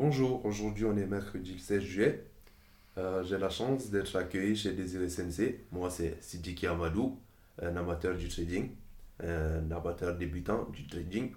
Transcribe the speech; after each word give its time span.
Bonjour, 0.00 0.46
aujourd'hui 0.46 0.84
on 0.84 0.96
est 0.96 1.06
mercredi 1.06 1.54
le 1.54 1.58
16 1.58 1.82
juillet. 1.82 2.24
Euh, 2.98 3.24
J'ai 3.24 3.36
la 3.36 3.50
chance 3.50 3.90
d'être 3.90 4.14
accueilli 4.14 4.54
chez 4.54 4.72
Désiré 4.72 5.08
Sensei. 5.08 5.64
Moi 5.72 5.90
c'est 5.90 6.22
Sidiki 6.22 6.68
Amadou, 6.68 7.18
un 7.60 7.74
amateur 7.74 8.16
du 8.16 8.28
trading, 8.28 8.70
un 9.20 9.68
amateur 9.72 10.16
débutant 10.16 10.68
du 10.72 10.86
trading. 10.86 11.32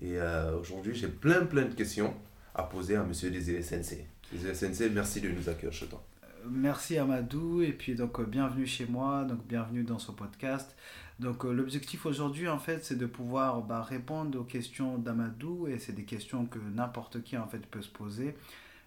Et 0.00 0.16
euh, 0.18 0.58
aujourd'hui 0.58 0.94
j'ai 0.94 1.08
plein 1.08 1.44
plein 1.44 1.66
de 1.66 1.74
questions 1.74 2.14
à 2.54 2.62
poser 2.62 2.96
à 2.96 3.04
Monsieur 3.04 3.30
Désiré 3.30 3.60
Sensei. 3.60 4.06
Désiré 4.32 4.54
Sensei, 4.54 4.88
merci 4.88 5.20
de 5.20 5.28
nous 5.28 5.50
accueillir 5.50 5.74
chez 5.74 5.86
toi. 5.86 6.02
Merci 6.50 6.98
Amadou 6.98 7.62
et 7.62 7.72
puis 7.72 7.94
donc 7.94 8.20
euh, 8.20 8.24
bienvenue 8.24 8.66
chez 8.66 8.86
moi, 8.86 9.24
donc 9.24 9.44
bienvenue 9.46 9.82
dans 9.82 9.98
ce 9.98 10.12
podcast. 10.12 10.76
Donc 11.18 11.44
euh, 11.44 11.52
l'objectif 11.52 12.06
aujourd'hui 12.06 12.48
en 12.48 12.58
fait 12.58 12.84
c'est 12.84 12.96
de 12.96 13.06
pouvoir 13.06 13.62
bah, 13.62 13.82
répondre 13.82 14.38
aux 14.38 14.44
questions 14.44 14.98
d'Amadou 14.98 15.66
et 15.66 15.78
c'est 15.78 15.92
des 15.92 16.04
questions 16.04 16.46
que 16.46 16.58
n'importe 16.58 17.22
qui 17.22 17.36
en 17.36 17.48
fait 17.48 17.66
peut 17.66 17.82
se 17.82 17.88
poser. 17.88 18.36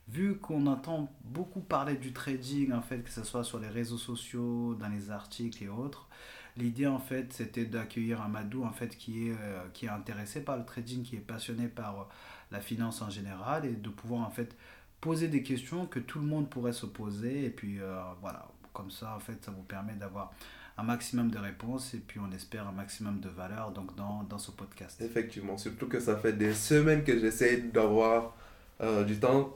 Vu 0.07 0.37
qu'on 0.37 0.67
entend 0.67 1.11
beaucoup 1.23 1.59
parler 1.59 1.95
du 1.95 2.13
trading 2.13 2.71
en 2.71 2.81
fait 2.81 3.03
que 3.03 3.11
ce 3.11 3.23
soit 3.23 3.43
sur 3.43 3.59
les 3.59 3.67
réseaux 3.67 3.97
sociaux, 3.97 4.75
dans 4.75 4.89
les 4.89 5.11
articles 5.11 5.63
et 5.63 5.69
autres, 5.69 6.07
l'idée 6.55 6.87
en 6.87 6.99
fait 6.99 7.33
c'était 7.33 7.65
d'accueillir 7.65 8.21
Amadou 8.21 8.63
en 8.63 8.71
fait 8.71 8.95
qui 8.95 9.27
est 9.27 9.35
euh, 9.41 9.67
qui 9.73 9.87
est 9.87 9.89
intéressé 9.89 10.41
par 10.41 10.57
le 10.57 10.65
trading, 10.65 11.03
qui 11.03 11.15
est 11.15 11.19
passionné 11.19 11.67
par 11.67 12.09
la 12.51 12.61
finance 12.61 13.01
en 13.01 13.09
général 13.09 13.65
et 13.65 13.73
de 13.73 13.89
pouvoir 13.89 14.21
en 14.21 14.31
fait 14.31 14.55
poser 15.01 15.27
des 15.27 15.43
questions 15.43 15.85
que 15.85 15.99
tout 15.99 16.19
le 16.19 16.25
monde 16.25 16.49
pourrait 16.49 16.73
se 16.73 16.85
poser. 16.85 17.45
Et 17.45 17.49
puis 17.49 17.79
euh, 17.79 18.01
voilà, 18.21 18.47
comme 18.73 18.91
ça, 18.91 19.15
en 19.15 19.19
fait, 19.19 19.43
ça 19.43 19.51
vous 19.51 19.63
permet 19.63 19.93
d'avoir 19.93 20.31
un 20.77 20.83
maximum 20.83 21.29
de 21.29 21.37
réponses 21.37 21.93
et 21.93 21.97
puis 21.97 22.19
on 22.19 22.31
espère 22.33 22.67
un 22.67 22.71
maximum 22.71 23.19
de 23.19 23.27
valeur 23.27 23.71
donc 23.71 23.95
dans, 23.95 24.23
dans 24.23 24.37
ce 24.37 24.51
podcast. 24.51 25.01
Effectivement, 25.01 25.57
surtout 25.57 25.87
que 25.87 25.99
ça 25.99 26.15
fait 26.15 26.33
des 26.33 26.53
semaines 26.53 27.03
que 27.03 27.19
j'essaie 27.19 27.57
d'avoir 27.57 28.33
euh, 28.79 29.03
du 29.03 29.19
temps 29.19 29.53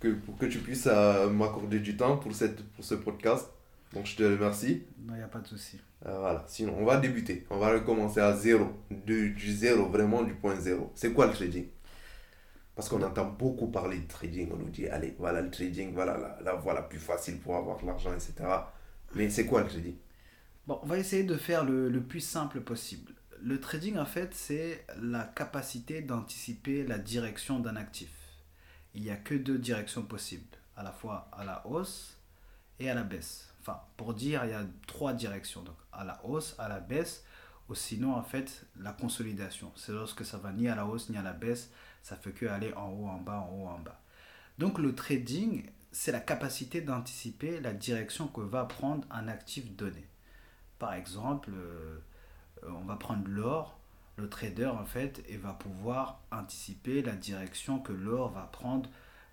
que, 0.00 0.08
pour 0.08 0.38
que 0.38 0.46
tu 0.46 0.58
puisses 0.58 0.88
euh, 0.90 1.28
m'accorder 1.28 1.80
du 1.80 1.96
temps 1.96 2.16
pour, 2.16 2.34
cette, 2.34 2.62
pour 2.70 2.84
ce 2.84 2.94
podcast. 2.94 3.50
Donc 3.92 4.06
je 4.06 4.16
te 4.16 4.22
remercie. 4.22 4.82
Non, 5.06 5.14
il 5.14 5.18
n'y 5.18 5.22
a 5.22 5.28
pas 5.28 5.38
de 5.40 5.46
souci. 5.46 5.78
voilà, 6.02 6.44
sinon 6.48 6.74
on 6.78 6.84
va 6.84 6.96
débuter. 6.96 7.46
On 7.50 7.58
va 7.58 7.72
recommencer 7.72 8.20
à 8.20 8.34
zéro, 8.34 8.72
du, 8.90 9.30
du 9.30 9.52
zéro, 9.52 9.88
vraiment 9.88 10.22
du 10.22 10.34
point 10.34 10.56
zéro. 10.56 10.90
C'est 10.94 11.12
quoi 11.12 11.26
le 11.26 11.32
trading 11.32 11.66
parce 12.76 12.90
qu'on 12.90 13.02
entend 13.02 13.24
beaucoup 13.24 13.68
parler 13.68 13.98
de 13.98 14.06
trading. 14.06 14.50
On 14.52 14.58
nous 14.58 14.68
dit, 14.68 14.86
allez, 14.86 15.16
voilà 15.18 15.40
le 15.40 15.50
trading, 15.50 15.94
voilà 15.94 16.38
la, 16.44 16.54
voie 16.54 16.74
la 16.74 16.82
plus 16.82 16.98
facile 16.98 17.40
pour 17.40 17.56
avoir 17.56 17.80
de 17.80 17.86
l'argent, 17.86 18.12
etc. 18.12 18.34
Mais 19.14 19.30
c'est 19.30 19.46
quoi 19.46 19.62
le 19.62 19.68
trading? 19.68 19.96
Bon, 20.66 20.78
on 20.82 20.86
va 20.86 20.98
essayer 20.98 21.24
de 21.24 21.36
faire 21.36 21.64
le, 21.64 21.88
le 21.88 22.02
plus 22.02 22.20
simple 22.20 22.60
possible. 22.60 23.14
Le 23.42 23.60
trading, 23.60 23.96
en 23.96 24.04
fait, 24.04 24.34
c'est 24.34 24.84
la 25.00 25.24
capacité 25.24 26.02
d'anticiper 26.02 26.84
la 26.84 26.98
direction 26.98 27.60
d'un 27.60 27.76
actif. 27.76 28.10
Il 28.94 29.02
n'y 29.02 29.10
a 29.10 29.16
que 29.16 29.34
deux 29.34 29.58
directions 29.58 30.02
possibles, 30.02 30.56
à 30.76 30.82
la 30.82 30.92
fois 30.92 31.30
à 31.32 31.44
la 31.44 31.66
hausse 31.66 32.18
et 32.78 32.90
à 32.90 32.94
la 32.94 33.04
baisse. 33.04 33.54
Enfin, 33.62 33.80
pour 33.96 34.12
dire, 34.12 34.44
il 34.44 34.50
y 34.50 34.54
a 34.54 34.66
trois 34.86 35.14
directions. 35.14 35.62
Donc, 35.62 35.76
à 35.92 36.04
la 36.04 36.22
hausse, 36.26 36.54
à 36.58 36.68
la 36.68 36.80
baisse, 36.80 37.24
ou 37.70 37.74
sinon, 37.74 38.14
en 38.14 38.22
fait, 38.22 38.66
la 38.78 38.92
consolidation. 38.92 39.72
C'est 39.76 39.92
lorsque 39.92 40.26
ça 40.26 40.36
va 40.36 40.52
ni 40.52 40.68
à 40.68 40.74
la 40.74 40.84
hausse 40.86 41.08
ni 41.08 41.16
à 41.16 41.22
la 41.22 41.32
baisse, 41.32 41.70
ça 42.06 42.14
fait 42.14 42.30
que 42.30 42.46
aller 42.46 42.72
en 42.74 42.88
haut, 42.90 43.08
en 43.08 43.18
bas, 43.18 43.40
en 43.40 43.52
haut, 43.52 43.66
en 43.66 43.80
bas. 43.80 44.00
Donc 44.58 44.78
le 44.78 44.94
trading, 44.94 45.64
c'est 45.90 46.12
la 46.12 46.20
capacité 46.20 46.80
d'anticiper 46.80 47.58
la 47.58 47.72
direction 47.72 48.28
que 48.28 48.42
va 48.42 48.64
prendre 48.64 49.04
un 49.10 49.26
actif 49.26 49.74
donné. 49.74 50.06
Par 50.78 50.94
exemple, 50.94 51.50
euh, 51.52 51.98
on 52.68 52.84
va 52.84 52.94
prendre 52.94 53.26
l'or. 53.26 53.80
Le 54.18 54.28
trader, 54.28 54.66
en 54.66 54.86
fait, 54.86 55.22
et 55.28 55.36
va 55.36 55.52
pouvoir 55.52 56.20
anticiper 56.30 57.02
la 57.02 57.16
direction 57.16 57.80
que 57.80 57.92
l'or 57.92 58.30
va 58.30 58.48
prendre 58.52 58.88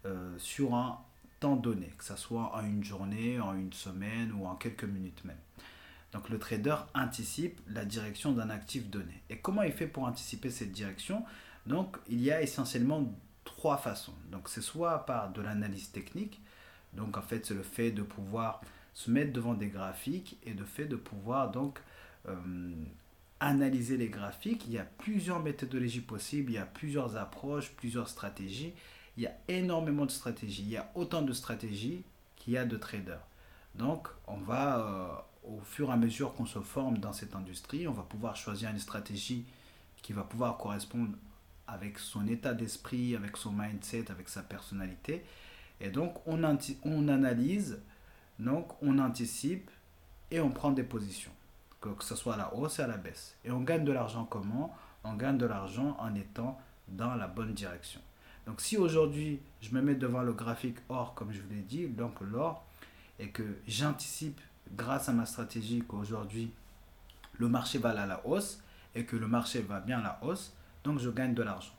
euh, 0.06 0.36
sur 0.40 0.74
un 0.74 1.00
temps 1.40 1.56
donné, 1.56 1.94
que 1.96 2.04
ce 2.04 2.16
soit 2.16 2.56
en 2.56 2.66
une 2.66 2.84
journée, 2.84 3.40
en 3.40 3.54
une 3.54 3.72
semaine 3.72 4.32
ou 4.32 4.48
en 4.48 4.56
quelques 4.56 4.84
minutes 4.84 5.24
même. 5.26 5.38
Donc 6.12 6.28
le 6.30 6.40
trader 6.40 6.78
anticipe 6.96 7.62
la 7.68 7.86
direction 7.86 8.32
d'un 8.32 8.50
actif 8.50 8.90
donné. 8.90 9.22
Et 9.30 9.38
comment 9.38 9.62
il 9.62 9.74
fait 9.74 9.88
pour 9.88 10.06
anticiper 10.06 10.50
cette 10.50 10.72
direction? 10.72 11.24
Donc, 11.66 11.98
il 12.08 12.22
y 12.22 12.32
a 12.32 12.42
essentiellement 12.42 13.14
trois 13.46 13.78
façons. 13.78 14.14
Donc, 14.32 14.50
c'est 14.50 14.62
soit 14.62 15.06
par 15.06 15.32
de 15.32 15.42
l'analyse 15.42 15.92
technique. 15.92 16.42
Donc, 16.94 17.18
en 17.18 17.22
fait, 17.22 17.46
c'est 17.46 17.54
le 17.54 17.64
fait 17.64 17.92
de 17.92 18.02
pouvoir 18.02 18.62
se 18.94 19.10
mettre 19.10 19.34
devant 19.34 19.54
des 19.54 19.68
graphiques 19.68 20.38
et 20.44 20.54
le 20.54 20.66
fait 20.66 20.86
de 20.86 20.96
pouvoir 20.96 21.52
donc 21.52 21.80
euh, 22.28 22.36
analyser 23.40 23.98
les 23.98 24.10
graphiques. 24.10 24.66
Il 24.68 24.74
y 24.74 24.78
a 24.78 24.86
plusieurs 24.86 25.42
méthodologies 25.42 26.02
possibles, 26.02 26.52
il 26.52 26.56
y 26.56 26.60
a 26.60 26.66
plusieurs 26.66 27.16
approches, 27.16 27.72
plusieurs 27.72 28.10
stratégies. 28.10 28.74
Il 29.18 29.24
y 29.24 29.28
a 29.28 29.36
énormément 29.48 30.06
de 30.06 30.12
stratégies. 30.12 30.64
Il 30.64 30.70
y 30.70 30.78
a 30.78 30.92
autant 30.96 31.22
de 31.22 31.34
stratégies 31.34 32.04
qu'il 32.36 32.54
y 32.54 32.58
a 32.58 32.66
de 32.66 32.78
traders. 32.78 33.26
Donc, 33.76 34.08
on 34.28 34.38
va, 34.38 34.80
euh, 34.80 35.50
au 35.50 35.60
fur 35.62 35.90
et 35.90 35.94
à 35.94 35.98
mesure 35.98 36.34
qu'on 36.36 36.46
se 36.46 36.60
forme 36.60 37.00
dans 37.00 37.14
cette 37.14 37.36
industrie, 37.36 37.88
on 37.88 37.94
va 37.94 38.04
pouvoir 38.04 38.36
choisir 38.36 38.70
une 38.70 38.80
stratégie 38.80 39.46
qui 40.02 40.14
va 40.14 40.24
pouvoir 40.24 40.58
correspondre 40.58 41.14
avec 41.68 42.00
son 42.00 42.28
état 42.28 42.54
d'esprit, 42.54 43.16
avec 43.16 43.38
son 43.38 43.52
mindset, 43.52 44.12
avec 44.12 44.30
sa 44.30 44.44
personnalité. 44.44 45.24
Et 45.80 45.90
donc, 45.90 46.16
on, 46.28 46.44
on 46.84 47.08
analyse, 47.08 47.82
donc 48.40 48.82
on 48.82 49.00
anticipe 49.00 49.70
et 50.32 50.40
on 50.40 50.50
prend 50.50 50.72
des 50.72 50.84
positions, 50.84 51.32
que, 51.82 51.90
ce 52.00 52.16
soit 52.16 52.36
à 52.36 52.38
la 52.38 52.54
hausse 52.56 52.80
et 52.80 52.84
à 52.84 52.88
la 52.88 52.98
baisse. 52.98 53.36
Et 53.46 53.52
on 53.52 53.62
gagne 53.62 53.86
de 53.86 53.92
l'argent 53.92 54.26
comment? 54.26 54.76
On 55.04 55.14
gagne 55.16 55.38
de 55.38 55.46
l'argent 55.46 55.98
en 56.00 56.16
étant 56.16 56.60
dans 56.88 57.16
la 57.16 57.28
bonne 57.28 57.54
direction. 57.54 58.00
Donc, 58.46 58.62
si 58.62 58.78
aujourd'hui, 58.78 59.40
je 59.62 59.72
me 59.72 59.82
mets 59.82 59.96
devant 59.96 60.22
le 60.22 60.34
graphique 60.34 60.78
or, 60.90 61.14
comme 61.14 61.32
je 61.32 61.42
vous 61.42 61.50
l'ai 61.50 61.62
dit, 61.62 61.88
donc 61.88 62.20
l'or, 62.22 62.66
et 63.20 63.30
que 63.30 63.44
j'anticipe 63.68 64.40
grâce 64.76 65.08
à 65.08 65.14
ma 65.14 65.26
stratégie 65.26 65.84
qu'aujourd'hui, 65.88 66.52
le 67.38 67.48
marché 67.48 67.78
va 67.78 67.90
à 67.90 68.06
la 68.06 68.26
hausse 68.26 68.62
et 68.96 69.06
que 69.06 69.16
le 69.16 69.28
marché 69.28 69.62
va 69.62 69.80
bien 69.80 70.00
à 70.00 70.04
la 70.04 70.20
hausse, 70.22 70.54
donc 70.84 71.00
je 71.00 71.10
gagne 71.10 71.34
de 71.34 71.44
l'argent. 71.44 71.74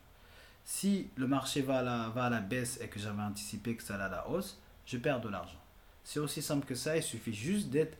Si 0.63 1.09
le 1.15 1.27
marché 1.27 1.61
va 1.61 1.79
à, 1.79 1.83
la, 1.83 2.09
va 2.09 2.25
à 2.25 2.29
la 2.29 2.41
baisse 2.41 2.79
et 2.81 2.87
que 2.87 2.99
j'avais 2.99 3.21
anticipé 3.21 3.75
que 3.75 3.83
ça 3.83 3.95
allait 3.95 4.05
à 4.05 4.09
la 4.09 4.29
hausse, 4.29 4.59
je 4.85 4.97
perds 4.97 5.21
de 5.21 5.29
l'argent. 5.29 5.59
C'est 6.03 6.19
aussi 6.19 6.41
simple 6.41 6.65
que 6.65 6.75
ça, 6.75 6.97
il 6.97 7.03
suffit 7.03 7.33
juste 7.33 7.69
d'être 7.69 7.97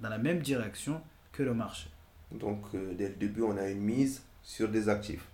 dans 0.00 0.08
la 0.08 0.18
même 0.18 0.40
direction 0.40 1.00
que 1.32 1.42
le 1.42 1.54
marché. 1.54 1.88
Donc 2.30 2.62
euh, 2.74 2.94
dès 2.94 3.08
le 3.08 3.14
début, 3.14 3.42
on 3.42 3.56
a 3.56 3.68
une 3.68 3.80
mise 3.80 4.22
sur 4.42 4.68
des 4.68 4.88
actifs. 4.88 5.26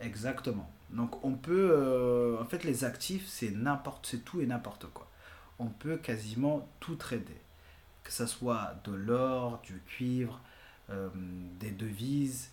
Exactement. 0.00 0.70
Donc 0.90 1.24
on 1.24 1.32
peut, 1.32 1.70
euh, 1.72 2.40
en 2.40 2.44
fait 2.44 2.64
les 2.64 2.84
actifs, 2.84 3.26
c'est 3.26 3.50
n'importe, 3.50 4.06
c'est 4.06 4.24
tout 4.24 4.40
et 4.40 4.46
n'importe 4.46 4.86
quoi. 4.92 5.08
On 5.58 5.66
peut 5.66 5.96
quasiment 5.96 6.68
tout 6.80 6.96
trader. 6.96 7.40
Que 8.04 8.12
ce 8.12 8.26
soit 8.26 8.74
de 8.84 8.92
l'or, 8.92 9.60
du 9.62 9.80
cuivre, 9.86 10.40
euh, 10.90 11.08
des 11.60 11.70
devises, 11.70 12.50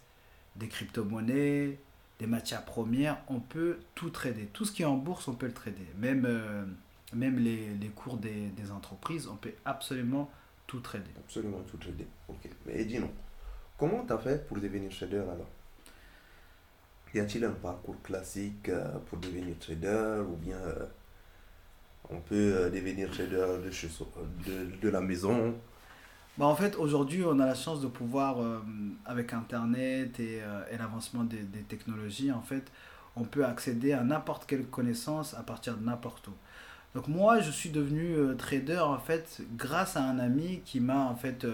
des 0.56 0.68
crypto-monnaies, 0.68 1.80
des 2.20 2.28
matières 2.28 2.66
premières, 2.66 3.18
on 3.30 3.40
peut 3.40 3.80
tout 3.96 4.10
trader. 4.10 4.48
Tout 4.54 4.66
ce 4.66 4.72
qui 4.72 4.82
est 4.84 4.86
en 4.86 4.98
bourse, 4.98 5.28
on 5.28 5.36
peut 5.36 5.48
le 5.48 5.54
trader. 5.54 5.88
Même, 5.98 6.26
euh, 6.28 6.66
même 7.14 7.40
les, 7.40 7.74
les 7.76 7.88
cours 7.88 8.18
des, 8.18 8.50
des, 8.50 8.72
entreprises, 8.72 9.28
on 9.28 9.38
peut 9.38 9.54
absolument 9.66 10.30
tout 10.68 10.82
trader. 10.82 11.12
Absolument 11.18 11.62
tout 11.62 11.78
trader. 11.78 12.08
Ok. 12.28 12.50
Mais 12.66 12.84
dis-nous, 12.84 13.10
comment 13.78 14.06
tu 14.06 14.14
as 14.14 14.18
fait 14.18 14.48
pour 14.48 14.58
devenir 14.58 14.92
trader 14.92 15.20
alors? 15.20 15.48
Y 17.14 17.20
a-t-il 17.20 17.44
un 17.44 17.52
parcours 17.52 18.00
classique 18.04 18.70
euh, 18.70 19.00
pour 19.08 19.18
devenir 19.18 19.58
trader 19.58 20.22
ou 20.30 20.36
bien 20.36 20.58
euh, 20.58 20.86
on 22.10 22.20
peut 22.20 22.70
devenir 22.72 23.10
trader 23.10 23.64
de, 23.64 23.72
chez, 23.72 23.88
de, 24.46 24.66
de 24.80 24.90
la 24.90 25.02
maison? 25.02 25.56
Bah, 26.40 26.46
en 26.46 26.56
fait, 26.56 26.78
aujourd'hui, 26.78 27.22
on 27.26 27.38
a 27.40 27.46
la 27.46 27.54
chance 27.54 27.82
de 27.82 27.88
pouvoir, 27.88 28.42
euh, 28.42 28.62
avec 29.06 29.34
Internet 29.34 30.22
et, 30.22 30.40
euh, 30.42 30.62
l'avancement 30.78 31.26
des, 31.26 31.44
des, 31.44 31.64
technologies, 31.64 32.32
en 32.32 32.42
fait, 32.42 32.72
on 33.18 33.26
peut 33.26 33.44
accéder 33.46 33.92
à 33.92 34.06
n'importe 34.06 34.46
quelle 34.46 34.66
connaissance 34.66 35.34
à 35.34 35.44
partir 35.44 35.76
de 35.76 35.84
n'importe 35.84 36.30
où. 36.30 36.34
Donc 36.96 37.10
moi, 37.10 37.42
je 37.42 37.52
suis 37.52 37.72
devenu 37.72 38.14
euh, 38.16 38.36
trader, 38.36 38.80
en 38.80 39.00
fait, 39.00 39.42
grâce 39.58 39.98
à 39.98 40.04
un 40.04 40.18
ami 40.18 40.62
qui 40.64 40.80
m'a, 40.80 41.02
en 41.08 41.16
fait, 41.16 41.46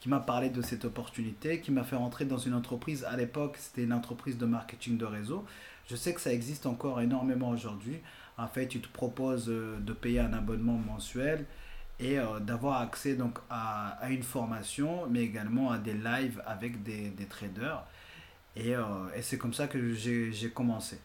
qui 0.00 0.08
m'a 0.08 0.20
parlé 0.20 0.48
de 0.48 0.62
cette 0.62 0.86
opportunité, 0.86 1.60
qui 1.60 1.70
m'a 1.70 1.84
fait 1.84 1.96
rentrer 1.96 2.24
dans 2.24 2.38
une 2.38 2.54
entreprise. 2.54 3.04
À 3.04 3.18
l'époque, 3.18 3.56
c'était 3.58 3.82
une 3.84 3.92
entreprise 3.92 4.38
de 4.38 4.46
marketing 4.46 4.96
de 4.96 5.04
réseau. 5.04 5.44
Je 5.90 5.94
sais 5.94 6.14
que 6.14 6.22
ça 6.22 6.32
existe 6.32 6.64
encore 6.64 7.02
énormément 7.02 7.50
aujourd'hui. 7.50 7.98
En 8.38 8.48
fait, 8.48 8.66
tu 8.66 8.80
te 8.80 8.88
proposes 8.88 9.46
de 9.46 9.92
payer 9.92 10.20
un 10.20 10.32
abonnement 10.32 10.80
mensuel 10.88 11.44
et 12.02 12.18
euh, 12.18 12.40
d'avoir 12.40 12.80
accès 12.80 13.14
donc 13.14 13.38
à, 13.48 13.90
à, 14.00 14.10
une 14.10 14.24
formation, 14.24 15.06
mais 15.08 15.20
également 15.20 15.70
à 15.70 15.78
des 15.78 15.94
lives 15.94 16.42
avec 16.46 16.82
des, 16.82 17.10
des 17.10 17.26
traders. 17.26 17.84
Et, 18.56 18.74
euh, 18.74 18.82
et 19.16 19.22
c'est 19.22 19.38
comme 19.38 19.54
ça 19.54 19.68
que 19.68 19.94
j'ai 19.94 20.50
commencé. 20.50 20.98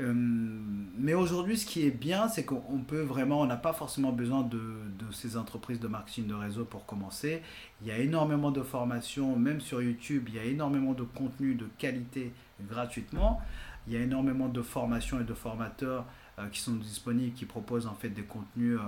Euh, 0.00 0.12
mais 0.12 1.14
aujourd'hui, 1.14 1.56
ce 1.56 1.64
qui 1.64 1.86
est 1.86 1.92
bien, 1.92 2.26
c'est 2.28 2.44
qu'on 2.44 2.82
peut 2.86 3.02
vraiment, 3.02 3.40
on 3.40 3.46
n'a 3.46 3.56
pas 3.56 3.72
forcément 3.72 4.10
besoin 4.10 4.42
de, 4.42 4.58
de, 4.98 5.12
ces 5.12 5.36
entreprises 5.36 5.78
de 5.78 5.86
marketing 5.86 6.26
de 6.26 6.34
réseau 6.34 6.64
pour 6.64 6.84
commencer. 6.84 7.42
Il 7.80 7.86
y 7.86 7.92
a 7.92 7.98
énormément 7.98 8.50
de 8.50 8.62
formations, 8.62 9.36
même 9.36 9.60
sur 9.60 9.80
YouTube, 9.80 10.24
il 10.28 10.34
y 10.34 10.38
a 10.40 10.44
énormément 10.44 10.94
de 10.94 11.04
contenu 11.04 11.54
de 11.54 11.66
qualité 11.78 12.32
gratuitement. 12.68 13.40
Il 13.86 13.92
y 13.92 13.96
a 13.96 14.00
énormément 14.00 14.48
de 14.48 14.62
formations 14.62 15.20
et 15.20 15.24
de 15.24 15.34
formateurs 15.34 16.06
euh, 16.38 16.48
qui 16.48 16.60
sont 16.60 16.74
disponibles, 16.76 17.34
qui 17.34 17.44
proposent 17.44 17.86
en 17.86 17.94
fait 17.94 18.08
des 18.08 18.22
contenus, 18.22 18.78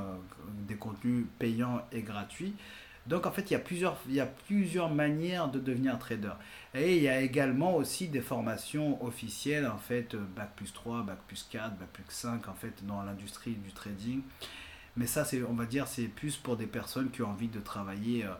des 0.67 0.77
contenus 0.77 1.27
payants 1.39 1.83
et 1.93 2.03
gratuits. 2.03 2.55
Donc 3.07 3.25
en 3.27 3.31
fait, 3.31 3.51
il 3.51 3.53
y, 3.53 3.57
a 3.57 3.61
plusieurs, 3.61 3.99
il 4.09 4.15
y 4.15 4.21
a 4.21 4.27
plusieurs 4.27 4.91
manières 4.91 5.49
de 5.49 5.61
devenir 5.61 5.97
trader. 5.99 6.33
Et 6.75 6.97
il 6.97 7.03
y 7.03 7.09
a 7.09 7.21
également 7.21 7.77
aussi 7.77 8.09
des 8.09 8.21
formations 8.21 9.03
officielles, 9.05 9.67
en 9.67 9.79
fait, 9.79 10.17
Bac 10.35 10.51
plus 10.57 10.73
3, 10.73 11.03
Bac 11.03 11.19
plus 11.29 11.47
4, 11.49 11.77
Bac 11.79 11.89
plus 11.93 12.05
5, 12.09 12.49
en 12.49 12.55
fait, 12.55 12.85
dans 12.85 13.03
l'industrie 13.03 13.55
du 13.55 13.71
trading. 13.71 14.23
Mais 14.97 15.07
ça, 15.07 15.25
c'est, 15.25 15.43
on 15.45 15.55
va 15.55 15.67
dire, 15.67 15.87
c'est 15.87 16.09
plus 16.09 16.37
pour 16.37 16.57
des 16.57 16.67
personnes 16.67 17.11
qui 17.11 17.23
ont 17.23 17.31
envie 17.31 17.49
de 17.49 17.61
travailler 17.61 18.25
euh, 18.25 18.31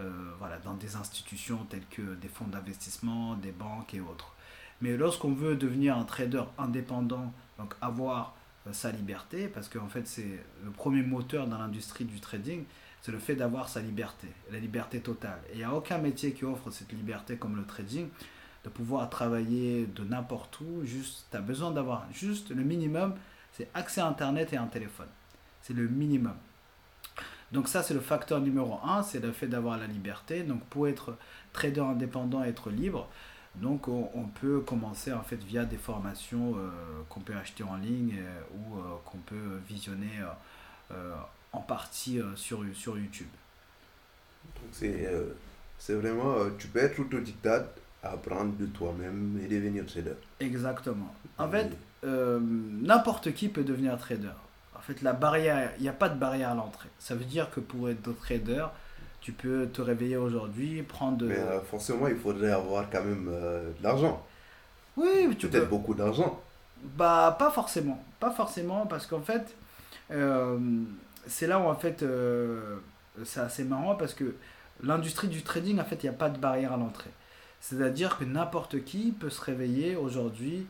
euh, 0.00 0.10
voilà, 0.38 0.58
dans 0.58 0.74
des 0.74 0.96
institutions 0.96 1.64
telles 1.68 1.86
que 1.90 2.14
des 2.16 2.28
fonds 2.28 2.46
d'investissement, 2.46 3.36
des 3.36 3.52
banques 3.52 3.94
et 3.94 4.00
autres. 4.00 4.34
Mais 4.80 4.96
lorsqu'on 4.96 5.32
veut 5.32 5.56
devenir 5.56 5.96
un 5.96 6.04
trader 6.04 6.42
indépendant, 6.58 7.32
donc 7.58 7.74
avoir 7.80 8.34
euh, 8.34 8.39
sa 8.72 8.92
liberté, 8.92 9.48
parce 9.48 9.68
qu'en 9.68 9.88
fait, 9.88 10.06
c'est 10.06 10.38
le 10.64 10.70
premier 10.70 11.02
moteur 11.02 11.46
dans 11.46 11.58
l'industrie 11.58 12.04
du 12.04 12.20
trading, 12.20 12.64
c'est 13.02 13.12
le 13.12 13.18
fait 13.18 13.34
d'avoir 13.34 13.68
sa 13.68 13.80
liberté, 13.80 14.28
la 14.52 14.58
liberté 14.58 15.00
totale. 15.00 15.40
Et 15.50 15.54
il 15.54 15.58
n'y 15.58 15.64
a 15.64 15.74
aucun 15.74 15.98
métier 15.98 16.32
qui 16.32 16.44
offre 16.44 16.70
cette 16.70 16.92
liberté 16.92 17.36
comme 17.36 17.56
le 17.56 17.64
trading, 17.64 18.08
de 18.64 18.68
pouvoir 18.68 19.08
travailler 19.08 19.86
de 19.86 20.04
n'importe 20.04 20.60
où, 20.60 20.84
juste, 20.84 21.26
tu 21.30 21.36
as 21.36 21.40
besoin 21.40 21.70
d'avoir 21.70 22.06
juste 22.12 22.50
le 22.50 22.62
minimum, 22.62 23.14
c'est 23.52 23.68
accès 23.74 24.00
à 24.00 24.06
Internet 24.06 24.52
et 24.52 24.56
un 24.56 24.66
téléphone. 24.66 25.08
C'est 25.62 25.74
le 25.74 25.88
minimum. 25.88 26.36
Donc 27.52 27.68
ça, 27.68 27.82
c'est 27.82 27.94
le 27.94 28.00
facteur 28.00 28.40
numéro 28.40 28.78
un, 28.84 29.02
c'est 29.02 29.20
le 29.20 29.32
fait 29.32 29.48
d'avoir 29.48 29.78
la 29.78 29.86
liberté. 29.86 30.42
Donc 30.42 30.62
pour 30.66 30.86
être 30.86 31.16
trader 31.52 31.80
indépendant, 31.80 32.44
être 32.44 32.70
libre, 32.70 33.08
donc 33.56 33.88
on, 33.88 34.26
peut 34.40 34.60
commencer 34.60 35.12
en 35.12 35.22
fait 35.22 35.36
via 35.36 35.64
des 35.64 35.76
formations 35.76 36.54
euh, 36.56 36.70
qu'on 37.08 37.20
peut 37.20 37.34
acheter 37.34 37.64
en 37.64 37.76
ligne 37.76 38.16
euh, 38.18 38.40
ou 38.54 38.78
euh, 38.78 38.82
qu'on 39.04 39.18
peut 39.18 39.58
visionner 39.68 40.20
en 41.52 41.60
partie 41.60 42.20
sur, 42.36 42.64
sur 42.74 42.98
YouTube. 42.98 43.28
C'est 44.72 45.94
vraiment, 45.94 46.34
tu 46.58 46.68
peux 46.68 46.80
être 46.80 46.98
autodidacte, 47.00 47.80
apprendre 48.02 48.56
de 48.56 48.66
toi-même 48.66 49.38
et 49.42 49.46
devenir 49.46 49.86
trader. 49.86 50.14
Exactement. 50.40 51.14
En 51.38 51.48
fait, 51.48 51.70
n'importe 52.02 53.34
qui 53.34 53.48
peut 53.48 53.64
devenir 53.64 53.96
trader. 53.98 54.32
En 54.76 54.80
fait, 54.80 55.02
la 55.02 55.12
barrière, 55.12 55.72
il 55.78 55.82
n'y 55.82 55.88
a 55.88 55.92
pas 55.92 56.08
de 56.08 56.18
barrière 56.18 56.50
à 56.50 56.54
l'entrée. 56.54 56.88
Ça 56.98 57.14
veut 57.14 57.24
dire 57.24 57.50
que 57.50 57.60
pour 57.60 57.88
être 57.88 58.12
trader, 58.18 58.66
tu 59.20 59.32
peux 59.32 59.68
te 59.68 59.82
réveiller 59.82 60.16
aujourd'hui, 60.16 60.82
prendre. 60.82 61.24
Mais 61.26 61.38
euh, 61.38 61.60
forcément, 61.60 62.08
il 62.08 62.16
faudrait 62.16 62.52
avoir 62.52 62.88
quand 62.90 63.04
même 63.04 63.28
euh, 63.30 63.70
de 63.78 63.82
l'argent. 63.82 64.24
Oui, 64.96 65.34
tu 65.38 65.48
Peut-être 65.48 65.68
beaucoup 65.68 65.94
d'argent. 65.94 66.40
Bah, 66.96 67.36
pas 67.38 67.50
forcément. 67.50 68.02
Pas 68.18 68.30
forcément, 68.30 68.86
parce 68.86 69.06
qu'en 69.06 69.20
fait, 69.20 69.54
euh, 70.10 70.58
c'est 71.26 71.46
là 71.46 71.58
où 71.58 71.64
en 71.64 71.74
fait, 71.74 72.04
c'est 73.24 73.40
assez 73.40 73.64
marrant 73.64 73.94
parce 73.94 74.14
que 74.14 74.34
l'industrie 74.82 75.28
du 75.28 75.42
trading, 75.42 75.78
en 75.80 75.84
fait, 75.84 76.02
il 76.02 76.06
n'y 76.06 76.14
a 76.14 76.18
pas 76.18 76.30
de 76.30 76.38
barrière 76.38 76.72
à 76.72 76.76
l'entrée. 76.76 77.10
C'est-à-dire 77.60 78.16
que 78.16 78.24
n'importe 78.24 78.84
qui 78.84 79.12
peut 79.12 79.28
se 79.28 79.42
réveiller 79.42 79.96
aujourd'hui, 79.96 80.66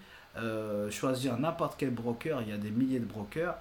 choisir 0.91 1.38
n'importe 1.38 1.75
quel 1.79 1.91
broker, 1.91 2.43
il 2.43 2.49
y 2.49 2.53
a 2.53 2.58
des 2.58 2.70
milliers 2.70 2.99
de 2.99 3.05
brokers, 3.05 3.55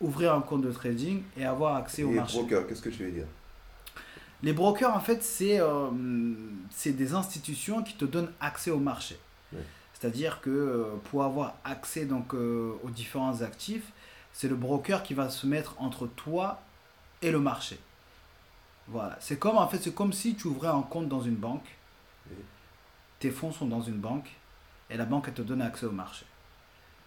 ouvrir 0.00 0.34
un 0.34 0.40
compte 0.40 0.62
de 0.62 0.70
trading 0.70 1.22
et 1.36 1.44
avoir 1.44 1.74
accès 1.74 2.04
au 2.04 2.10
marché. 2.10 2.36
Les 2.36 2.42
brokers, 2.42 2.66
qu'est-ce 2.68 2.82
que 2.82 2.90
tu 2.90 3.04
veux 3.04 3.10
dire? 3.10 3.26
Les 4.42 4.52
brokers, 4.52 4.94
en 4.94 5.00
fait, 5.00 5.22
c'est 5.22 5.60
euh, 5.60 5.90
des 6.84 7.14
institutions 7.14 7.82
qui 7.82 7.94
te 7.94 8.04
donnent 8.04 8.32
accès 8.40 8.70
au 8.70 8.78
marché. 8.78 9.18
C'est-à-dire 9.98 10.40
que 10.40 10.50
euh, 10.50 10.84
pour 11.10 11.24
avoir 11.24 11.56
accès 11.64 12.04
donc, 12.04 12.32
euh, 12.34 12.78
aux 12.84 12.90
différents 12.90 13.42
actifs, 13.42 13.90
c'est 14.32 14.46
le 14.46 14.54
broker 14.54 15.02
qui 15.02 15.12
va 15.12 15.28
se 15.28 15.46
mettre 15.46 15.74
entre 15.80 16.06
toi 16.06 16.60
et 17.20 17.32
le 17.32 17.40
marché. 17.40 17.80
Voilà. 18.86 19.16
C'est 19.20 19.38
comme, 19.38 19.58
en 19.58 19.66
fait, 19.66 19.78
c'est 19.78 19.94
comme 19.94 20.12
si 20.12 20.36
tu 20.36 20.46
ouvrais 20.46 20.68
un 20.68 20.82
compte 20.82 21.08
dans 21.08 21.20
une 21.20 21.34
banque. 21.34 21.66
Tes 23.18 23.32
fonds 23.32 23.50
sont 23.50 23.66
dans 23.66 23.82
une 23.82 23.98
banque 23.98 24.30
et 24.88 24.96
la 24.96 25.04
banque 25.04 25.24
elle 25.26 25.34
te 25.34 25.42
donne 25.42 25.62
accès 25.62 25.86
au 25.86 25.90
marché. 25.90 26.24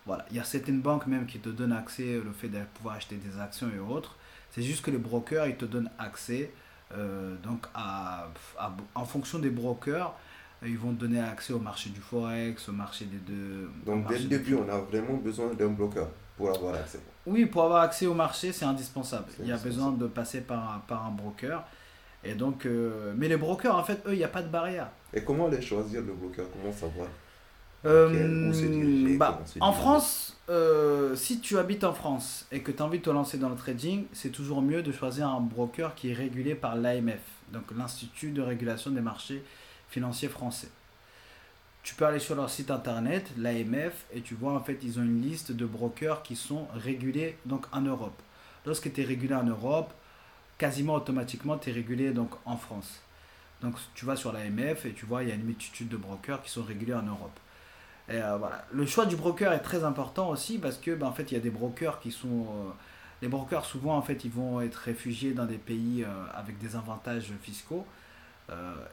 Voilà. 0.06 0.26
Il 0.30 0.36
y 0.36 0.40
a 0.42 0.44
certaines 0.44 0.82
banques 0.82 1.08
même 1.08 1.26
qui 1.26 1.40
te 1.40 1.48
donnent 1.48 1.72
accès, 1.72 2.20
le 2.20 2.34
fait 2.34 2.50
de 2.50 2.60
pouvoir 2.74 2.96
acheter 2.96 3.16
des 3.16 3.40
actions 3.40 3.70
et 3.74 3.80
autres. 3.80 4.18
C'est 4.52 4.64
juste 4.64 4.84
que 4.84 4.92
les 4.92 4.98
brokers, 4.98 5.48
ils 5.48 5.56
te 5.56 5.64
donnent 5.64 5.92
accès. 5.98 6.52
Euh, 6.98 7.36
donc, 7.44 7.66
à, 7.74 8.28
en 8.96 9.06
fonction 9.06 9.40
des 9.40 9.50
brokers, 9.50 10.14
ils 10.64 10.78
vont 10.78 10.92
donner 10.92 11.20
accès 11.20 11.54
au 11.54 11.60
marché 11.60 11.90
du 11.90 12.00
Forex, 12.00 12.70
au 12.70 12.72
marché 12.72 13.06
des 13.06 13.18
deux. 13.18 13.70
Donc, 13.86 14.08
dès 14.08 14.20
le 14.20 14.26
début, 14.26 14.56
on 14.56 14.70
a 14.70 14.78
vraiment 14.78 15.16
besoin 15.16 15.54
d'un 15.54 15.70
broker 15.70 16.08
pour 16.38 16.50
avoir 16.56 16.76
accès. 16.76 17.00
Oui, 17.26 17.46
pour 17.46 17.64
avoir 17.64 17.84
accès 17.84 18.08
au 18.08 18.14
marché, 18.14 18.52
c'est 18.52 18.66
indispensable. 18.66 19.26
Il 19.40 19.48
y 19.48 19.52
a 19.52 19.58
besoin 19.58 19.92
de 19.92 20.08
passer 20.08 20.42
par, 20.42 20.82
par 20.88 21.06
un 21.06 21.12
broker. 21.12 21.64
Et 22.24 22.36
donc, 22.36 22.66
euh, 22.66 23.14
mais 23.18 23.28
les 23.28 23.38
brokers, 23.38 23.76
en 23.76 23.84
fait, 23.84 24.00
eux, 24.06 24.14
il 24.14 24.18
n'y 24.18 24.24
a 24.24 24.28
pas 24.28 24.44
de 24.44 24.50
barrière. 24.50 24.90
Et 25.14 25.24
comment 25.24 25.48
les 25.48 25.62
choisir, 25.62 26.02
le 26.02 26.14
broker? 26.14 26.46
Comment 26.52 26.74
savoir? 26.74 27.08
Euh, 27.86 29.18
bah, 29.18 29.42
en 29.60 29.74
France, 29.74 30.38
euh, 30.50 31.16
si 31.16 31.40
tu 31.40 31.58
habites 31.58 31.84
en 31.84 31.94
France 31.94 32.46
et 32.52 32.62
que 32.62 32.72
tu 32.72 32.82
as 32.82 32.86
envie 32.86 33.00
de 33.00 33.04
te 33.04 33.10
lancer 33.10 33.38
dans 33.38 33.50
le 33.50 33.56
trading, 33.56 34.06
c'est 34.14 34.32
toujours 34.32 34.62
mieux 34.62 34.84
de 34.84 34.92
choisir 34.92 35.28
un 35.28 35.40
broker 35.40 35.96
qui 35.96 36.12
est 36.12 36.14
régulé 36.14 36.54
par 36.54 36.76
l'AMF, 36.76 37.22
donc 37.52 37.64
l'Institut 37.76 38.32
de 38.32 38.42
régulation 38.42 38.92
des 38.92 39.02
marchés 39.02 39.44
financiers 39.90 40.30
français. 40.30 40.70
Tu 41.84 41.96
peux 41.96 42.06
aller 42.06 42.20
sur 42.20 42.36
leur 42.36 42.52
site 42.52 42.70
internet, 42.70 43.32
l'AMF, 43.38 44.06
et 44.14 44.22
tu 44.22 44.36
vois 44.36 44.54
en 44.54 44.60
fait, 44.60 44.78
ils 44.84 45.00
ont 45.00 45.04
une 45.04 45.22
liste 45.22 45.52
de 45.52 45.66
brokers 45.66 46.22
qui 46.22 46.36
sont 46.36 46.68
régulés 46.76 47.38
donc 47.46 47.66
en 47.72 47.82
Europe. 47.82 48.22
Lorsque 48.68 48.94
tu 48.94 49.02
es 49.02 49.04
régulé 49.04 49.34
en 49.34 49.44
Europe, 49.44 49.92
quasiment 50.60 50.94
automatiquement, 50.94 51.58
tu 51.58 51.72
es 51.72 51.74
régulé 51.74 52.12
donc 52.12 52.30
en 52.46 52.58
France. 52.58 53.02
Donc 53.62 53.76
tu 53.96 54.06
vas 54.06 54.16
sur 54.16 54.32
l'AMF 54.32 54.86
et 54.86 54.94
tu 54.94 55.08
vois, 55.08 55.24
il 55.24 55.30
y 55.30 55.32
a 55.32 55.36
une 55.36 55.46
multitude 55.46 55.90
de 55.90 55.98
brokers 55.98 56.44
qui 56.44 56.52
sont 56.52 56.64
régulés 56.64 56.94
en 56.94 57.02
Europe. 57.02 57.40
Euh, 58.20 58.38
voilà. 58.38 58.66
Le 58.72 58.86
choix 58.86 59.06
du 59.06 59.16
broker 59.16 59.54
est 59.54 59.60
très 59.60 59.84
important 59.84 60.30
aussi 60.30 60.58
parce 60.58 60.78
que 60.78 60.92
ben, 60.92 61.08
en 61.08 61.14
fait 61.14 61.32
il 61.32 61.36
y 61.36 61.38
a 61.38 61.42
des 61.42 61.50
brokers 61.50 62.00
qui 62.00 62.12
sont 62.12 62.28
euh, 62.28 62.70
les 63.22 63.28
brokers 63.28 63.66
souvent 63.66 63.96
en 63.96 64.02
fait 64.02 64.26
ils 64.26 64.32
vont 64.32 64.60
être 64.62 64.76
réfugiés 64.76 65.34
dans 65.34 65.46
des 65.46 65.58
pays 65.58 66.04
euh, 66.04 66.26
avec 66.34 66.58
des 66.58 66.76
avantages 66.76 67.32
fiscaux 67.42 67.86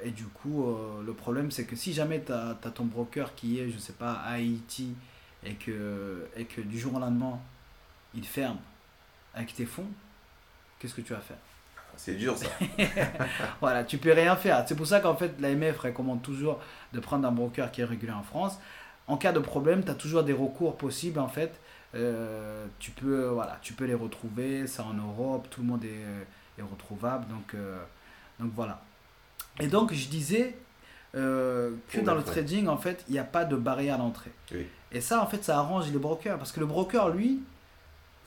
et 0.04 0.12
du 0.12 0.26
coup 0.26 0.72
le 1.04 1.12
problème 1.14 1.50
c'est 1.50 1.64
que 1.64 1.74
si 1.74 1.92
jamais 1.92 2.22
tu 2.24 2.30
as, 2.30 2.54
ton 2.72 2.84
broker 2.84 3.34
qui 3.34 3.58
est 3.58 3.70
je 3.70 3.78
sais 3.78 3.94
pas 3.94 4.12
à 4.12 4.34
Haïti 4.34 4.94
et 5.44 5.54
que, 5.54 6.28
et 6.36 6.44
que 6.44 6.60
du 6.60 6.78
jour 6.78 6.94
au 6.94 7.00
lendemain 7.00 7.40
il 8.14 8.24
ferme 8.24 8.58
avec 9.34 9.52
tes 9.52 9.66
fonds 9.66 9.88
qu'est-ce 10.78 10.94
que 10.94 11.00
tu 11.00 11.12
vas 11.12 11.18
faire? 11.18 11.38
C'est 11.96 12.14
dur 12.14 12.36
ça. 12.38 12.46
voilà, 13.60 13.82
tu 13.82 13.98
peux 13.98 14.12
rien 14.12 14.36
faire. 14.36 14.64
C'est 14.68 14.76
pour 14.76 14.86
ça 14.86 15.00
qu'en 15.00 15.16
fait 15.16 15.32
l'AMF 15.40 15.80
recommande 15.80 16.22
toujours 16.22 16.60
de 16.92 17.00
prendre 17.00 17.26
un 17.26 17.32
broker 17.32 17.72
qui 17.72 17.80
est 17.80 17.84
régulé 17.84 18.12
en 18.12 18.22
France 18.22 18.60
en 19.08 19.16
cas 19.16 19.32
de 19.32 19.40
problème, 19.40 19.82
tu 19.84 19.90
as 19.90 19.94
toujours 19.94 20.22
des 20.22 20.32
recours 20.32 20.76
possibles 20.76 21.18
en 21.18 21.28
fait. 21.28 21.58
Euh, 21.94 22.66
tu, 22.78 22.90
peux, 22.90 23.28
voilà, 23.28 23.58
tu 23.62 23.72
peux 23.72 23.86
les 23.86 23.94
retrouver, 23.94 24.66
c'est 24.66 24.82
en 24.82 24.92
Europe, 24.92 25.48
tout 25.50 25.62
le 25.62 25.66
monde 25.66 25.84
est, 25.84 26.60
est 26.60 26.62
retrouvable. 26.62 27.26
Donc, 27.28 27.54
euh, 27.54 27.78
donc 28.38 28.52
voilà. 28.54 28.82
Et 29.58 29.66
donc 29.66 29.92
je 29.92 30.08
disais 30.08 30.54
euh, 31.14 31.72
que 31.90 32.00
dans 32.00 32.14
le 32.14 32.22
trading, 32.22 32.66
en 32.68 32.76
fait, 32.76 33.04
il 33.08 33.12
n'y 33.12 33.18
a 33.18 33.24
pas 33.24 33.44
de 33.44 33.56
barrière 33.56 33.94
à 33.94 33.98
l'entrée. 33.98 34.32
Et 34.92 35.00
ça, 35.00 35.22
en 35.22 35.26
fait, 35.26 35.44
ça 35.44 35.58
arrange 35.58 35.90
les 35.90 35.98
brokers. 35.98 36.38
Parce 36.38 36.52
que 36.52 36.60
le 36.60 36.66
broker, 36.66 37.08
lui, 37.10 37.40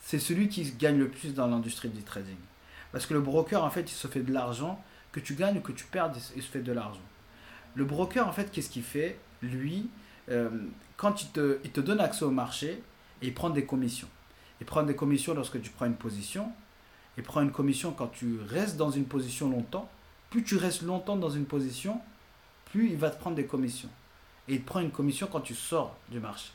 c'est 0.00 0.18
celui 0.18 0.48
qui 0.48 0.70
gagne 0.72 0.98
le 0.98 1.08
plus 1.08 1.34
dans 1.34 1.46
l'industrie 1.46 1.88
du 1.88 2.02
trading. 2.02 2.36
Parce 2.90 3.06
que 3.06 3.14
le 3.14 3.20
broker, 3.20 3.64
en 3.64 3.70
fait, 3.70 3.82
il 3.82 3.94
se 3.94 4.06
fait 4.08 4.20
de 4.20 4.32
l'argent, 4.32 4.82
que 5.12 5.20
tu 5.20 5.34
gagnes 5.34 5.58
ou 5.58 5.60
que 5.60 5.72
tu 5.72 5.84
perds, 5.84 6.12
il 6.36 6.42
se 6.42 6.48
fait 6.48 6.60
de 6.60 6.72
l'argent. 6.72 7.00
Le 7.74 7.84
broker, 7.84 8.26
en 8.26 8.32
fait, 8.32 8.50
qu'est-ce 8.50 8.68
qu'il 8.68 8.82
fait? 8.82 9.18
Lui, 9.42 9.88
euh, 10.32 10.48
quand 10.96 11.22
il 11.22 11.28
te, 11.28 11.56
te 11.68 11.80
donne 11.80 12.00
accès 12.00 12.24
au 12.24 12.30
marché, 12.30 12.82
il 13.22 13.34
prend 13.34 13.50
des 13.50 13.64
commissions. 13.64 14.08
Il 14.60 14.66
prend 14.66 14.82
des 14.82 14.96
commissions 14.96 15.34
lorsque 15.34 15.60
tu 15.60 15.70
prends 15.70 15.86
une 15.86 15.94
position. 15.94 16.50
Il 17.16 17.22
prend 17.22 17.42
une 17.42 17.52
commission 17.52 17.92
quand 17.92 18.08
tu 18.08 18.38
restes 18.48 18.76
dans 18.76 18.90
une 18.90 19.04
position 19.04 19.50
longtemps. 19.50 19.88
Plus 20.30 20.42
tu 20.42 20.56
restes 20.56 20.82
longtemps 20.82 21.16
dans 21.16 21.30
une 21.30 21.44
position, 21.44 22.00
plus 22.66 22.88
il 22.88 22.96
va 22.96 23.10
te 23.10 23.20
prendre 23.20 23.36
des 23.36 23.44
commissions. 23.44 23.90
Et 24.48 24.54
il 24.54 24.62
prend 24.62 24.80
une 24.80 24.90
commission 24.90 25.28
quand 25.30 25.40
tu 25.40 25.54
sors 25.54 25.96
du 26.08 26.20
marché. 26.20 26.52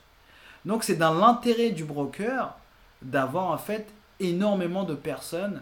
Donc 0.66 0.84
c'est 0.84 0.96
dans 0.96 1.14
l'intérêt 1.14 1.70
du 1.72 1.84
broker 1.84 2.58
d'avoir 3.02 3.52
en 3.52 3.58
fait 3.58 3.88
énormément 4.20 4.84
de 4.84 4.96
personnes 4.96 5.62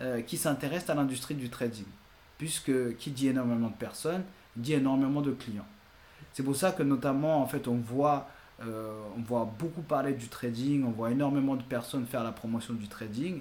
euh, 0.00 0.22
qui 0.22 0.36
s'intéressent 0.36 0.90
à 0.90 0.94
l'industrie 0.94 1.34
du 1.34 1.50
trading. 1.50 1.86
Puisque 2.38 2.96
qui 2.98 3.10
dit 3.10 3.28
énormément 3.28 3.68
de 3.68 3.74
personnes, 3.74 4.22
dit 4.54 4.74
énormément 4.74 5.22
de 5.22 5.32
clients. 5.32 5.66
C'est 6.36 6.42
pour 6.42 6.54
ça 6.54 6.72
que 6.72 6.82
notamment, 6.82 7.40
en 7.40 7.46
fait, 7.46 7.66
on 7.66 7.76
voit, 7.76 8.28
euh, 8.60 8.92
on 9.16 9.22
voit 9.22 9.50
beaucoup 9.58 9.80
parler 9.80 10.12
du 10.12 10.28
trading, 10.28 10.84
on 10.84 10.90
voit 10.90 11.10
énormément 11.10 11.56
de 11.56 11.62
personnes 11.62 12.04
faire 12.04 12.22
la 12.22 12.32
promotion 12.32 12.74
du 12.74 12.88
trading. 12.88 13.40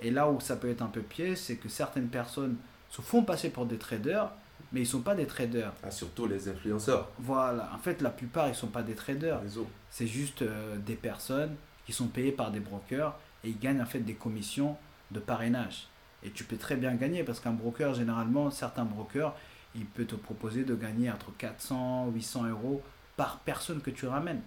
Et 0.00 0.12
là 0.12 0.30
où 0.30 0.38
ça 0.38 0.54
peut 0.54 0.70
être 0.70 0.82
un 0.82 0.86
peu 0.86 1.00
piège, 1.00 1.38
c'est 1.38 1.56
que 1.56 1.68
certaines 1.68 2.06
personnes 2.06 2.54
se 2.88 3.02
font 3.02 3.24
passer 3.24 3.50
pour 3.50 3.66
des 3.66 3.78
traders, 3.78 4.30
mais 4.70 4.78
ils 4.78 4.84
ne 4.84 4.88
sont 4.88 5.00
pas 5.00 5.16
des 5.16 5.26
traders. 5.26 5.72
Ah, 5.82 5.90
surtout 5.90 6.28
les 6.28 6.48
influenceurs. 6.48 7.10
Voilà, 7.18 7.68
en 7.74 7.78
fait, 7.78 8.00
la 8.00 8.10
plupart, 8.10 8.46
ils 8.46 8.50
ne 8.50 8.54
sont 8.54 8.68
pas 8.68 8.84
des 8.84 8.94
traders. 8.94 9.40
C'est 9.90 10.06
juste 10.06 10.42
euh, 10.42 10.76
des 10.76 10.94
personnes 10.94 11.56
qui 11.84 11.92
sont 11.92 12.06
payés 12.06 12.30
par 12.30 12.52
des 12.52 12.60
brokers 12.60 13.18
et 13.42 13.48
ils 13.48 13.58
gagnent 13.58 13.82
en 13.82 13.86
fait 13.86 13.98
des 13.98 14.14
commissions 14.14 14.76
de 15.10 15.18
parrainage. 15.18 15.88
Et 16.22 16.30
tu 16.30 16.44
peux 16.44 16.58
très 16.58 16.76
bien 16.76 16.94
gagner 16.94 17.24
parce 17.24 17.40
qu'un 17.40 17.50
broker, 17.50 17.92
généralement, 17.94 18.52
certains 18.52 18.84
brokers, 18.84 19.34
il 19.76 19.86
peut 19.86 20.04
te 20.04 20.14
proposer 20.14 20.64
de 20.64 20.74
gagner 20.74 21.10
entre 21.10 21.36
400 21.36 22.10
800 22.14 22.48
euros 22.48 22.82
par 23.16 23.40
personne 23.40 23.80
que 23.80 23.90
tu 23.90 24.06
ramènes. 24.06 24.42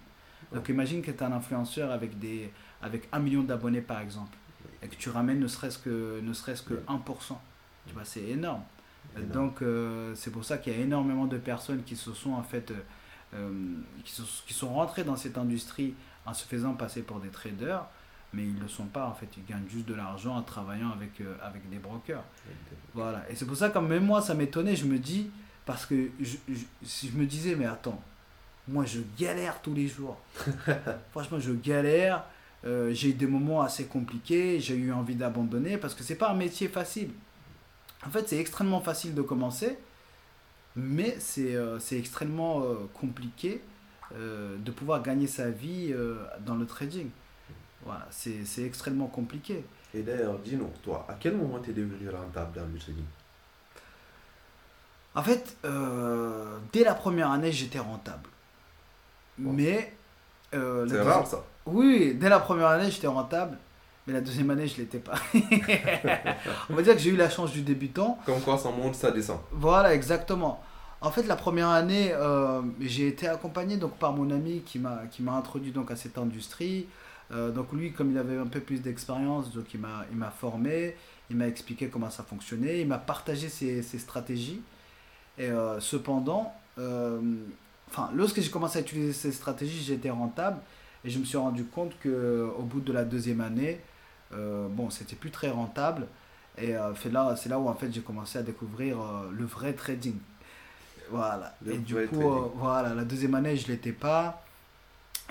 Donc 0.52 0.68
imagine 0.68 1.02
que 1.02 1.10
tu 1.10 1.18
es 1.18 1.22
un 1.22 1.32
influenceur 1.32 1.90
avec, 1.90 2.18
des, 2.18 2.50
avec 2.82 3.08
un 3.12 3.18
million 3.20 3.42
d'abonnés 3.42 3.82
par 3.82 4.00
exemple 4.00 4.36
et 4.82 4.88
que 4.88 4.96
tu 4.96 5.10
ramènes 5.10 5.40
ne 5.40 5.46
serait-ce 5.46 5.78
que, 5.78 6.20
ne 6.20 6.32
serait 6.32 6.54
que 6.54 6.74
1%. 6.74 7.36
Tu 7.86 7.94
vois, 7.94 8.04
c'est 8.04 8.22
énorme. 8.22 8.62
Donc 9.32 9.62
euh, 9.62 10.14
c'est 10.14 10.30
pour 10.30 10.44
ça 10.44 10.58
qu'il 10.58 10.72
y 10.72 10.76
a 10.76 10.78
énormément 10.78 11.26
de 11.26 11.38
personnes 11.38 11.82
qui 11.82 11.96
se 11.96 12.12
sont 12.12 12.32
en 12.32 12.42
fait 12.42 12.70
euh, 12.70 12.74
euh, 13.34 13.50
qui, 14.04 14.12
sont, 14.12 14.24
qui 14.46 14.54
sont 14.54 14.72
rentrées 14.72 15.04
dans 15.04 15.16
cette 15.16 15.36
industrie 15.36 15.94
en 16.26 16.34
se 16.34 16.44
faisant 16.44 16.74
passer 16.74 17.02
pour 17.02 17.18
des 17.18 17.28
traders 17.28 17.84
mais 18.32 18.44
ils 18.44 18.54
ne 18.54 18.60
le 18.60 18.68
sont 18.68 18.86
pas 18.86 19.06
en 19.06 19.14
fait. 19.14 19.28
Ils 19.36 19.44
gagnent 19.44 19.68
juste 19.68 19.86
de 19.86 19.94
l'argent 19.94 20.36
en 20.36 20.42
travaillant 20.42 20.90
avec, 20.90 21.22
avec 21.42 21.68
des 21.68 21.78
brokers. 21.78 22.22
Voilà. 22.94 23.24
Et 23.30 23.34
c'est 23.34 23.46
pour 23.46 23.56
ça 23.56 23.70
que 23.70 23.78
même 23.78 24.04
moi 24.04 24.22
ça 24.22 24.34
m'étonnait. 24.34 24.76
Je 24.76 24.84
me 24.86 24.98
dis 24.98 25.30
parce 25.66 25.86
que 25.86 26.10
je, 26.20 26.36
je, 26.48 26.64
je 27.08 27.16
me 27.16 27.26
disais 27.26 27.54
mais 27.54 27.66
attends 27.66 28.00
moi 28.68 28.84
je 28.84 29.00
galère 29.18 29.60
tous 29.62 29.74
les 29.74 29.88
jours. 29.88 30.18
Franchement 31.12 31.40
je 31.40 31.52
galère. 31.52 32.24
J'ai 32.64 33.08
eu 33.10 33.14
des 33.14 33.26
moments 33.26 33.62
assez 33.62 33.86
compliqués. 33.86 34.60
J'ai 34.60 34.76
eu 34.76 34.92
envie 34.92 35.16
d'abandonner 35.16 35.76
parce 35.76 35.94
que 35.94 36.02
c'est 36.02 36.16
pas 36.16 36.30
un 36.30 36.36
métier 36.36 36.68
facile. 36.68 37.10
En 38.06 38.10
fait, 38.10 38.28
c'est 38.28 38.38
extrêmement 38.38 38.80
facile 38.80 39.14
de 39.14 39.22
commencer, 39.22 39.76
mais 40.74 41.16
c'est 41.18 41.54
euh, 41.54 41.78
extrêmement 41.92 42.62
euh, 42.62 42.76
compliqué 42.94 43.60
euh, 44.14 44.56
de 44.56 44.70
pouvoir 44.70 45.02
gagner 45.02 45.26
sa 45.26 45.50
vie 45.50 45.94
dans 46.44 46.54
le 46.54 46.66
trading. 46.66 47.08
Voilà, 47.84 48.06
c'est 48.10 48.64
extrêmement 48.64 49.06
compliqué. 49.06 49.64
Et 49.94 50.02
d'ailleurs, 50.02 50.38
dis-nous, 50.38 50.70
toi, 50.82 51.06
à 51.08 51.14
quel 51.18 51.36
moment 51.36 51.58
tu 51.60 51.70
es 51.70 51.72
devenu 51.72 52.08
rentable 52.08 52.52
dans 52.54 52.66
le 52.66 52.78
trading 52.78 53.04
En 55.14 55.22
fait, 55.22 55.56
dès 56.72 56.84
la 56.84 56.94
première 56.94 57.30
année, 57.30 57.52
j'étais 57.52 57.78
rentable. 57.78 58.28
Mais. 59.38 59.94
c'est 60.52 61.00
rare 61.00 61.26
ça 61.26 61.42
Oui, 61.66 62.14
dès 62.14 62.28
la 62.28 62.40
première 62.40 62.68
année, 62.68 62.90
j'étais 62.90 63.06
rentable. 63.06 63.56
Mais 64.06 64.14
la 64.14 64.20
deuxième 64.20 64.50
année, 64.50 64.66
je 64.66 64.74
ne 64.74 64.78
l'étais 64.80 64.98
pas. 64.98 65.14
On 66.70 66.74
va 66.74 66.82
dire 66.82 66.94
que 66.94 67.00
j'ai 67.00 67.10
eu 67.10 67.16
la 67.16 67.28
chance 67.28 67.52
du 67.52 67.62
débutant. 67.62 68.18
Comme 68.24 68.40
quoi, 68.40 68.56
ça 68.56 68.70
monte, 68.70 68.94
ça 68.94 69.10
descend. 69.10 69.38
Voilà, 69.52 69.94
exactement. 69.94 70.62
En 71.02 71.10
fait, 71.10 71.22
la 71.24 71.36
première 71.36 71.68
année, 71.68 72.10
euh, 72.12 72.62
j'ai 72.80 73.08
été 73.08 73.28
accompagné 73.28 73.76
donc, 73.76 73.96
par 73.96 74.12
mon 74.12 74.30
ami 74.30 74.62
qui 74.62 74.78
m'a 74.78 75.32
introduit 75.32 75.72
donc, 75.72 75.90
à 75.90 75.96
cette 75.96 76.18
industrie. 76.18 76.86
Euh, 77.32 77.50
donc 77.50 77.72
lui, 77.72 77.92
comme 77.92 78.10
il 78.10 78.18
avait 78.18 78.36
un 78.36 78.46
peu 78.46 78.60
plus 78.60 78.80
d'expérience, 78.80 79.52
donc 79.52 79.66
il 79.72 79.80
m'a 79.80 80.30
formé, 80.30 80.96
il 81.30 81.36
m'a 81.36 81.46
expliqué 81.46 81.88
comment 81.88 82.10
ça 82.10 82.22
fonctionnait, 82.22 82.80
il 82.80 82.88
m'a 82.88 82.98
partagé 82.98 83.48
ses, 83.48 83.82
ses, 83.82 83.98
stratégies. 83.98 84.60
Et 85.38 85.46
euh, 85.46 85.78
cependant, 85.80 86.54
enfin, 86.76 88.10
lorsque 88.14 88.40
j'ai 88.40 88.50
commencé 88.50 88.78
à 88.78 88.82
utiliser 88.82 89.12
ces 89.12 89.32
stratégies, 89.32 89.82
j'étais 89.82 90.10
rentable. 90.10 90.58
Et 91.04 91.10
je 91.10 91.18
me 91.18 91.24
suis 91.24 91.38
rendu 91.38 91.64
compte 91.64 91.92
qu'au 92.02 92.62
bout 92.62 92.80
de 92.80 92.92
la 92.92 93.04
deuxième 93.04 93.40
année, 93.40 93.80
euh, 94.32 94.68
bon, 94.68 94.90
c'était 94.90 95.16
plus 95.16 95.30
très 95.30 95.50
rentable. 95.50 96.06
Et 96.58 96.76
euh, 96.76 96.94
c'est 96.94 97.10
là, 97.12 97.34
là 97.46 97.58
où 97.58 97.68
en 97.68 97.74
fait 97.74 97.92
j'ai 97.92 98.00
commencé 98.00 98.38
à 98.38 98.42
découvrir 98.42 99.00
euh, 99.00 99.30
le 99.32 99.44
vrai 99.44 99.72
trading. 99.72 100.16
Voilà. 101.10 101.56
et 101.68 101.78
du 101.78 102.06
coup, 102.06 102.22
voilà, 102.54 102.94
la 102.94 103.04
deuxième 103.04 103.34
année, 103.34 103.56
je 103.56 103.66
l'étais 103.66 103.92
pas. 103.92 104.44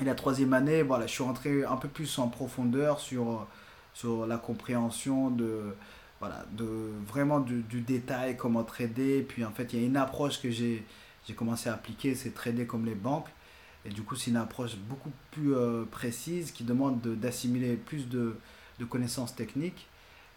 Et 0.01 0.05
la 0.05 0.15
troisième 0.15 0.53
année, 0.53 0.81
voilà, 0.81 1.07
je 1.07 1.11
suis 1.11 1.23
rentré 1.23 1.63
un 1.63 1.75
peu 1.75 1.87
plus 1.87 2.19
en 2.19 2.27
profondeur 2.29 2.99
sur, 2.99 3.47
sur 3.93 4.25
la 4.25 4.37
compréhension 4.37 5.29
de, 5.29 5.75
voilà, 6.19 6.45
de 6.53 6.65
vraiment 7.07 7.39
du, 7.39 7.81
détail, 7.81 8.37
comment 8.37 8.63
trader. 8.63 9.25
Puis 9.27 9.43
en 9.43 9.51
fait, 9.51 9.73
il 9.73 9.79
y 9.79 9.83
a 9.83 9.85
une 9.85 9.97
approche 9.97 10.41
que 10.41 10.49
j'ai 10.49 10.83
commencé 11.35 11.69
à 11.69 11.73
appliquer, 11.73 12.15
c'est 12.15 12.33
trader 12.33 12.65
comme 12.65 12.85
les 12.85 12.95
banques. 12.95 13.29
Et 13.85 13.89
du 13.89 14.01
coup, 14.01 14.15
c'est 14.15 14.31
une 14.31 14.37
approche 14.37 14.75
beaucoup 14.75 15.11
plus 15.31 15.53
précise 15.91 16.51
qui 16.51 16.63
demande 16.63 17.01
d'assimiler 17.01 17.75
plus 17.75 18.09
de, 18.09 18.35
de 18.79 18.85
connaissances 18.85 19.35
techniques. 19.35 19.87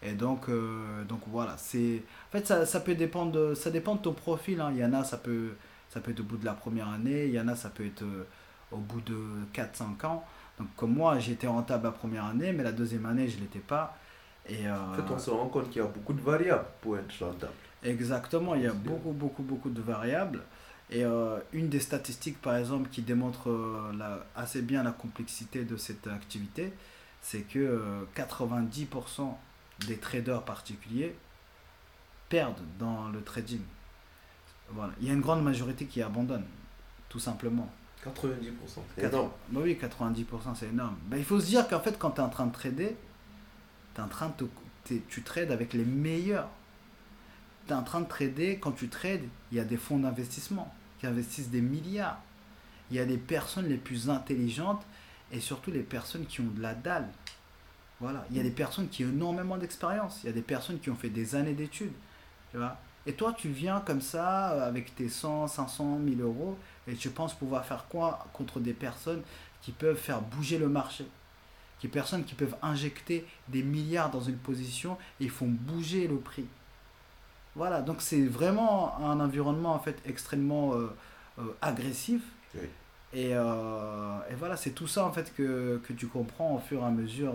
Et 0.03 0.13
donc, 0.13 0.49
euh, 0.49 1.03
donc 1.05 1.21
voilà, 1.27 1.55
c'est 1.57 2.03
en 2.29 2.31
fait 2.31 2.45
ça, 2.45 2.65
ça, 2.65 2.81
peut 2.81 2.95
dépendre 2.95 3.31
de, 3.31 3.53
ça 3.53 3.71
dépend 3.71 3.95
de 3.95 4.01
ton 4.01 4.13
profil. 4.13 4.59
Hein. 4.59 4.71
Il 4.73 4.79
y 4.79 4.85
en 4.85 4.93
a, 4.93 5.03
ça 5.03 5.17
peut, 5.17 5.51
ça 5.89 6.01
peut 6.01 6.11
être 6.11 6.19
au 6.19 6.23
bout 6.23 6.37
de 6.37 6.45
la 6.45 6.53
première 6.53 6.89
année, 6.89 7.25
il 7.25 7.31
y 7.31 7.39
en 7.39 7.47
a, 7.47 7.55
ça 7.55 7.69
peut 7.69 7.85
être 7.85 8.03
euh, 8.03 8.27
au 8.73 8.77
bout 8.77 9.01
de 9.01 9.17
4-5 9.53 10.05
ans. 10.05 10.25
Donc 10.59 10.67
comme 10.75 10.93
moi, 10.93 11.19
j'étais 11.19 11.47
rentable 11.47 11.85
la 11.85 11.91
première 11.91 12.25
année, 12.25 12.53
mais 12.53 12.63
la 12.63 12.71
deuxième 12.71 13.05
année, 13.05 13.27
je 13.27 13.37
ne 13.37 13.41
l'étais 13.41 13.59
pas. 13.59 13.97
Et, 14.47 14.67
euh, 14.67 14.91
en 14.91 14.93
fait, 14.93 15.13
on 15.13 15.19
se 15.19 15.29
rend 15.29 15.47
compte 15.47 15.69
qu'il 15.69 15.81
y 15.81 15.85
a 15.85 15.87
beaucoup 15.87 16.13
de 16.13 16.21
variables 16.21 16.65
pour 16.81 16.97
être 16.97 17.13
rentable. 17.19 17.53
Exactement, 17.83 18.55
il 18.55 18.63
y 18.63 18.67
a 18.67 18.73
beaucoup, 18.73 19.11
beaucoup, 19.11 19.43
beaucoup 19.43 19.69
de 19.69 19.81
variables. 19.81 20.41
Et 20.89 21.03
une 21.53 21.69
des 21.69 21.79
statistiques, 21.79 22.39
par 22.39 22.55
exemple, 22.55 22.87
qui 22.89 23.01
démontre 23.01 23.49
la, 23.97 24.19
assez 24.35 24.61
bien 24.61 24.83
la 24.83 24.91
complexité 24.91 25.63
de 25.63 25.75
cette 25.75 26.05
activité, 26.07 26.71
c'est 27.23 27.41
que 27.41 28.05
90% 28.15 29.21
euh, 29.21 29.25
des 29.87 29.97
traders 29.97 30.43
particuliers 30.43 31.15
perdent 32.29 32.61
dans 32.77 33.07
le 33.09 33.23
trading. 33.23 33.61
Voilà. 34.69 34.93
Il 35.01 35.07
y 35.07 35.09
a 35.09 35.13
une 35.13 35.21
grande 35.21 35.43
majorité 35.43 35.85
qui 35.85 36.01
abandonne, 36.01 36.45
tout 37.09 37.19
simplement. 37.19 37.71
90%, 38.05 38.81
c'est 38.95 39.05
énorme. 39.05 39.31
Bah 39.49 39.61
oui, 39.63 39.77
90%, 39.81 40.55
c'est 40.55 40.67
énorme. 40.67 40.97
Bah, 41.07 41.17
il 41.17 41.23
faut 41.23 41.39
se 41.39 41.45
dire 41.45 41.67
qu'en 41.67 41.79
fait, 41.79 41.97
quand 41.97 42.11
tu 42.11 42.21
es 42.21 42.23
en 42.23 42.29
train 42.29 42.45
de 42.45 42.53
trader, 42.53 42.95
es 43.97 44.01
en 44.01 44.07
train 44.07 44.33
de 44.37 44.47
tu 45.07 45.21
trades 45.23 45.51
avec 45.51 45.73
les 45.73 45.85
meilleurs. 45.85 46.49
Tu 47.67 47.73
es 47.73 47.75
en 47.75 47.83
train 47.83 48.01
de 48.01 48.07
trader, 48.07 48.59
quand 48.59 48.73
tu 48.73 48.89
trades, 48.89 49.27
il 49.51 49.57
y 49.57 49.61
a 49.61 49.63
des 49.63 49.77
fonds 49.77 49.99
d'investissement 49.99 50.73
qui 50.99 51.07
investissent 51.07 51.49
des 51.49 51.61
milliards. 51.61 52.21
Il 52.91 52.97
y 52.97 52.99
a 52.99 53.05
des 53.05 53.17
personnes 53.17 53.67
les 53.67 53.77
plus 53.77 54.09
intelligentes 54.09 54.83
et 55.31 55.39
surtout 55.39 55.71
les 55.71 55.83
personnes 55.83 56.25
qui 56.25 56.41
ont 56.41 56.51
de 56.53 56.61
la 56.61 56.73
dalle. 56.73 57.07
Voilà, 57.99 58.25
il 58.29 58.37
y 58.37 58.39
a 58.39 58.43
des 58.43 58.51
personnes 58.51 58.89
qui 58.89 59.05
ont 59.05 59.09
énormément 59.09 59.57
d'expérience, 59.57 60.19
il 60.23 60.27
y 60.27 60.29
a 60.29 60.33
des 60.33 60.41
personnes 60.41 60.79
qui 60.79 60.89
ont 60.89 60.95
fait 60.95 61.09
des 61.09 61.35
années 61.35 61.53
d'études, 61.53 61.93
tu 62.51 62.57
vois? 62.57 62.77
Et 63.05 63.13
toi, 63.13 63.33
tu 63.37 63.49
viens 63.49 63.81
comme 63.81 64.01
ça 64.01 64.65
avec 64.65 64.95
tes 64.95 65.09
100, 65.09 65.47
500, 65.47 65.99
1000 65.99 66.21
euros 66.21 66.57
et 66.87 66.95
tu 66.95 67.09
penses 67.09 67.33
pouvoir 67.33 67.65
faire 67.65 67.85
quoi 67.89 68.25
contre 68.33 68.59
des 68.59 68.73
personnes 68.73 69.21
qui 69.61 69.71
peuvent 69.71 69.97
faire 69.97 70.21
bouger 70.21 70.57
le 70.57 70.69
marché? 70.69 71.05
Des 71.81 71.89
personnes 71.89 72.23
qui 72.23 72.33
peuvent 72.33 72.55
injecter 72.61 73.25
des 73.49 73.61
milliards 73.61 74.09
dans 74.09 74.21
une 74.21 74.37
position 74.37 74.97
et 75.19 75.27
font 75.27 75.47
bouger 75.47 76.07
le 76.07 76.15
prix. 76.15 76.45
Voilà, 77.55 77.81
donc 77.81 78.01
c'est 78.01 78.25
vraiment 78.25 78.97
un 78.99 79.19
environnement 79.19 79.73
en 79.73 79.79
fait 79.79 79.97
extrêmement 80.05 80.73
euh, 80.73 80.87
euh, 81.39 81.43
agressif. 81.61 82.21
Et, 83.13 83.35
euh, 83.35 84.17
et, 84.31 84.35
voilà, 84.35 84.55
c'est 84.55 84.71
tout 84.71 84.87
ça 84.87 85.05
en 85.05 85.11
fait 85.11 85.35
que, 85.35 85.79
que, 85.87 85.93
tu 85.93 86.07
comprends 86.07 86.55
au 86.55 86.59
fur 86.59 86.81
et 86.81 86.85
à 86.85 86.89
mesure 86.89 87.33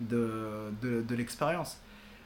de, 0.00 0.70
de, 0.82 1.00
de 1.00 1.14
l'expérience. 1.14 1.78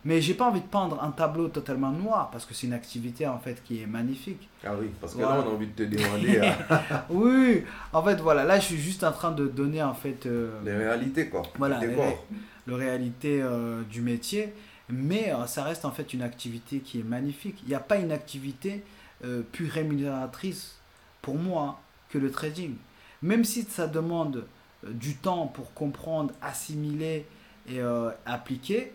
Mais 0.04 0.20
j'ai 0.20 0.34
pas 0.34 0.46
envie 0.46 0.60
de 0.60 0.66
peindre 0.66 1.02
un 1.02 1.10
tableau 1.10 1.48
totalement 1.48 1.90
noir 1.90 2.30
parce 2.30 2.44
que 2.44 2.52
c'est 2.52 2.66
une 2.66 2.72
activité 2.74 3.26
en 3.26 3.38
fait 3.38 3.62
qui 3.64 3.80
est 3.82 3.86
magnifique. 3.86 4.48
Ah 4.64 4.72
oui, 4.78 4.90
parce 5.00 5.14
que 5.14 5.20
là 5.20 5.42
on 5.44 5.50
a 5.50 5.54
envie 5.54 5.68
de 5.68 5.72
te 5.72 5.82
demander. 5.96 6.52
oui, 7.10 7.64
en 7.92 8.02
fait 8.02 8.16
voilà, 8.20 8.44
là 8.44 8.60
je 8.60 8.66
suis 8.66 8.78
juste 8.78 9.02
en 9.02 9.12
train 9.12 9.32
de 9.32 9.46
donner 9.46 9.82
en 9.82 9.94
fait. 9.94 10.26
Euh, 10.26 10.60
les 10.64 10.74
réalités 10.74 11.28
quoi. 11.28 11.42
Voilà, 11.58 11.80
les, 11.80 11.96
le 12.66 12.74
réalité 12.74 13.40
euh, 13.42 13.82
du 13.90 14.00
métier. 14.02 14.52
Mais 14.90 15.32
ça 15.46 15.62
reste 15.62 15.86
en 15.86 15.90
fait 15.90 16.12
une 16.12 16.20
activité 16.20 16.80
qui 16.80 17.00
est 17.00 17.04
magnifique. 17.04 17.58
Il 17.62 17.70
n'y 17.70 17.74
a 17.74 17.80
pas 17.80 17.96
une 17.96 18.12
activité 18.12 18.84
plus 19.50 19.66
rémunératrice 19.66 20.76
pour 21.22 21.36
moi 21.36 21.80
que 22.10 22.18
le 22.18 22.30
trading. 22.30 22.74
Même 23.22 23.44
si 23.44 23.62
ça 23.62 23.86
demande 23.86 24.44
euh, 24.84 24.92
du 24.92 25.16
temps 25.16 25.46
pour 25.46 25.72
comprendre, 25.74 26.32
assimiler 26.42 27.26
et 27.68 27.80
euh, 27.80 28.10
appliquer, 28.26 28.92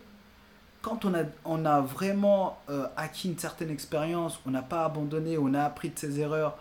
quand 0.81 1.05
on 1.05 1.65
a, 1.65 1.81
vraiment 1.81 2.57
euh, 2.69 2.87
acquis 2.95 3.29
une 3.29 3.37
certaine 3.37 3.69
expérience, 3.69 4.39
on 4.45 4.51
n'a 4.51 4.61
pas 4.61 4.85
abandonné, 4.85 5.37
on 5.37 5.53
a 5.53 5.63
appris 5.63 5.89
de 5.89 5.99
ses 5.99 6.19
erreurs 6.19 6.57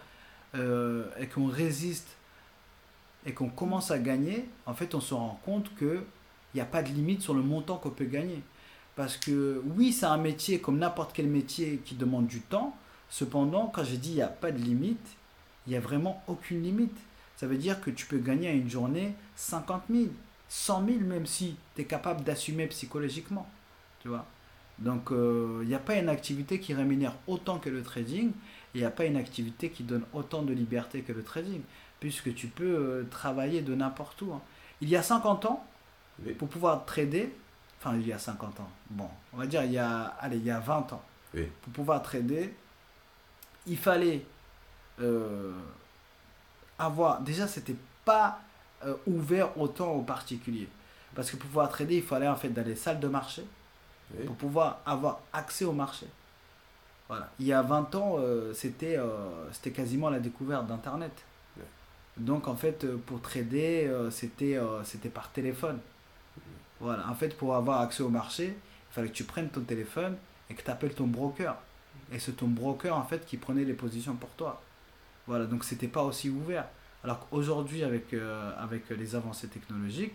et 0.55 1.27
qu'on 1.27 1.47
résiste 1.47 2.09
et 3.27 3.33
qu'on 3.33 3.49
commence 3.49 3.91
à 3.91 3.99
gagner, 3.99 4.49
en 4.67 4.75
fait, 4.75 4.95
on 4.95 5.01
se 5.01 5.15
rend 5.15 5.39
compte 5.45 5.71
qu'il 5.77 6.03
n'y 6.55 6.61
a 6.61 6.65
pas 6.65 6.83
de 6.83 6.89
limite 6.89 7.23
sur 7.23 7.35
le 7.35 7.43
montant 7.43 7.77
qu'on 7.77 7.91
peut 7.91 8.07
gagner. 8.07 8.43
Parce 8.97 9.17
que 9.17 9.63
oui, 9.77 9.93
c'est 9.93 10.07
un 10.07 10.17
métier 10.17 10.61
comme 10.61 10.79
n'importe 10.79 11.13
quel 11.15 11.29
métier 11.29 11.81
qui 11.85 11.95
demande 11.95 12.27
du 12.27 12.41
temps. 12.41 12.75
Cependant, 13.11 13.67
quand 13.67 13.85
j'ai 13.85 13.97
dit 13.97 14.11
il 14.11 14.17
n'y 14.17 14.23
a 14.23 14.29
pas 14.29 14.51
de 14.51 14.59
limite, 14.59 15.17
il 15.67 15.71
n'y 15.71 15.77
a 15.77 15.81
vraiment 15.81 16.23
aucune 16.27 16.63
limite. 16.63 16.97
Ça 17.37 17.47
veut 17.47 17.59
dire 17.59 17.81
que 17.81 17.91
tu 17.91 18.07
peux 18.07 18.19
gagner 18.19 18.49
à 18.49 18.53
une 18.53 18.69
journée 18.69 19.15
50 19.37 19.83
000, 19.91 20.07
100 20.49 20.87
000 20.87 20.99
même 21.01 21.27
si 21.27 21.55
tu 21.77 21.83
es 21.83 21.85
capable 21.85 22.25
d'assumer 22.25 22.67
psychologiquement. 22.67 23.47
Tu 24.01 24.09
vois 24.09 24.25
Donc 24.79 25.11
euh, 25.11 25.61
il 25.63 25.69
n'y 25.69 25.75
a 25.75 25.79
pas 25.81 25.97
une 25.97 26.09
activité 26.09 26.61
qui 26.61 26.75
rémunère 26.75 27.13
autant 27.27 27.59
que 27.59 27.69
le 27.71 27.83
trading 27.83 28.33
il 28.75 28.81
n'y 28.81 28.87
a 28.87 28.91
pas 28.91 29.05
une 29.07 29.17
activité 29.17 29.71
qui 29.71 29.83
donne 29.83 30.05
autant 30.13 30.43
de 30.43 30.53
liberté 30.53 31.03
que 31.03 31.13
le 31.13 31.23
trading 31.25 31.63
puisque 32.01 32.35
tu 32.35 32.47
peux 32.47 32.65
euh, 32.65 33.05
travailler 33.11 33.61
de 33.63 33.75
n'importe 33.75 34.23
où. 34.23 34.33
Hein. 34.33 34.41
Il 34.81 34.89
y 34.89 34.95
a 34.97 35.03
50 35.03 35.47
ans, 35.47 35.67
Oui. 36.25 36.33
pour 36.35 36.49
pouvoir 36.49 36.85
trader, 36.85 37.35
enfin 37.81 37.97
il 37.97 38.07
y 38.07 38.13
a 38.13 38.19
50 38.19 38.61
ans, 38.61 38.71
bon, 38.91 39.09
on 39.33 39.39
va 39.39 39.47
dire 39.47 39.65
il 39.65 39.73
y 39.73 39.79
a, 39.79 40.03
allez, 40.21 40.37
il 40.37 40.45
y 40.45 40.51
a 40.51 40.61
20 40.61 40.93
ans, 40.93 41.03
Oui. 41.35 41.49
pour 41.63 41.73
pouvoir 41.73 42.03
trader, 42.03 42.55
il 43.67 43.77
fallait 43.77 44.25
euh, 45.01 45.53
avoir, 46.79 47.21
déjà 47.23 47.49
c'était 47.49 47.77
pas 48.05 48.41
euh, 48.85 48.95
ouvert 49.07 49.59
autant 49.59 49.91
aux 49.93 50.03
particuliers. 50.03 50.69
Parce 51.15 51.31
que 51.31 51.37
pour 51.37 51.49
pouvoir 51.49 51.69
trader, 51.69 51.97
il 51.97 52.03
fallait 52.03 52.29
en 52.29 52.37
fait 52.37 52.51
dans 52.51 52.65
les 52.65 52.77
salles 52.77 53.01
de 53.01 53.09
marché 53.09 53.43
Oui. 54.17 54.25
pour 54.25 54.37
pouvoir 54.37 54.81
avoir 54.87 55.21
accès 55.33 55.65
au 55.65 55.73
marché. 55.73 56.07
Voilà. 57.09 57.31
Il 57.39 57.47
y 57.47 57.53
a 57.53 57.63
20 57.63 57.95
ans, 57.95 58.17
euh, 58.19 58.53
c'était 58.55 58.97
euh, 58.99 59.51
c'était 59.53 59.71
quasiment 59.71 60.11
la 60.11 60.21
découverte 60.21 60.67
d'Internet. 60.67 61.25
Donc 62.17 62.49
en 62.49 62.57
fait, 62.57 62.85
euh, 62.85 62.97
pour 63.07 63.21
trader, 63.23 63.87
euh, 63.87 64.11
c'était 64.11 64.59
c'était 64.85 65.09
par 65.09 65.31
téléphone. 65.31 65.79
Voilà. 66.81 67.09
En 67.09 67.15
fait, 67.15 67.37
pour 67.37 67.55
avoir 67.55 67.81
accès 67.81 68.03
au 68.03 68.09
marché, 68.09 68.47
il 68.47 68.95
fallait 68.95 69.09
que 69.09 69.15
tu 69.15 69.25
prennes 69.25 69.49
ton 69.49 69.63
téléphone 69.63 70.17
et 70.51 70.55
que 70.55 70.63
tu 70.63 70.71
appelles 70.71 70.95
ton 70.95 71.07
broker. 71.07 71.57
Et 72.13 72.19
c'est 72.19 72.33
ton 72.33 72.49
broker 72.49 72.97
en 72.97 73.05
fait 73.05 73.25
qui 73.27 73.37
prenait 73.37 73.65
les 73.65 73.75
positions 73.75 74.15
pour 74.15 74.31
toi. 74.31 74.61
Voilà. 75.27 75.47
Donc 75.47 75.65
c'était 75.65 75.89
pas 75.89 76.03
aussi 76.03 76.31
ouvert. 76.31 76.67
Alors 77.05 77.29
qu'aujourd'hui, 77.29 77.85
avec, 77.85 78.15
avec 78.59 78.91
les 78.91 79.15
avancées 79.15 79.49
technologiques, 79.49 80.15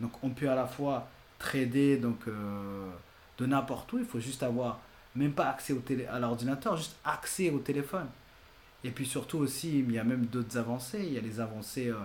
donc 0.00 0.12
on 0.22 0.30
peut 0.30 0.50
à 0.50 0.54
la 0.54 0.66
fois 0.66 1.06
trader 1.38 1.98
donc, 1.98 2.26
euh, 2.26 2.90
de 3.38 3.46
n'importe 3.46 3.92
où, 3.92 3.98
il 3.98 4.04
faut 4.04 4.20
juste 4.20 4.42
avoir 4.42 4.80
même 5.14 5.32
pas 5.32 5.48
accès 5.48 5.72
au 5.72 5.78
télé, 5.78 6.06
à 6.06 6.18
l'ordinateur, 6.18 6.76
juste 6.76 6.96
accès 7.04 7.50
au 7.50 7.58
téléphone. 7.58 8.06
Et 8.82 8.90
puis 8.90 9.06
surtout 9.06 9.38
aussi, 9.38 9.78
il 9.80 9.90
y 9.92 9.98
a 9.98 10.04
même 10.04 10.26
d'autres 10.26 10.58
avancées, 10.58 11.04
il 11.06 11.12
y 11.14 11.18
a 11.18 11.20
les 11.20 11.40
avancées, 11.40 11.88
euh, 11.88 11.96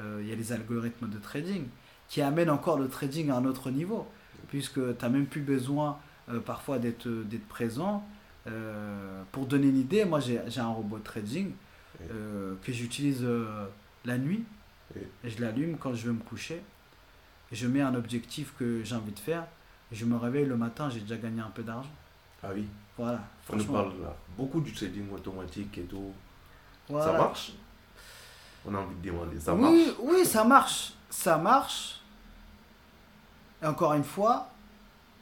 euh, 0.00 0.20
il 0.22 0.28
y 0.28 0.32
a 0.32 0.36
les 0.36 0.52
algorithmes 0.52 1.08
de 1.08 1.18
trading 1.18 1.64
qui 2.08 2.22
amènent 2.22 2.50
encore 2.50 2.78
le 2.78 2.88
trading 2.88 3.30
à 3.30 3.36
un 3.36 3.44
autre 3.44 3.70
niveau, 3.70 4.06
puisque 4.48 4.74
tu 4.74 5.02
n'as 5.02 5.08
même 5.08 5.26
plus 5.26 5.40
besoin 5.40 5.98
euh, 6.28 6.40
parfois 6.40 6.78
d'être 6.78 7.08
d'être 7.08 7.46
présent. 7.48 8.06
Pour 9.30 9.46
donner 9.46 9.68
une 9.68 9.76
idée, 9.76 10.04
moi 10.04 10.18
j'ai 10.18 10.40
j'ai 10.48 10.60
un 10.60 10.70
robot 10.70 10.98
de 10.98 11.04
trading 11.04 11.52
que 12.08 12.72
j'utilise 12.72 13.24
la 14.04 14.18
nuit. 14.18 14.42
Et 15.22 15.30
je 15.30 15.40
l'allume 15.40 15.76
quand 15.76 15.94
je 15.94 16.06
veux 16.06 16.12
me 16.12 16.22
coucher. 16.22 16.60
Je 17.52 17.68
mets 17.68 17.82
un 17.82 17.94
objectif 17.94 18.52
que 18.58 18.82
j'ai 18.82 18.96
envie 18.96 19.12
de 19.12 19.18
faire. 19.20 19.46
Je 19.92 20.04
me 20.04 20.16
réveille 20.16 20.46
le 20.46 20.56
matin, 20.56 20.88
j'ai 20.90 21.00
déjà 21.00 21.16
gagné 21.16 21.40
un 21.40 21.50
peu 21.50 21.62
d'argent. 21.62 21.90
Ah 22.42 22.48
oui. 22.54 22.66
Voilà. 22.96 23.20
On 23.48 23.56
nous 23.56 23.64
parle 23.64 23.92
là 24.02 24.14
beaucoup 24.36 24.60
du 24.60 24.72
trading 24.72 25.10
automatique 25.12 25.76
et 25.78 25.82
tout. 25.82 26.12
voilà. 26.88 27.04
Ça 27.06 27.12
marche? 27.18 27.52
On 28.66 28.74
a 28.74 28.78
envie 28.78 28.94
de 28.96 29.08
demander. 29.10 29.40
Ça 29.40 29.54
oui, 29.54 29.60
marche? 29.60 29.96
oui, 30.02 30.24
ça 30.24 30.44
marche. 30.44 30.92
Ça 31.08 31.38
marche. 31.38 32.00
Et 33.62 33.66
encore 33.66 33.92
une 33.94 34.04
fois, 34.04 34.48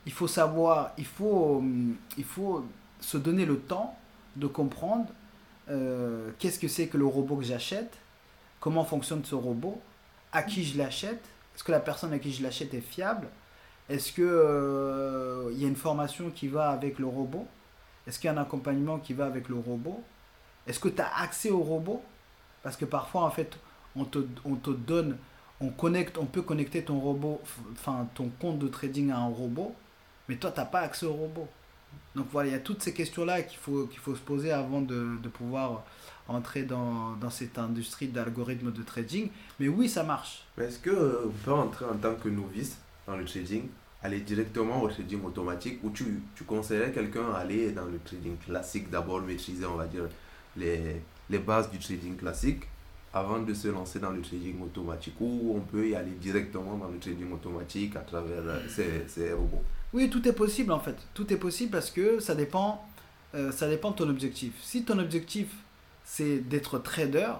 il 0.06 0.12
faut 0.12 0.28
savoir, 0.28 0.92
il 0.98 1.06
faut, 1.06 1.62
il 2.16 2.24
faut 2.24 2.66
se 3.00 3.16
donner 3.16 3.44
le 3.46 3.58
temps 3.58 3.96
de 4.36 4.46
comprendre 4.46 5.06
euh, 5.68 6.30
qu'est-ce 6.38 6.58
que 6.58 6.68
c'est 6.68 6.88
que 6.88 6.96
le 6.96 7.06
robot 7.06 7.36
que 7.36 7.44
j'achète, 7.44 7.96
comment 8.60 8.84
fonctionne 8.84 9.24
ce 9.24 9.34
robot, 9.34 9.80
à 10.32 10.42
qui 10.42 10.64
je 10.64 10.78
l'achète, 10.78 11.24
est-ce 11.54 11.64
que 11.64 11.72
la 11.72 11.80
personne 11.80 12.12
à 12.12 12.18
qui 12.18 12.32
je 12.32 12.42
l'achète 12.42 12.74
est 12.74 12.80
fiable, 12.80 13.28
est-ce 13.88 14.12
que 14.12 14.22
euh, 14.22 15.50
y 15.56 15.64
a 15.64 15.68
une 15.68 15.76
formation 15.76 16.30
qui 16.30 16.48
va 16.48 16.70
avec 16.70 16.98
le 16.98 17.06
robot, 17.06 17.46
est-ce 18.06 18.18
qu'il 18.18 18.28
y 18.28 18.30
a 18.30 18.36
un 18.36 18.42
accompagnement 18.42 18.98
qui 18.98 19.14
va 19.14 19.26
avec 19.26 19.48
le 19.48 19.56
robot, 19.56 20.02
est-ce 20.66 20.80
que 20.80 20.88
tu 20.88 21.00
as 21.00 21.20
accès 21.20 21.50
au 21.50 21.60
robot, 21.60 22.02
parce 22.62 22.76
que 22.76 22.84
parfois 22.84 23.22
en 23.22 23.30
fait 23.30 23.58
on 23.96 24.04
te, 24.04 24.18
on 24.44 24.56
te 24.56 24.70
donne, 24.70 25.16
on 25.60 25.70
connecte, 25.70 26.18
on 26.18 26.26
peut 26.26 26.42
connecter 26.42 26.82
ton 26.84 27.00
robot, 27.00 27.40
enfin 27.72 28.06
ton 28.14 28.30
compte 28.40 28.58
de 28.58 28.68
trading 28.68 29.10
à 29.10 29.18
un 29.18 29.28
robot, 29.28 29.74
mais 30.28 30.36
toi 30.36 30.50
tu 30.50 30.60
n'as 30.60 30.66
pas 30.66 30.80
accès 30.80 31.06
au 31.06 31.14
robot. 31.14 31.48
Donc 32.14 32.26
voilà, 32.32 32.48
il 32.48 32.52
y 32.52 32.56
a 32.56 32.60
toutes 32.60 32.82
ces 32.82 32.92
questions-là 32.92 33.42
qu'il 33.42 33.58
faut, 33.58 33.86
qu'il 33.86 34.00
se 34.00 34.20
poser 34.20 34.50
avant 34.50 34.80
de, 34.80 35.16
pouvoir 35.32 35.84
entrer 36.26 36.62
dans, 36.62 37.16
cette 37.30 37.58
industrie 37.58 38.08
d'algorithmes 38.08 38.72
de 38.72 38.82
trading. 38.82 39.30
Mais 39.60 39.68
oui, 39.68 39.88
ça 39.88 40.02
marche. 40.02 40.44
Est-ce 40.58 40.78
que 40.78 40.90
euh, 40.90 41.30
peut 41.44 41.52
entrer 41.52 41.84
en 41.84 41.96
tant 41.96 42.14
que 42.14 42.28
novice 42.28 42.78
dans 43.06 43.16
le 43.16 43.24
trading, 43.24 43.68
aller 44.02 44.20
directement 44.20 44.82
au 44.82 44.88
trading 44.88 45.24
automatique 45.24 45.80
ou 45.82 45.90
tu, 45.90 46.20
tu 46.34 46.44
conseillerais 46.44 46.92
quelqu'un 46.92 47.32
à 47.32 47.38
aller 47.38 47.72
dans 47.72 47.86
le 47.86 47.98
trading 47.98 48.36
classique, 48.36 48.90
d'abord 48.90 49.20
maîtriser, 49.20 49.66
on 49.66 49.76
va 49.76 49.86
dire, 49.86 50.08
les, 50.56 51.02
les 51.30 51.38
bases 51.38 51.70
du 51.70 51.78
trading 51.78 52.16
classique 52.16 52.62
avant 53.12 53.40
de 53.40 53.54
se 53.54 53.68
lancer 53.68 53.98
dans 53.98 54.10
le 54.10 54.20
trading 54.20 54.60
automatique 54.62 55.14
ou 55.20 55.54
on 55.56 55.60
peut 55.60 55.88
y 55.88 55.94
aller 55.94 56.12
directement 56.12 56.76
dans 56.76 56.88
le 56.88 56.98
trading 56.98 57.32
automatique 57.32 57.96
à 57.96 58.00
travers 58.00 58.42
euh, 58.46 58.60
ces, 58.68 59.04
ces 59.08 59.32
robots 59.32 59.62
Oui, 59.92 60.10
tout 60.10 60.26
est 60.28 60.32
possible 60.32 60.72
en 60.72 60.80
fait. 60.80 60.96
Tout 61.14 61.32
est 61.32 61.36
possible 61.36 61.72
parce 61.72 61.90
que 61.90 62.20
ça 62.20 62.34
dépend, 62.34 62.86
euh, 63.34 63.50
ça 63.50 63.68
dépend 63.68 63.90
de 63.90 63.96
ton 63.96 64.08
objectif. 64.08 64.52
Si 64.62 64.84
ton 64.84 64.98
objectif 64.98 65.48
c'est 66.04 66.38
d'être 66.38 66.78
trader, 66.78 67.32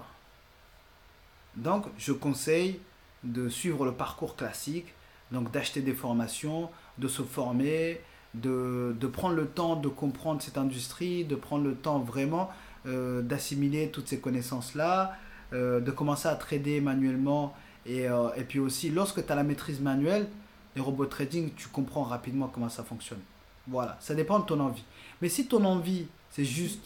donc 1.55 1.85
je 1.97 2.11
conseille 2.13 2.79
de 3.23 3.49
suivre 3.49 3.85
le 3.85 3.93
parcours 3.93 4.35
classique, 4.35 4.93
donc 5.31 5.51
d'acheter 5.51 5.81
des 5.81 5.93
formations, 5.93 6.69
de 6.97 7.07
se 7.07 7.21
former, 7.21 8.01
de, 8.33 8.95
de 8.99 9.07
prendre 9.07 9.35
le 9.35 9.47
temps 9.47 9.75
de 9.75 9.87
comprendre 9.87 10.41
cette 10.41 10.57
industrie, 10.57 11.25
de 11.25 11.35
prendre 11.35 11.63
le 11.63 11.75
temps 11.75 11.99
vraiment 11.99 12.49
euh, 12.85 13.21
d'assimiler 13.21 13.89
toutes 13.89 14.07
ces 14.07 14.19
connaissances-là, 14.19 15.15
euh, 15.53 15.79
de 15.79 15.91
commencer 15.91 16.27
à 16.27 16.35
trader 16.35 16.81
manuellement. 16.81 17.55
Et, 17.85 18.07
euh, 18.07 18.29
et 18.35 18.43
puis 18.43 18.59
aussi, 18.59 18.89
lorsque 18.89 19.25
tu 19.25 19.31
as 19.31 19.35
la 19.35 19.43
maîtrise 19.43 19.79
manuelle, 19.79 20.27
les 20.75 20.81
robots 20.81 21.05
trading, 21.05 21.51
tu 21.55 21.67
comprends 21.69 22.03
rapidement 22.03 22.47
comment 22.47 22.69
ça 22.69 22.83
fonctionne. 22.83 23.19
Voilà, 23.67 23.97
ça 23.99 24.15
dépend 24.15 24.39
de 24.39 24.45
ton 24.45 24.59
envie. 24.59 24.83
Mais 25.21 25.29
si 25.29 25.47
ton 25.47 25.63
envie, 25.65 26.05
c'est 26.31 26.45
juste 26.45 26.81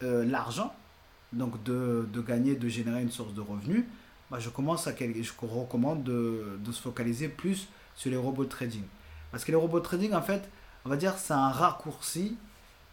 l'argent, 0.00 0.74
donc 1.32 1.62
de, 1.62 2.08
de 2.12 2.20
gagner, 2.20 2.56
de 2.56 2.68
générer 2.68 3.02
une 3.02 3.10
source 3.10 3.34
de 3.34 3.40
revenus, 3.40 3.84
bah, 4.30 4.38
je, 4.40 4.48
commence 4.48 4.88
à, 4.88 4.92
je 4.98 5.32
recommande 5.40 6.02
de, 6.02 6.58
de 6.58 6.72
se 6.72 6.82
focaliser 6.82 7.28
plus 7.28 7.68
sur 7.94 8.10
les 8.10 8.16
robots 8.16 8.44
trading. 8.44 8.84
Parce 9.30 9.44
que 9.44 9.50
les 9.50 9.56
robots 9.56 9.80
trading, 9.80 10.12
en 10.12 10.22
fait, 10.22 10.48
on 10.84 10.88
va 10.88 10.96
dire, 10.96 11.14
c'est 11.16 11.32
un 11.34 11.48
raccourci 11.48 12.36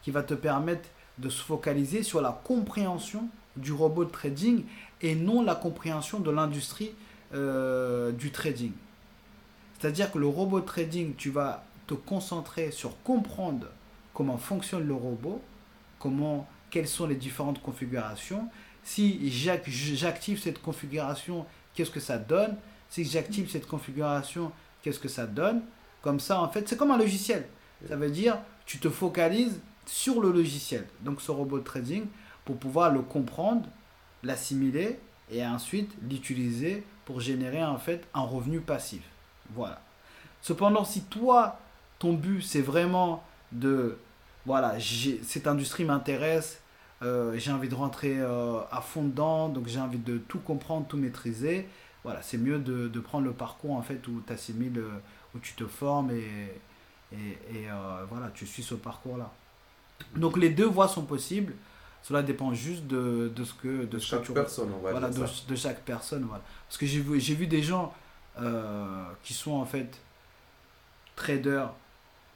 qui 0.02 0.12
va 0.12 0.24
te 0.24 0.34
permettre 0.34 0.88
de 1.18 1.30
se 1.30 1.42
focaliser 1.42 2.04
sur 2.04 2.22
la 2.22 2.40
compréhension 2.44 3.28
du 3.58 3.74
robot 3.74 4.06
trading 4.06 4.64
et 5.02 5.16
non 5.16 5.44
la 5.44 5.56
compréhension 5.56 6.20
de 6.20 6.32
l'industrie 6.32 6.92
euh, 7.34 8.12
du 8.12 8.32
trading. 8.32 8.72
C'est-à-dire 9.78 10.12
que 10.12 10.18
le 10.18 10.28
robot 10.28 10.62
trading, 10.62 11.16
tu 11.16 11.30
vas 11.30 11.64
te 11.88 11.94
concentrer 11.94 12.72
sur 12.72 13.02
comprendre 13.04 13.68
comment 14.14 14.38
fonctionne 14.38 14.88
le 14.88 14.94
robot, 14.94 15.42
comment, 16.00 16.48
quelles 16.70 16.88
sont 16.88 17.08
les 17.08 17.16
différentes 17.16 17.62
configurations. 17.62 18.48
Si 18.84 19.30
j'ac- 19.32 19.70
j'active 19.70 20.40
cette 20.40 20.62
configuration, 20.62 21.46
qu'est-ce 21.74 21.92
que 21.92 22.00
ça 22.00 22.18
donne? 22.18 22.56
Si 22.90 23.04
j'active 23.04 23.50
cette 23.50 23.68
configuration, 23.68 24.52
qu'est-ce 24.82 25.00
que 25.00 25.08
ça 25.08 25.26
donne 25.26 25.62
Comme 26.02 26.20
ça, 26.20 26.42
en 26.42 26.50
fait, 26.50 26.68
c'est 26.68 26.78
comme 26.78 26.92
un 26.92 26.98
logiciel. 26.98 27.48
Ça 27.88 27.96
veut 27.96 28.10
dire, 28.10 28.38
tu 28.66 28.80
te 28.80 28.90
focalises 28.90 29.60
sur 29.86 30.22
le 30.22 30.32
logiciel, 30.32 30.86
donc 31.02 31.22
ce 31.22 31.32
robot 31.32 31.60
de 31.60 31.64
trading, 31.64 32.06
pour 32.46 32.58
pouvoir 32.58 32.92
le 32.92 33.02
comprendre, 33.02 33.68
l'assimiler 34.24 35.00
et 35.32 35.46
ensuite 35.46 35.92
l'utiliser 36.08 36.84
pour 37.06 37.20
générer 37.20 37.64
en 37.64 37.78
fait 37.78 38.08
un 38.14 38.22
revenu 38.22 38.60
passif. 38.60 39.02
Voilà. 39.56 39.82
Cependant, 40.42 40.84
si 40.84 41.02
toi, 41.04 41.60
ton 41.98 42.14
but, 42.14 42.42
c'est 42.42 42.62
vraiment 42.62 43.24
de, 43.52 43.98
voilà, 44.46 44.76
cette 45.24 45.48
industrie 45.48 45.86
m'intéresse, 45.86 46.62
euh, 47.02 47.38
j'ai 47.38 47.52
envie 47.52 47.70
de 47.70 47.76
rentrer 47.76 48.20
euh, 48.20 48.60
à 48.72 48.82
fond 48.82 49.04
dedans, 49.04 49.50
donc 49.50 49.68
j'ai 49.68 49.80
envie 49.80 49.98
de 49.98 50.18
tout 50.18 50.40
comprendre, 50.40 50.86
tout 50.88 50.98
maîtriser, 50.98 51.68
voilà, 52.04 52.22
c'est 52.22 52.38
mieux 52.38 52.60
de, 52.60 52.88
de 52.88 53.00
prendre 53.00 53.26
le 53.26 53.34
parcours 53.34 53.74
en 53.74 53.82
fait 53.82 54.08
où 54.08 54.22
tu 54.26 54.34
assimiles, 54.34 54.82
où 55.36 55.40
tu 55.40 55.54
te 55.54 55.66
formes 55.66 56.12
et, 56.12 56.62
et, 57.12 57.32
et, 57.54 57.70
euh, 57.70 58.06
voilà, 58.10 58.30
tu 58.34 58.46
suis 58.46 58.64
ce 58.64 58.76
parcours-là. 58.76 59.32
Donc 60.16 60.38
les 60.38 60.50
deux 60.50 60.66
voies 60.66 60.88
sont 60.88 61.04
possibles, 61.04 61.54
cela 62.02 62.24
dépend 62.24 62.54
juste 62.54 62.88
de, 62.88 63.32
de 63.36 63.44
ce 63.44 63.54
que, 63.54 63.68
de 63.68 63.86
de 63.86 64.00
ce 64.00 64.12
que 64.12 64.18
chaque 64.18 64.24
tu 64.24 64.34
personne, 64.34 64.72
on 64.74 64.80
va 64.80 64.92
voilà, 64.92 65.10
dire 65.10 65.28
de, 65.48 65.56
chaque 65.56 65.82
personne. 65.84 66.24
Voilà. 66.24 66.44
Parce 66.68 66.78
que 66.78 66.86
j'ai 66.86 67.02
vu, 67.02 67.20
j'ai 67.20 67.36
vu 67.36 67.48
des 67.48 67.62
gens 67.62 67.94
euh, 68.40 69.04
qui 69.24 69.34
sont 69.34 69.54
en 69.54 69.66
fait 69.66 70.00
traders, 71.16 71.74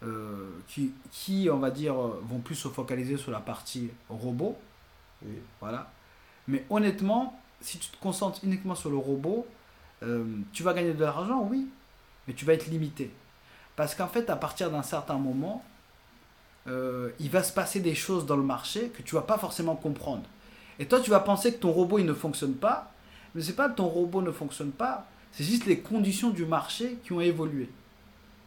euh, 0.03 0.49
qui, 0.67 0.91
qui, 1.11 1.49
on 1.51 1.59
va 1.59 1.71
dire, 1.71 1.93
euh, 1.95 2.21
vont 2.29 2.39
plus 2.39 2.55
se 2.55 2.67
focaliser 2.67 3.15
sur 3.15 3.31
la 3.31 3.39
partie 3.39 3.89
robot. 4.09 4.57
Oui. 5.25 5.35
Voilà. 5.61 5.91
Mais 6.47 6.65
honnêtement, 6.69 7.39
si 7.63 7.79
tu 7.79 7.89
te 7.89 7.97
concentres 7.97 8.39
uniquement 8.43 8.75
sur 8.75 8.89
le 8.89 8.97
robot, 8.97 9.47
euh, 10.03 10.25
tu 10.51 10.63
vas 10.63 10.73
gagner 10.73 10.93
de 10.93 11.03
l'argent, 11.03 11.47
oui, 11.49 11.67
mais 12.27 12.33
tu 12.33 12.45
vas 12.45 12.53
être 12.53 12.67
limité. 12.67 13.11
Parce 13.75 13.95
qu'en 13.95 14.07
fait, 14.07 14.29
à 14.29 14.35
partir 14.35 14.69
d'un 14.69 14.83
certain 14.83 15.17
moment, 15.17 15.63
euh, 16.67 17.09
il 17.19 17.29
va 17.29 17.41
se 17.41 17.53
passer 17.53 17.79
des 17.79 17.95
choses 17.95 18.25
dans 18.25 18.35
le 18.35 18.43
marché 18.43 18.89
que 18.89 19.01
tu 19.01 19.15
vas 19.15 19.21
pas 19.21 19.37
forcément 19.37 19.75
comprendre. 19.75 20.23
Et 20.77 20.85
toi, 20.85 20.99
tu 20.99 21.09
vas 21.09 21.19
penser 21.19 21.53
que 21.53 21.59
ton 21.59 21.71
robot 21.71 21.99
il 21.99 22.05
ne 22.05 22.13
fonctionne 22.13 22.55
pas, 22.55 22.91
mais 23.33 23.41
c'est 23.41 23.55
pas 23.55 23.69
que 23.69 23.75
ton 23.75 23.87
robot 23.87 24.21
ne 24.21 24.31
fonctionne 24.31 24.71
pas, 24.71 25.07
C'est 25.31 25.43
juste 25.43 25.65
les 25.65 25.79
conditions 25.79 26.29
du 26.29 26.45
marché 26.45 26.99
qui 27.03 27.11
ont 27.11 27.21
évolué. 27.21 27.67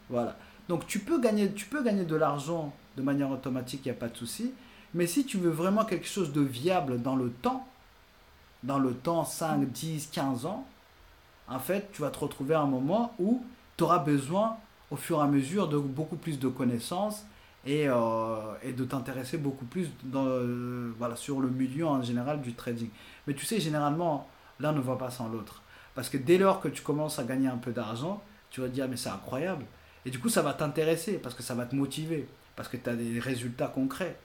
Voilà. 0.08 0.36
Donc 0.68 0.86
tu 0.86 1.00
peux 1.00 1.20
gagner, 1.20 1.50
tu 1.52 1.66
peux 1.66 1.82
gagner 1.82 2.04
de 2.04 2.14
l'argent 2.14 2.72
de 2.96 3.02
manière 3.02 3.30
automatique, 3.30 3.80
il 3.84 3.88
n'y 3.88 3.96
a 3.96 3.98
pas 3.98 4.08
de 4.08 4.16
souci. 4.16 4.52
Mais 4.94 5.08
si 5.08 5.26
tu 5.26 5.38
veux 5.38 5.50
vraiment 5.50 5.84
quelque 5.84 6.06
chose 6.06 6.32
de 6.32 6.40
viable 6.40 7.02
dans 7.02 7.16
le 7.16 7.30
temps, 7.30 7.66
dans 8.62 8.78
le 8.78 8.94
temps 8.94 9.24
5, 9.24 9.70
10, 9.70 10.08
15 10.08 10.46
ans, 10.46 10.66
en 11.48 11.58
fait, 11.58 11.90
tu 11.92 12.02
vas 12.02 12.10
te 12.10 12.18
retrouver 12.18 12.54
à 12.54 12.60
un 12.60 12.66
moment 12.66 13.14
où 13.18 13.44
tu 13.76 13.84
auras 13.84 13.98
besoin, 13.98 14.56
au 14.90 14.96
fur 14.96 15.18
et 15.18 15.22
à 15.22 15.26
mesure, 15.26 15.68
de 15.68 15.78
beaucoup 15.78 16.16
plus 16.16 16.38
de 16.38 16.48
connaissances 16.48 17.24
et, 17.64 17.88
euh, 17.88 18.54
et 18.62 18.72
de 18.72 18.84
t'intéresser 18.84 19.38
beaucoup 19.38 19.64
plus 19.64 19.88
dans, 20.04 20.26
euh, 20.26 20.92
voilà, 20.98 21.16
sur 21.16 21.40
le 21.40 21.48
milieu 21.48 21.86
en 21.86 22.02
général 22.02 22.40
du 22.40 22.54
trading. 22.54 22.88
Mais 23.26 23.34
tu 23.34 23.44
sais, 23.44 23.60
généralement, 23.60 24.28
l'un 24.60 24.72
ne 24.72 24.80
va 24.80 24.96
pas 24.96 25.10
sans 25.10 25.28
l'autre. 25.28 25.62
Parce 25.94 26.08
que 26.08 26.16
dès 26.16 26.38
lors 26.38 26.60
que 26.60 26.68
tu 26.68 26.82
commences 26.82 27.18
à 27.18 27.24
gagner 27.24 27.48
un 27.48 27.56
peu 27.56 27.72
d'argent, 27.72 28.22
tu 28.50 28.60
vas 28.60 28.68
te 28.68 28.72
dire, 28.72 28.88
mais 28.88 28.96
c'est 28.96 29.08
incroyable. 29.08 29.64
Et 30.04 30.10
du 30.10 30.18
coup, 30.18 30.28
ça 30.28 30.42
va 30.42 30.52
t'intéresser 30.52 31.14
parce 31.18 31.34
que 31.34 31.42
ça 31.42 31.54
va 31.54 31.66
te 31.66 31.74
motiver, 31.74 32.28
parce 32.54 32.68
que 32.68 32.76
tu 32.76 32.88
as 32.88 32.94
des 32.94 33.18
résultats 33.18 33.68
concrets. 33.68 34.16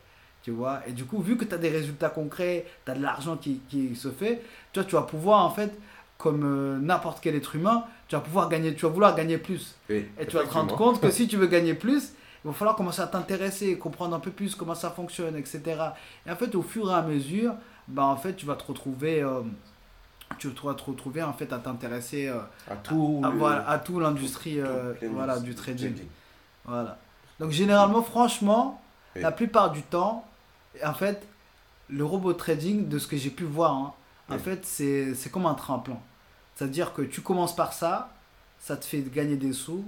Tu 0.44 0.52
vois 0.52 0.82
Et 0.88 0.92
du 0.92 1.06
coup, 1.06 1.22
vu 1.22 1.38
que 1.38 1.46
tu 1.46 1.54
as 1.54 1.58
des 1.58 1.70
résultats 1.70 2.10
concrets, 2.10 2.66
tu 2.86 2.92
as 2.92 2.96
de 2.96 3.02
l'argent 3.02 3.38
qui, 3.38 3.62
qui, 3.70 3.96
se 3.96 4.10
fait, 4.10 4.42
tu 4.72 4.80
vois, 4.80 4.90
tu 4.90 4.96
vas 4.96 5.04
pouvoir, 5.04 5.46
en 5.46 5.52
fait, 5.52 5.72
comme 6.18 6.44
euh, 6.44 6.80
n'importe 6.80 7.20
quel 7.22 7.36
être 7.36 7.56
humain, 7.56 7.84
tu 8.08 8.16
vas 8.16 8.22
pouvoir 8.22 8.50
gagner, 8.50 8.74
tu 8.74 8.86
vas 8.86 8.92
vouloir 8.92 9.16
gagner 9.16 9.38
plus. 9.38 9.76
et 9.90 10.06
tu 10.28 10.36
vas 10.36 10.44
te 10.44 10.54
rendre 10.54 10.76
compte 10.76 11.00
que 11.00 11.10
si 11.12 11.28
tu 11.28 11.38
veux 11.38 11.48
gagner 11.48 11.76
plus, 11.76 12.14
il 12.44 12.48
va 12.48 12.54
falloir 12.54 12.76
commencer 12.76 13.02
à 13.02 13.08
t'intéresser, 13.08 13.78
comprendre 13.78 14.16
un 14.16 14.20
peu 14.20 14.32
plus 14.32 14.56
comment 14.56 14.74
ça 14.74 14.90
fonctionne, 14.90 15.36
etc. 15.36 15.62
Et 16.26 16.32
en 16.32 16.36
fait, 16.36 16.56
au 16.56 16.64
fur 16.64 16.90
et 16.90 16.94
à 16.94 17.04
mesure, 17.04 17.54
bah, 17.88 18.06
en 18.06 18.18
fait, 18.18 18.36
tu 18.36 18.46
vas 18.46 18.56
te 18.56 18.64
retrouver... 18.64 19.22
Euh, 19.22 19.42
tu 20.40 20.48
vas 20.48 20.74
te 20.74 20.84
retrouver 20.84 21.22
en 21.22 21.34
fait 21.34 21.52
à 21.52 21.58
t'intéresser 21.58 22.30
euh, 22.30 22.40
à 22.70 22.78
tout 22.78 23.22
à, 23.68 23.78
tout 23.80 24.00
l'industrie 24.00 24.60
voilà 25.12 25.40
du 25.42 25.54
trading. 25.54 25.94
voilà 26.64 26.98
donc 27.38 27.52
généralement 27.52 28.02
franchement 28.02 28.82
la 29.16 29.34
plupart 29.34 29.72
du 29.72 29.82
temps 29.82 30.26
en 30.84 30.94
fait 30.94 31.28
le 31.90 32.06
robot 32.06 32.34
trading 32.34 32.88
de 32.88 33.00
ce 33.00 33.08
que 33.08 33.18
j'ai 33.18 33.30
pu 33.30 33.44
voir 33.44 33.74
hein, 33.74 33.94
en 34.30 34.40
fait 34.40 34.66
c'est 34.66 35.32
comme 35.32 35.46
un 35.46 35.54
tremplin 35.54 36.00
c'est 36.56 36.66
à 36.66 36.68
dire 36.68 36.94
que 36.94 37.02
tu 37.02 37.22
commences 37.22 37.56
par 37.56 37.74
ça 37.74 38.14
ça 38.60 38.78
te 38.78 38.86
fait 38.86 39.02
gagner 39.02 39.36
des 39.36 39.54
sous 39.54 39.84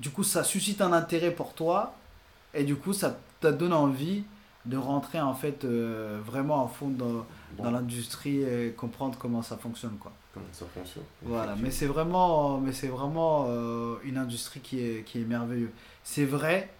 du 0.00 0.10
coup 0.10 0.24
ça 0.24 0.44
suscite 0.44 0.80
un 0.80 0.92
intérêt 0.92 1.30
pour 1.30 1.54
toi 1.54 1.94
et 2.54 2.64
du 2.64 2.76
coup 2.76 2.92
ça 2.92 3.16
te 3.40 3.48
donne 3.48 3.72
envie 3.72 4.24
de 4.66 4.76
rentrer 4.76 5.20
en 5.20 5.34
fait 5.34 5.64
euh, 5.64 6.20
vraiment 6.24 6.64
à 6.64 6.68
fond 6.68 6.88
dans, 6.88 7.24
dans 7.58 7.70
l'industrie 7.70 8.42
et 8.42 8.72
comprendre 8.76 9.16
comment 9.18 9.42
ça 9.42 9.56
fonctionne 9.56 9.96
quoi. 9.98 10.12
Comment 10.34 10.46
ça 10.52 10.66
fonctionne. 10.66 11.04
Voilà, 11.22 11.54
mais 11.56 11.70
c'est 11.70 11.86
vraiment, 11.86 12.58
mais 12.58 12.72
c'est 12.72 12.88
vraiment 12.88 13.46
euh, 13.48 13.96
une 14.04 14.18
industrie 14.18 14.60
qui 14.60 14.80
est, 14.80 15.04
qui 15.04 15.20
est 15.20 15.24
merveilleuse. 15.24 15.70
C'est 16.02 16.24
vrai 16.24 16.70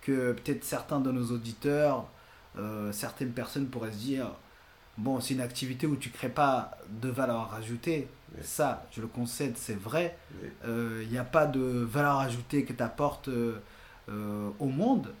que 0.00 0.32
peut-être 0.32 0.64
certains 0.64 1.00
de 1.00 1.10
nos 1.10 1.32
auditeurs, 1.32 2.06
euh, 2.58 2.92
certaines 2.92 3.32
personnes 3.32 3.66
pourraient 3.66 3.92
se 3.92 3.98
dire, 3.98 4.30
bon, 4.98 5.20
c'est 5.20 5.34
une 5.34 5.40
activité 5.40 5.86
où 5.86 5.96
tu 5.96 6.10
crées 6.10 6.28
pas 6.28 6.72
de 6.88 7.08
valeur 7.08 7.52
ajoutée. 7.54 8.08
Ça, 8.42 8.86
je 8.92 9.00
le 9.00 9.06
concède, 9.06 9.56
c'est 9.56 9.78
vrai. 9.78 10.16
Il 10.64 11.08
n'y 11.10 11.18
a 11.18 11.24
pas 11.24 11.46
de 11.46 11.60
valeur 11.60 12.18
ajoutée 12.18 12.64
que 12.64 12.72
tu 12.72 12.82
apportes 12.82 13.28
au 14.08 14.66
monde. 14.66 15.12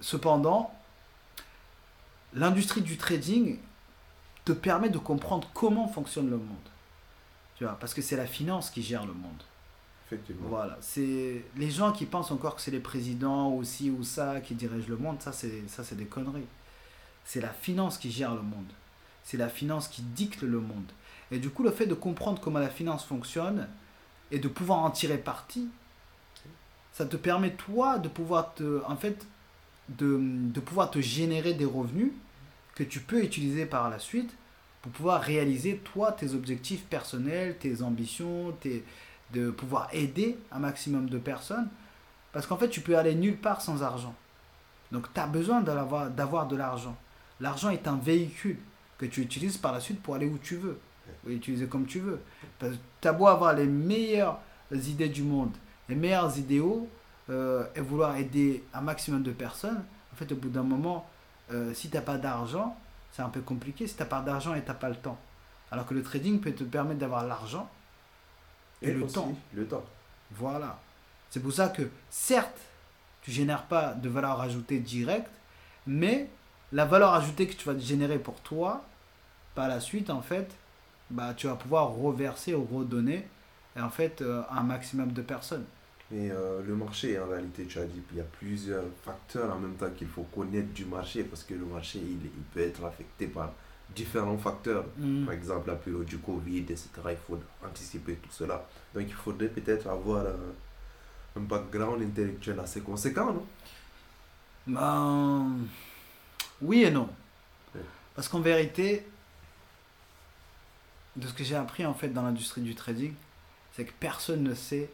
Cependant, 0.00 0.74
l'industrie 2.34 2.82
du 2.82 2.96
trading 2.96 3.58
te 4.44 4.52
permet 4.52 4.88
de 4.88 4.98
comprendre 4.98 5.48
comment 5.54 5.88
fonctionne 5.88 6.30
le 6.30 6.38
monde. 6.38 6.68
Tu 7.56 7.64
vois, 7.64 7.78
parce 7.78 7.94
que 7.94 8.02
c'est 8.02 8.16
la 8.16 8.26
finance 8.26 8.70
qui 8.70 8.82
gère 8.82 9.06
le 9.06 9.12
monde. 9.12 9.42
Voilà, 10.40 10.76
c'est 10.80 11.44
les 11.56 11.70
gens 11.70 11.92
qui 11.92 12.06
pensent 12.06 12.30
encore 12.30 12.56
que 12.56 12.62
c'est 12.62 12.70
les 12.70 12.80
présidents 12.80 13.52
ou 13.52 13.64
ci 13.64 13.90
ou 13.90 14.02
ça 14.02 14.40
qui 14.40 14.54
dirigent 14.54 14.88
le 14.88 14.96
monde, 14.96 15.20
ça 15.20 15.32
c'est 15.32 15.68
ça 15.68 15.84
c'est 15.84 15.96
des 15.96 16.06
conneries. 16.06 16.46
C'est 17.24 17.40
la 17.40 17.50
finance 17.50 17.98
qui 17.98 18.10
gère 18.10 18.34
le 18.34 18.42
monde. 18.42 18.72
C'est 19.22 19.36
la 19.36 19.48
finance 19.48 19.88
qui 19.88 20.02
dicte 20.02 20.42
le 20.42 20.60
monde. 20.60 20.90
Et 21.30 21.38
du 21.38 21.50
coup, 21.50 21.62
le 21.62 21.70
fait 21.70 21.86
de 21.86 21.94
comprendre 21.94 22.40
comment 22.40 22.58
la 22.58 22.70
finance 22.70 23.04
fonctionne 23.04 23.68
et 24.32 24.38
de 24.38 24.48
pouvoir 24.48 24.80
en 24.80 24.90
tirer 24.90 25.18
parti, 25.18 25.68
ça 26.92 27.06
te 27.06 27.16
permet 27.16 27.52
toi 27.52 27.98
de 27.98 28.08
pouvoir 28.08 28.54
te 28.54 28.82
en 28.86 28.96
fait 28.96 29.26
de, 29.88 30.60
pouvoir 30.60 30.90
te 30.90 31.00
générer 31.00 31.54
des 31.54 31.64
revenus 31.64 32.12
que 32.74 32.84
tu 32.84 33.00
peux 33.00 33.22
utiliser 33.22 33.66
par 33.66 33.90
la 33.90 33.98
suite 33.98 34.34
pour 34.82 34.92
pouvoir 34.92 35.20
réaliser 35.20 35.76
toi 35.76 36.12
tes 36.12 36.34
objectifs 36.34 36.84
personnels, 36.84 37.58
tes 37.58 37.82
ambitions, 37.82 38.52
tes, 38.60 38.84
de 39.32 39.50
pouvoir 39.50 39.88
aider 39.92 40.38
un 40.52 40.58
maximum 40.58 41.08
de 41.08 41.18
personnes. 41.18 41.68
Parce 42.32 42.46
qu'en 42.46 42.56
fait, 42.56 42.68
tu 42.68 42.80
peux 42.80 42.96
aller 42.96 43.14
nulle 43.14 43.36
part 43.36 43.60
sans 43.60 43.82
argent. 43.82 44.14
Donc, 44.92 45.12
tu 45.12 45.20
as 45.20 45.26
besoin 45.26 45.62
d'avoir 45.62 46.46
de 46.46 46.56
l'argent. 46.56 46.96
L'argent 47.40 47.70
est 47.70 47.88
un 47.88 47.96
véhicule 47.96 48.58
que 48.98 49.06
tu 49.06 49.22
utilises 49.22 49.56
par 49.56 49.72
la 49.72 49.80
suite 49.80 50.02
pour 50.02 50.14
aller 50.14 50.26
où 50.26 50.38
tu 50.38 50.56
veux. 50.56 50.78
Ou 51.26 51.30
utiliser 51.30 51.66
comme 51.66 51.86
tu 51.86 52.00
veux. 52.00 52.20
Tu 52.58 53.08
as 53.08 53.12
beau 53.12 53.26
avoir 53.26 53.54
les 53.54 53.66
meilleures 53.66 54.38
idées 54.72 55.08
du 55.08 55.22
monde, 55.22 55.52
les 55.88 55.94
meilleurs 55.94 56.38
idéaux, 56.38 56.88
euh, 57.30 57.64
et 57.74 57.80
vouloir 57.80 58.16
aider 58.16 58.64
un 58.74 58.80
maximum 58.80 59.22
de 59.22 59.32
personnes, 59.32 59.82
en 60.12 60.16
fait, 60.16 60.30
au 60.32 60.36
bout 60.36 60.48
d'un 60.48 60.62
moment, 60.62 61.08
euh, 61.52 61.72
si 61.74 61.88
tu 61.88 61.96
n'as 61.96 62.02
pas 62.02 62.18
d'argent, 62.18 62.76
c'est 63.12 63.22
un 63.22 63.28
peu 63.28 63.40
compliqué. 63.40 63.86
Si 63.86 63.94
tu 63.94 64.02
n'as 64.02 64.08
pas 64.08 64.20
d'argent 64.20 64.54
et 64.54 64.62
tu 64.62 64.68
n'as 64.68 64.74
pas 64.74 64.88
le 64.88 64.96
temps. 64.96 65.18
Alors 65.70 65.86
que 65.86 65.94
le 65.94 66.02
trading 66.02 66.40
peut 66.40 66.52
te 66.52 66.64
permettre 66.64 67.00
d'avoir 67.00 67.26
l'argent 67.26 67.70
et, 68.82 68.92
le 68.92 69.06
temps. 69.06 69.34
Le 69.54 69.66
temps. 69.66 69.84
Voilà. 70.32 70.80
C'est 71.30 71.40
pour 71.40 71.52
ça 71.52 71.68
que, 71.68 71.88
certes, 72.08 72.58
tu 73.22 73.30
génères 73.30 73.64
pas 73.64 73.94
de 73.94 74.08
valeur 74.08 74.40
ajoutée 74.40 74.78
directe, 74.78 75.30
mais 75.86 76.28
la 76.72 76.84
valeur 76.84 77.14
ajoutée 77.14 77.46
que 77.46 77.54
tu 77.54 77.66
vas 77.66 77.78
générer 77.78 78.18
pour 78.18 78.40
toi, 78.40 78.84
par 79.54 79.68
la 79.68 79.80
suite, 79.80 80.10
en 80.10 80.22
fait, 80.22 80.50
bah, 81.10 81.34
tu 81.36 81.46
vas 81.46 81.56
pouvoir 81.56 81.90
reverser 81.90 82.54
ou 82.54 82.64
redonner 82.64 83.26
en 83.78 83.90
fait, 83.90 84.22
euh, 84.22 84.42
un 84.50 84.62
maximum 84.62 85.12
de 85.12 85.22
personnes. 85.22 85.64
Mais 86.10 86.30
euh, 86.30 86.60
le 86.66 86.74
marché, 86.74 87.18
en 87.20 87.28
réalité, 87.28 87.64
tu 87.66 87.78
as 87.78 87.84
dit 87.84 88.00
qu'il 88.08 88.18
y 88.18 88.20
a 88.20 88.24
plusieurs 88.24 88.84
facteurs 89.04 89.54
en 89.54 89.58
même 89.58 89.74
temps 89.74 89.90
qu'il 89.90 90.08
faut 90.08 90.24
connaître 90.34 90.72
du 90.72 90.84
marché 90.84 91.22
parce 91.22 91.44
que 91.44 91.54
le 91.54 91.64
marché, 91.64 92.00
il, 92.00 92.24
il 92.24 92.42
peut 92.52 92.60
être 92.60 92.84
affecté 92.84 93.28
par 93.28 93.52
différents 93.94 94.38
facteurs. 94.38 94.84
Mm. 94.96 95.24
Par 95.24 95.34
exemple, 95.34 95.68
la 95.68 95.76
période 95.76 96.04
du 96.04 96.18
Covid, 96.18 96.60
etc. 96.60 96.88
Il 97.10 97.16
faut 97.26 97.38
anticiper 97.64 98.14
tout 98.14 98.30
cela. 98.30 98.66
Donc, 98.94 99.04
il 99.06 99.14
faudrait 99.14 99.48
peut-être 99.48 99.88
avoir 99.88 100.24
un, 100.26 101.40
background 101.40 102.02
intellectuel 102.02 102.58
assez 102.60 102.80
conséquent, 102.80 103.32
non? 103.32 103.46
Ben, 104.66 105.58
Oui 106.60 106.82
et 106.84 106.90
non. 106.90 107.08
Parce 108.14 108.28
qu'en 108.28 108.40
vérité, 108.40 109.06
de 111.16 111.26
ce 111.26 111.32
que 111.32 111.44
j'ai 111.44 111.56
appris 111.56 111.86
en 111.86 111.94
fait 111.94 112.08
dans 112.08 112.22
l'industrie 112.22 112.60
du 112.60 112.74
trading, 112.74 113.14
c'est 113.72 113.84
que 113.84 113.92
personne 113.98 114.42
ne 114.42 114.54
sait 114.54 114.90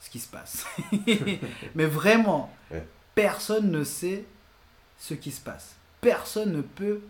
ce 0.00 0.10
qui 0.10 0.18
se 0.18 0.28
passe. 0.28 0.66
Mais 1.74 1.86
vraiment, 1.86 2.52
personne 3.14 3.70
ne 3.70 3.84
sait 3.84 4.24
ce 4.98 5.14
qui 5.14 5.30
se 5.30 5.40
passe. 5.40 5.76
Personne 6.00 6.52
ne 6.52 6.62
peut 6.62 7.00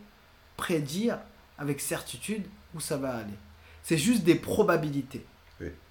prédire 0.57 1.19
avec 1.59 1.81
certitude 1.81 2.47
où 2.75 2.81
ça 2.81 2.97
va 2.97 3.17
aller. 3.17 3.35
C'est 3.83 3.99
juste 3.99 4.25
des 4.25 4.35
probabilités. 4.35 5.25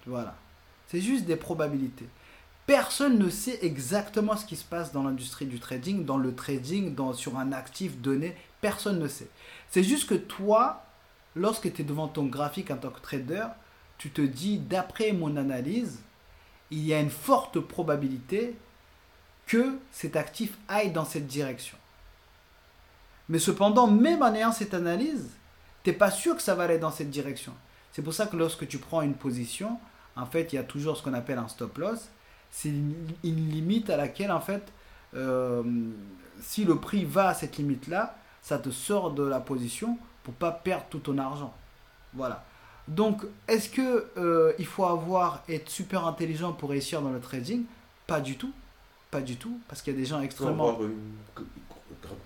Voilà. 0.06 0.36
C'est 0.88 1.00
juste 1.00 1.24
des 1.24 1.36
probabilités. 1.36 2.06
Personne 2.66 3.18
ne 3.18 3.28
sait 3.28 3.58
exactement 3.62 4.36
ce 4.36 4.46
qui 4.46 4.56
se 4.56 4.64
passe 4.64 4.92
dans 4.92 5.02
l'industrie 5.02 5.46
du 5.46 5.60
trading, 5.60 6.04
dans 6.04 6.16
le 6.16 6.34
trading, 6.34 6.94
dans, 6.94 7.12
sur 7.12 7.38
un 7.38 7.52
actif 7.52 7.98
donné. 7.98 8.34
Personne 8.60 8.98
ne 8.98 9.08
sait. 9.08 9.28
C'est 9.70 9.82
juste 9.82 10.08
que 10.08 10.14
toi, 10.14 10.84
lorsque 11.34 11.72
tu 11.72 11.82
es 11.82 11.84
devant 11.84 12.08
ton 12.08 12.24
graphique 12.24 12.70
en 12.70 12.76
tant 12.76 12.90
que 12.90 13.00
trader, 13.00 13.46
tu 13.98 14.10
te 14.10 14.22
dis, 14.22 14.58
d'après 14.58 15.12
mon 15.12 15.36
analyse, 15.36 16.00
il 16.70 16.84
y 16.84 16.94
a 16.94 17.00
une 17.00 17.10
forte 17.10 17.60
probabilité 17.60 18.56
que 19.46 19.78
cet 19.90 20.16
actif 20.16 20.56
aille 20.68 20.90
dans 20.90 21.04
cette 21.04 21.26
direction. 21.26 21.76
Mais 23.28 23.38
cependant, 23.38 23.86
même 23.86 24.22
en 24.22 24.34
ayant 24.34 24.52
cette 24.52 24.74
analyse, 24.74 25.30
tu 25.82 25.90
n'es 25.90 25.96
pas 25.96 26.10
sûr 26.10 26.36
que 26.36 26.42
ça 26.42 26.54
va 26.54 26.64
aller 26.64 26.78
dans 26.78 26.90
cette 26.90 27.10
direction. 27.10 27.52
C'est 27.92 28.02
pour 28.02 28.12
ça 28.14 28.26
que 28.26 28.36
lorsque 28.36 28.66
tu 28.66 28.78
prends 28.78 29.02
une 29.02 29.14
position, 29.14 29.78
en 30.16 30.26
fait, 30.26 30.52
il 30.52 30.56
y 30.56 30.58
a 30.58 30.64
toujours 30.64 30.96
ce 30.96 31.02
qu'on 31.02 31.14
appelle 31.14 31.38
un 31.38 31.48
stop 31.48 31.78
loss. 31.78 32.08
C'est 32.50 32.68
une, 32.68 32.94
limite 33.22 33.90
à 33.90 33.96
laquelle, 33.96 34.30
en 34.30 34.40
fait, 34.40 34.62
euh, 35.14 35.62
si 36.40 36.64
le 36.64 36.76
prix 36.76 37.04
va 37.04 37.28
à 37.28 37.34
cette 37.34 37.56
limite-là, 37.56 38.16
ça 38.42 38.58
te 38.58 38.70
sort 38.70 39.12
de 39.12 39.22
la 39.22 39.40
position 39.40 39.98
pour 40.22 40.34
pas 40.34 40.52
perdre 40.52 40.84
tout 40.90 40.98
ton 40.98 41.18
argent. 41.18 41.54
Voilà. 42.12 42.44
Donc, 42.86 43.24
est-ce 43.48 43.70
que 43.70 44.06
euh, 44.16 44.52
il 44.58 44.66
faut 44.66 44.84
avoir 44.84 45.42
être 45.48 45.70
super 45.70 46.06
intelligent 46.06 46.52
pour 46.52 46.70
réussir 46.70 47.00
dans 47.00 47.10
le 47.10 47.20
trading? 47.20 47.64
Pas 48.06 48.20
du 48.20 48.36
tout, 48.36 48.52
pas 49.10 49.20
du 49.20 49.36
tout, 49.36 49.58
parce 49.68 49.80
qu'il 49.80 49.94
y 49.94 49.96
a 49.96 49.98
des 49.98 50.06
gens 50.06 50.20
extrêmement. 50.20 50.68
Avoir 50.68 50.84
une, 50.84 51.16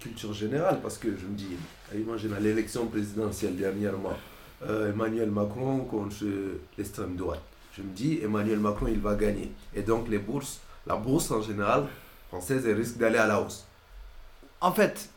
culture 0.00 0.32
générale, 0.32 0.80
parce 0.82 0.98
que 0.98 1.08
je 1.16 1.26
me 1.26 1.34
dis, 1.36 1.56
imagine 1.94 2.32
à 2.34 2.40
l'élection 2.40 2.86
présidentielle 2.86 3.56
dernièrement, 3.56 4.16
euh, 4.66 4.90
Emmanuel 4.92 5.30
Macron 5.30 5.80
contre 5.84 6.24
l'extrême 6.76 7.16
droite. 7.16 7.42
Je 7.76 7.82
me 7.82 7.90
dis, 7.92 8.20
Emmanuel 8.22 8.58
Macron, 8.58 8.86
il 8.88 9.00
va 9.00 9.14
gagner. 9.14 9.52
Et 9.74 9.82
donc, 9.82 10.08
les 10.08 10.18
bourses, 10.18 10.58
la 10.86 10.96
bourse 10.96 11.30
en 11.30 11.42
général, 11.42 11.86
française, 12.28 12.66
elle 12.66 12.76
risque 12.76 12.96
d'aller 12.96 13.18
à 13.18 13.26
la 13.26 13.40
hausse. 13.40 13.66
En 14.60 14.72
fait, 14.72 15.08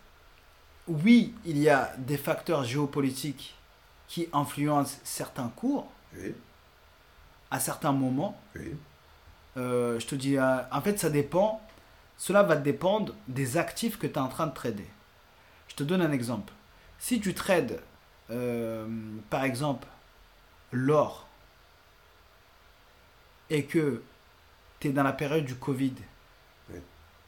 oui, 0.88 1.34
il 1.45 1.58
y 1.58 1.69
a 1.69 1.93
des 1.97 2.17
facteurs 2.17 2.63
géopolitiques 2.63 3.56
qui 4.08 4.28
influencent 4.34 5.00
certains 5.04 5.50
cours 5.56 5.88
Oui, 6.15 6.34
à 7.50 7.60
certains 7.60 7.91
moments. 7.93 8.39
oui, 8.56 8.76
Euh, 9.58 10.00
je 10.00 10.08
te 10.08 10.15
dis, 10.15 10.38
euh, 10.38 10.58
en 10.71 10.82
fait, 10.82 10.97
ça 11.00 11.10
dépend. 11.10 11.62
Cela 12.22 12.44
va 12.44 12.56
dépendre 12.56 13.16
des 13.28 13.58
actifs 13.58 13.98
que 13.98 14.06
tu 14.06 14.14
es 14.14 14.20
en 14.20 14.28
train 14.28 14.46
de 14.46 14.54
trader. 14.54 14.86
Je 15.70 15.74
te 15.74 15.82
donne 15.82 16.04
un 16.04 16.12
exemple. 16.12 16.54
Si 17.00 17.20
tu 17.20 17.34
trades, 17.34 17.82
euh, 18.30 18.88
par 19.32 19.44
exemple, 19.44 19.88
l'or, 20.72 21.26
et 23.50 23.66
que 23.66 24.04
tu 24.80 24.90
es 24.90 24.92
dans 24.92 25.02
la 25.02 25.14
période 25.14 25.46
du 25.46 25.56
Covid, 25.56 25.96
Oui. 26.70 26.80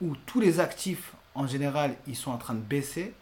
où 0.02 0.16
tous 0.28 0.40
les 0.40 0.60
actifs, 0.60 1.14
en 1.34 1.48
général, 1.48 1.96
ils 2.06 2.16
sont 2.16 2.30
en 2.30 2.38
train 2.38 2.54
de 2.54 2.60
baisser, 2.60 3.16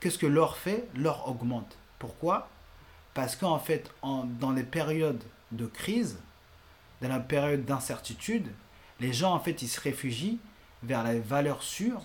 qu'est-ce 0.00 0.18
que 0.18 0.26
l'or 0.26 0.56
fait? 0.56 0.88
L'or 0.96 1.28
augmente. 1.28 1.78
Pourquoi? 2.00 2.48
Parce 3.14 3.36
qu'en 3.36 3.60
fait, 3.60 3.88
en- 4.02 4.24
dans 4.24 4.50
les 4.50 4.64
périodes 4.64 5.22
de 5.52 5.66
crise, 5.66 6.18
dans 7.02 7.08
la 7.08 7.20
période 7.20 7.64
d'incertitude, 7.64 8.48
les 8.98 9.12
gens, 9.12 9.32
en 9.32 9.38
fait, 9.38 9.62
ils 9.62 9.68
se 9.68 9.80
réfugient 9.80 10.40
vers 10.86 11.02
la 11.02 11.18
valeur 11.18 11.62
sûre. 11.62 12.00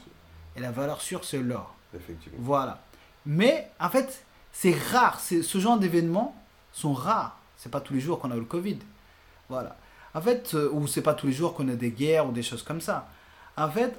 Et 0.56 0.60
la 0.60 0.72
valeur 0.72 1.02
sûre, 1.02 1.24
c'est 1.24 1.40
l'or. 1.42 1.74
effectivement. 1.96 2.38
Voilà. 2.42 2.82
Mais, 3.26 3.70
en 3.80 3.90
fait, 3.90 4.24
c'est 4.52 4.76
rare. 4.92 5.20
C'est- 5.20 5.44
Ce 5.44 5.58
genre 5.60 5.78
d'événements 5.80 6.36
sont 6.74 6.94
rares. 6.94 7.38
C'est 7.58 7.70
pas 7.72 7.82
tous 7.82 7.94
les 7.94 8.00
jours 8.02 8.20
qu'on 8.20 8.32
a 8.32 8.36
eu 8.36 8.40
le 8.40 8.46
Covid. 8.46 8.80
Voilà. 9.50 9.76
En 10.14 10.22
fait, 10.22 10.54
euh, 10.56 10.70
ou 10.72 10.88
c'est 10.88 11.02
pas 11.02 11.14
tous 11.14 11.28
les 11.28 11.34
jours 11.34 11.54
qu'on 11.54 11.68
a 11.70 11.76
des 11.76 11.92
guerres 11.92 12.28
ou 12.28 12.32
des 12.32 12.44
choses 12.44 12.64
comme 12.64 12.82
ça. 12.82 13.08
En 13.58 13.70
fait, 13.70 13.94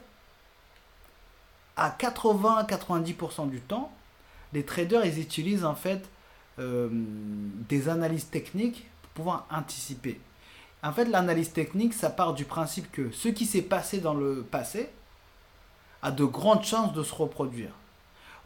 à 1.76 1.90
80-90% 1.90 3.46
du 3.48 3.60
temps, 3.60 3.90
les 4.52 4.64
traders, 4.64 5.04
ils 5.06 5.18
utilisent 5.20 5.64
en 5.64 5.74
fait 5.74 6.08
euh, 6.58 6.88
des 6.92 7.88
analyses 7.88 8.28
techniques 8.28 8.86
pour 9.02 9.10
pouvoir 9.12 9.46
anticiper. 9.50 10.20
En 10.82 10.92
fait, 10.92 11.04
l'analyse 11.04 11.52
technique, 11.52 11.94
ça 11.94 12.10
part 12.10 12.34
du 12.34 12.44
principe 12.44 12.90
que 12.90 13.10
ce 13.12 13.28
qui 13.28 13.46
s'est 13.46 13.62
passé 13.62 14.00
dans 14.00 14.14
le 14.14 14.42
passé 14.42 14.90
a 16.02 16.10
de 16.10 16.24
grandes 16.24 16.64
chances 16.64 16.92
de 16.92 17.02
se 17.04 17.14
reproduire. 17.14 17.70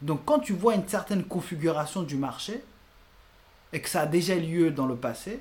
Donc, 0.01 0.23
quand 0.25 0.39
tu 0.39 0.53
vois 0.53 0.75
une 0.75 0.87
certaine 0.87 1.23
configuration 1.23 2.03
du 2.03 2.15
marché 2.15 2.63
et 3.73 3.81
que 3.81 3.89
ça 3.89 4.01
a 4.01 4.05
déjà 4.05 4.35
lieu 4.35 4.69
dans 4.69 4.85
le 4.85 4.95
passé, 4.95 5.39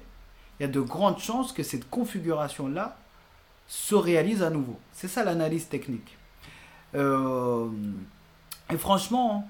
il 0.58 0.62
y 0.62 0.64
a 0.64 0.68
de 0.68 0.80
grandes 0.80 1.18
chances 1.18 1.52
que 1.52 1.62
cette 1.62 1.88
configuration-là 1.90 2.96
se 3.68 3.94
réalise 3.94 4.42
à 4.42 4.48
nouveau. 4.48 4.78
C'est 4.92 5.08
ça 5.08 5.22
l'analyse 5.22 5.68
technique. 5.68 6.16
Euh, 6.94 7.68
et 8.70 8.78
franchement, 8.78 9.46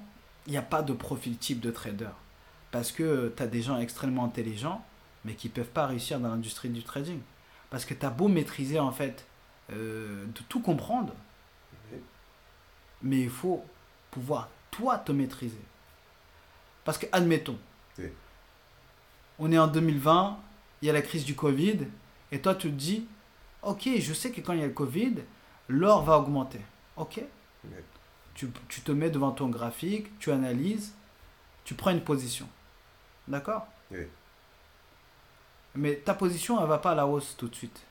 il 0.46 0.52
n'y 0.52 0.58
a 0.58 0.62
pas 0.62 0.82
de 0.82 0.92
profil 0.92 1.36
type 1.36 1.60
de 1.60 1.70
trader. 1.70 2.08
Parce 2.72 2.90
que 2.90 3.32
tu 3.36 3.42
as 3.42 3.46
des 3.46 3.62
gens 3.62 3.78
extrêmement 3.78 4.24
intelligents, 4.24 4.84
mais 5.24 5.34
qui 5.34 5.46
ne 5.46 5.52
peuvent 5.52 5.66
pas 5.66 5.86
réussir 5.86 6.18
dans 6.18 6.28
l'industrie 6.28 6.70
du 6.70 6.82
trading. 6.82 7.20
Parce 7.76 7.84
que 7.84 7.92
tu 7.92 8.06
as 8.06 8.10
beau 8.10 8.28
maîtriser, 8.28 8.80
en 8.80 8.90
fait, 8.90 9.26
euh, 9.70 10.24
de 10.24 10.40
tout 10.48 10.60
comprendre, 10.60 11.12
mais 13.02 13.20
il 13.20 13.28
faut 13.28 13.62
pouvoir, 14.10 14.48
toi, 14.70 14.96
te 14.96 15.12
maîtriser. 15.12 15.60
Parce 16.84 16.96
que, 16.96 17.04
admettons, 17.12 17.58
on 19.38 19.52
est 19.52 19.58
en 19.58 19.66
2020, 19.66 20.38
il 20.80 20.86
y 20.86 20.88
a 20.88 20.94
la 20.94 21.02
crise 21.02 21.26
du 21.26 21.34
Covid, 21.34 21.80
et 22.32 22.40
toi, 22.40 22.54
tu 22.54 22.70
te 22.70 22.74
dis, 22.74 23.06
ok, 23.60 23.90
je 23.98 24.14
sais 24.14 24.30
que 24.30 24.40
quand 24.40 24.54
il 24.54 24.60
y 24.60 24.62
a 24.62 24.68
le 24.68 24.72
Covid, 24.72 25.16
l'or 25.68 26.02
va 26.02 26.18
augmenter. 26.18 26.62
Ok 26.96 27.20
tu, 28.32 28.48
tu 28.68 28.80
te 28.80 28.92
mets 28.92 29.10
devant 29.10 29.32
ton 29.32 29.50
graphique, 29.50 30.18
tu 30.18 30.32
analyses, 30.32 30.94
tu 31.64 31.74
prends 31.74 31.90
une 31.90 32.00
position. 32.00 32.48
D'accord? 33.28 33.66
Oui. 33.90 34.06
Mais 35.76 35.96
ta 35.96 36.14
position, 36.14 36.60
elle 36.60 36.68
va 36.68 36.78
pas 36.78 36.92
à 36.92 36.94
la 36.94 37.06
hausse 37.06 37.36
tout 37.36 37.48
de 37.48 37.54
suite. 37.54 37.82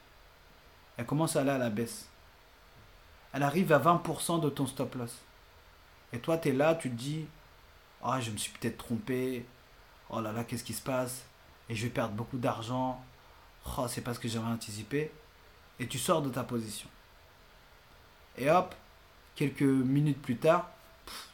Elle 0.98 1.06
commence 1.06 1.36
à 1.36 1.42
aller 1.42 1.52
à 1.52 1.58
la 1.58 1.70
baisse. 1.70 2.08
Elle 3.34 3.44
arrive 3.44 3.72
à 3.72 3.80
20% 3.80 4.42
de 4.42 4.50
ton 4.50 4.66
stop 4.66 4.96
loss. 4.96 5.14
Et 6.14 6.20
toi, 6.20 6.38
tu 6.38 6.50
es 6.50 6.52
là, 6.54 6.76
tu 6.76 6.90
te 6.90 6.96
dis, 6.96 7.26
ah, 8.04 8.20
je 8.22 8.32
me 8.32 8.38
suis 8.38 8.52
peut-être 8.54 8.78
trompé. 8.78 9.46
Oh 10.10 10.22
là 10.22 10.32
là, 10.32 10.44
qu'est-ce 10.44 10.64
qui 10.64 10.74
se 10.74 10.82
passe? 10.82 11.26
Et 11.70 11.76
je 11.76 11.84
vais 11.84 11.90
perdre 11.92 12.14
beaucoup 12.14 12.38
d'argent. 12.38 13.04
Oh, 13.78 13.88
c'est 13.88 14.02
pas 14.02 14.14
ce 14.14 14.20
que 14.20 14.28
j'avais 14.28 14.48
anticipé. 14.48 15.12
Et 15.80 15.88
tu 15.88 16.00
sors 16.00 16.22
de 16.22 16.30
ta 16.30 16.44
position. 16.44 16.88
Et 18.38 18.50
hop, 18.50 18.74
quelques 19.36 19.62
minutes 19.62 20.22
plus 20.22 20.38
tard, 20.38 20.70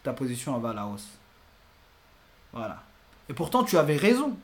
ta 0.03 0.13
position 0.13 0.55
elle 0.55 0.61
va 0.61 0.69
à 0.71 0.73
la 0.73 0.87
hausse. 0.87 1.09
Voilà. 2.51 2.83
Et 3.29 3.33
pourtant, 3.33 3.63
tu 3.63 3.77
avais 3.77 3.97
raison. 3.97 4.37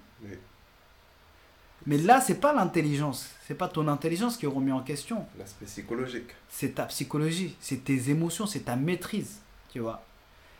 Mais 1.87 1.97
là, 1.97 2.19
c'est 2.19 2.41
pas 2.41 2.53
l'intelligence. 2.53 3.29
C'est 3.47 3.55
pas 3.55 3.69
ton 3.69 3.87
intelligence 3.87 4.35
qui 4.35 4.45
est 4.45 4.49
remis 4.49 4.73
en 4.73 4.81
question. 4.81 5.25
L'aspect 5.39 5.65
psychologique. 5.65 6.35
C'est 6.49 6.75
ta 6.75 6.83
psychologie, 6.83 7.55
c'est 7.61 7.85
tes 7.85 8.09
émotions, 8.09 8.45
c'est 8.45 8.65
ta 8.65 8.75
maîtrise. 8.75 9.39
Tu 9.71 9.79
vois. 9.79 10.03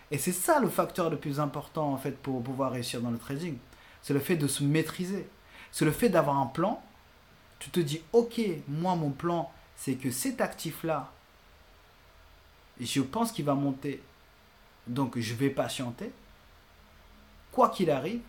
Et 0.10 0.18
c'est 0.18 0.32
ça 0.32 0.62
le 0.62 0.70
facteur 0.70 1.10
le 1.10 1.18
plus 1.18 1.42
important 1.42 1.92
en 1.92 1.98
fait 1.98 2.18
pour 2.18 2.42
pouvoir 2.42 2.72
réussir 2.72 3.02
dans 3.02 3.12
le 3.12 3.18
trading. 3.18 3.58
C'est 4.02 4.14
le 4.14 4.22
fait 4.22 4.38
de 4.38 4.48
se 4.48 4.64
maîtriser. 4.64 5.28
C'est 5.74 5.84
le 5.84 5.92
fait 5.92 6.08
d'avoir 6.08 6.38
un 6.38 6.46
plan. 6.46 6.82
Tu 7.60 7.72
te 7.72 7.82
dis, 7.82 8.02
ok, 8.14 8.40
moi 8.70 8.96
mon 8.96 9.10
plan, 9.10 9.52
c'est 9.76 9.96
que 9.96 10.12
cet 10.12 10.40
actif-là, 10.40 11.12
je 12.80 13.02
pense 13.02 13.34
qu'il 13.34 13.44
va 13.44 13.54
monter. 13.54 14.02
Donc 14.88 15.20
je 15.20 15.34
vais 15.34 15.50
patienter. 15.50 16.10
Quoi 17.52 17.68
qu'il 17.68 17.92
arrive. 17.92 18.22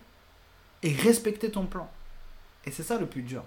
Et 0.83 0.93
respecter 0.93 1.49
ton 1.49 1.65
plan. 1.65 1.89
Et 2.65 2.71
c'est 2.71 2.83
ça 2.83 2.97
le 2.99 3.05
plus 3.05 3.21
dur. 3.21 3.43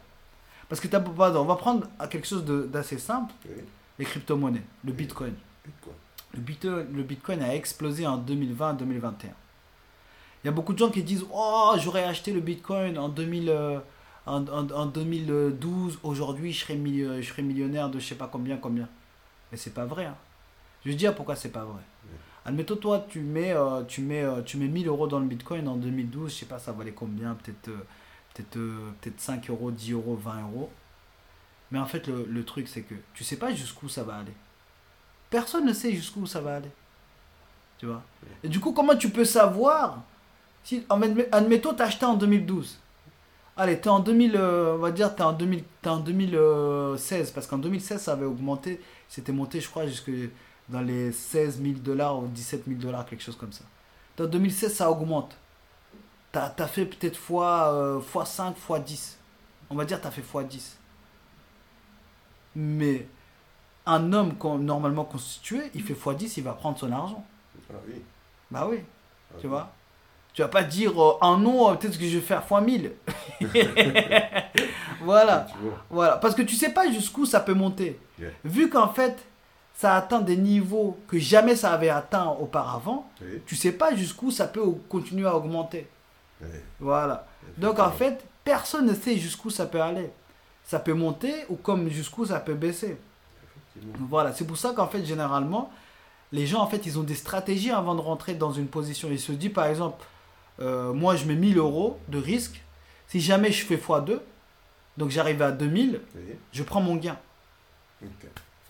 Parce 0.68 0.80
que 0.80 0.88
t'as 0.88 1.00
pas, 1.00 1.30
on 1.38 1.44
va 1.44 1.56
prendre 1.56 1.86
quelque 2.10 2.26
chose 2.26 2.44
d'assez 2.44 2.98
simple, 2.98 3.32
Oui. 3.46 3.62
les 3.98 4.04
crypto-monnaies, 4.04 4.62
le 4.84 4.90
Oui. 4.90 4.96
bitcoin. 4.96 5.34
Bitcoin. 5.64 5.94
Le 6.34 6.40
bitcoin, 6.40 6.86
le 6.94 7.02
bitcoin 7.02 7.42
a 7.42 7.54
explosé 7.54 8.06
en 8.06 8.16
2020-2021. 8.18 9.34
Il 10.42 10.46
y 10.46 10.48
a 10.48 10.52
beaucoup 10.52 10.72
de 10.72 10.78
gens 10.78 10.90
qui 10.90 11.02
disent 11.02 11.24
Oh, 11.32 11.74
j'aurais 11.78 12.04
acheté 12.04 12.32
le 12.32 12.40
bitcoin 12.40 12.98
en, 12.98 13.08
2000, 13.10 13.48
euh, 13.50 13.78
en, 14.26 14.42
en- 14.48 14.70
en 14.70 14.86
2012, 14.86 15.98
aujourd'hui 16.02 16.52
je 16.52 16.64
serais, 16.64 16.76
je 17.22 17.28
serais 17.28 17.42
millionnaire 17.42 17.90
de 17.90 17.98
je 18.00 18.06
sais 18.06 18.14
pas 18.14 18.28
combien, 18.32 18.56
combien. 18.56 18.88
Mais 19.50 19.58
c'est 19.58 19.74
pas 19.74 19.84
vrai. 19.84 20.06
hein. 20.06 20.16
Je 20.84 20.88
vais 20.88 20.94
te 20.94 20.98
dire 20.98 21.14
pourquoi 21.14 21.36
c'est 21.36 21.50
pas 21.50 21.64
vrai. 21.64 21.82
Oui. 22.06 22.16
Admettons, 22.46 22.76
toi, 22.76 23.06
tu 23.08 23.20
mets, 23.20 23.52
euh, 23.52 23.84
tu, 23.84 24.00
mets, 24.00 24.22
euh, 24.24 24.42
tu 24.42 24.56
mets 24.56 24.66
1000 24.66 24.88
euros 24.88 25.06
dans 25.06 25.20
le 25.20 25.26
bitcoin 25.26 25.68
en 25.68 25.76
2012, 25.76 26.32
je 26.32 26.38
sais 26.40 26.46
pas, 26.46 26.58
ça 26.58 26.72
valait 26.72 26.90
combien? 26.92 27.34
Peut-être 27.34 27.68
peut-être 28.34 28.56
euh, 28.56 28.90
peut-être 29.00 29.20
5 29.20 29.50
euros, 29.50 29.70
10 29.70 29.92
euros, 29.92 30.16
20 30.16 30.42
euros. 30.42 30.70
Mais 31.70 31.78
en 31.78 31.86
fait, 31.86 32.06
le, 32.08 32.24
le 32.28 32.44
truc, 32.44 32.68
c'est 32.68 32.82
que 32.82 32.94
tu 33.14 33.24
sais 33.24 33.36
pas 33.36 33.52
jusqu'où 33.54 33.88
ça 33.88 34.04
va 34.04 34.16
aller. 34.16 34.34
Personne 35.30 35.64
ne 35.66 35.72
sait 35.72 35.92
jusqu'où 35.92 36.26
ça 36.26 36.40
va 36.40 36.56
aller. 36.56 36.70
Tu 37.78 37.86
vois? 37.86 38.02
Et 38.42 38.48
du 38.48 38.60
coup, 38.60 38.72
comment 38.72 38.96
tu 38.96 39.10
peux 39.10 39.24
savoir 39.24 40.02
si, 40.62 40.80
admet- 40.90 41.28
Admettons, 41.32 41.74
tu 41.74 41.82
as 41.82 41.86
acheté 41.86 42.04
en 42.06 42.14
2012. 42.14 42.78
Allez, 43.56 43.80
tu 43.80 43.84
es 43.86 43.90
en 43.90 44.00
2000, 44.00 44.36
euh, 44.36 44.74
on 44.76 44.78
va 44.78 44.90
dire, 44.92 45.14
tu 45.14 45.22
es 45.22 45.24
en, 45.24 45.32
2000 45.32 45.64
t'es 45.82 45.88
en 45.90 45.98
2016, 46.00 47.30
parce 47.32 47.46
qu'en 47.46 47.58
2016, 47.58 48.00
ça 48.02 48.12
avait 48.12 48.24
augmenté, 48.24 48.80
c'était 49.08 49.32
monté, 49.32 49.60
je 49.60 49.68
crois, 49.68 49.86
jusque 49.86 50.10
dans 50.68 50.80
les 50.80 51.12
16 51.12 51.60
000 51.62 51.74
dollars 51.80 52.18
ou 52.18 52.28
17 52.28 52.64
000 52.66 52.80
dollars, 52.80 53.04
quelque 53.06 53.22
chose 53.22 53.36
comme 53.36 53.52
ça. 53.52 53.64
En 54.20 54.24
2016, 54.26 54.74
ça 54.74 54.90
augmente. 54.90 55.36
Tu 56.32 56.38
as, 56.38 56.66
fait 56.66 56.86
peut-être 56.86 57.16
fois, 57.16 57.72
euh, 57.74 58.00
fois 58.00 58.24
5, 58.24 58.56
fois 58.56 58.78
10. 58.78 59.18
On 59.70 59.74
va 59.74 59.84
dire 59.84 60.00
tu 60.00 60.06
as 60.06 60.10
fait 60.10 60.22
fois 60.22 60.44
10. 60.44 60.78
Mais 62.56 63.06
un 63.86 64.12
homme 64.12 64.34
normalement 64.60 65.04
constitué, 65.04 65.70
il 65.74 65.82
fait 65.82 65.94
fois 65.94 66.14
10, 66.14 66.36
il 66.38 66.44
va 66.44 66.52
prendre 66.52 66.78
son 66.78 66.90
argent. 66.92 67.24
Ah 67.70 67.76
oui. 67.86 68.02
Bah 68.50 68.66
oui, 68.70 68.78
Ah 69.30 69.34
tu 69.40 69.46
oui. 69.46 69.50
vois? 69.50 69.72
Tu 70.34 70.40
vas 70.40 70.48
pas 70.48 70.62
dire 70.62 71.02
euh, 71.02 71.18
un 71.20 71.36
non, 71.38 71.70
euh, 71.70 71.74
peut-être 71.74 71.98
que 71.98 72.04
je 72.06 72.16
vais 72.16 72.22
faire 72.24 72.42
fois 72.44 72.60
1000. 72.62 72.92
voilà. 75.02 75.46
Parce 76.20 76.34
que 76.34 76.42
tu 76.42 76.54
sais 76.54 76.70
pas 76.72 76.90
jusqu'où 76.90 77.26
ça 77.26 77.40
peut 77.40 77.54
monter. 77.54 78.00
Yeah. 78.18 78.30
Vu 78.44 78.70
qu'en 78.70 78.88
fait, 78.88 79.18
ça 79.74 79.94
atteint 79.96 80.20
des 80.20 80.36
niveaux 80.36 80.98
que 81.08 81.18
jamais 81.18 81.56
ça 81.56 81.72
avait 81.72 81.88
atteint 81.90 82.28
auparavant, 82.28 83.10
Oui. 83.20 83.42
tu 83.46 83.56
sais 83.56 83.72
pas 83.72 83.94
jusqu'où 83.94 84.30
ça 84.30 84.46
peut 84.46 84.64
continuer 84.88 85.26
à 85.26 85.36
augmenter. 85.36 85.86
Oui. 86.42 86.48
Voilà. 86.80 87.26
Donc 87.58 87.78
en 87.78 87.90
fait, 87.90 88.24
personne 88.44 88.86
ne 88.86 88.94
sait 88.94 89.16
jusqu'où 89.16 89.50
ça 89.50 89.66
peut 89.66 89.80
aller. 89.80 90.10
Ça 90.64 90.78
peut 90.78 90.94
monter 90.94 91.32
ou 91.48 91.56
comme 91.56 91.88
jusqu'où 91.88 92.24
ça 92.26 92.40
peut 92.40 92.54
baisser. 92.54 92.96
Voilà, 93.98 94.32
c'est 94.32 94.46
pour 94.46 94.56
ça 94.58 94.72
qu'en 94.74 94.86
fait, 94.86 95.04
généralement, 95.04 95.70
les 96.30 96.46
gens, 96.46 96.60
en 96.60 96.66
fait, 96.66 96.84
ils 96.86 96.98
ont 96.98 97.02
des 97.02 97.14
stratégies 97.14 97.70
avant 97.70 97.94
de 97.94 98.00
rentrer 98.00 98.34
dans 98.34 98.52
une 98.52 98.66
position. 98.68 99.08
Ils 99.10 99.18
se 99.20 99.32
disent, 99.32 99.52
par 99.52 99.66
exemple, 99.66 100.04
euh, 100.60 100.92
moi 100.92 101.16
je 101.16 101.24
mets 101.24 101.34
1000 101.34 101.58
euros 101.58 101.98
de 102.08 102.18
risque. 102.18 102.62
Si 103.08 103.20
jamais 103.20 103.50
je 103.50 103.64
fais 103.64 103.76
x2, 103.76 104.20
donc 104.98 105.10
j'arrive 105.10 105.40
à 105.42 105.50
2000, 105.52 106.00
Oui. 106.14 106.20
je 106.52 106.62
prends 106.62 106.80
mon 106.80 106.96
gain. 106.96 107.16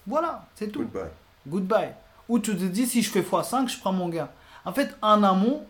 Voilà, 0.06 0.46
c'est 0.54 0.68
tout. 0.68 0.80
Goodbye. 0.80 1.10
Goodbye. 1.46 1.92
Ou 2.28 2.38
tu 2.38 2.56
te 2.56 2.62
dis, 2.64 2.86
si 2.86 3.02
je 3.02 3.10
fais 3.10 3.20
x5, 3.22 3.68
je 3.68 3.78
prends 3.78 3.92
mon 3.92 4.08
gain. 4.08 4.28
En 4.64 4.72
fait, 4.72 4.94
en 5.02 5.22
amont, 5.22 5.64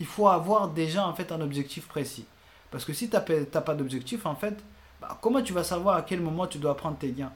il 0.00 0.06
faut 0.06 0.28
avoir 0.28 0.68
déjà 0.68 1.06
en 1.06 1.14
fait, 1.14 1.30
un 1.32 1.40
objectif 1.40 1.86
précis. 1.86 2.24
Parce 2.70 2.84
que 2.84 2.92
si 2.92 3.08
tu 3.08 3.16
n'as 3.16 3.60
pas 3.60 3.74
d'objectif, 3.74 4.26
en 4.26 4.34
fait, 4.34 4.56
bah, 5.00 5.18
comment 5.20 5.42
tu 5.42 5.52
vas 5.52 5.64
savoir 5.64 5.96
à 5.96 6.02
quel 6.02 6.20
moment 6.20 6.46
tu 6.46 6.58
dois 6.58 6.76
prendre 6.76 6.96
tes 6.96 7.12
gains? 7.12 7.32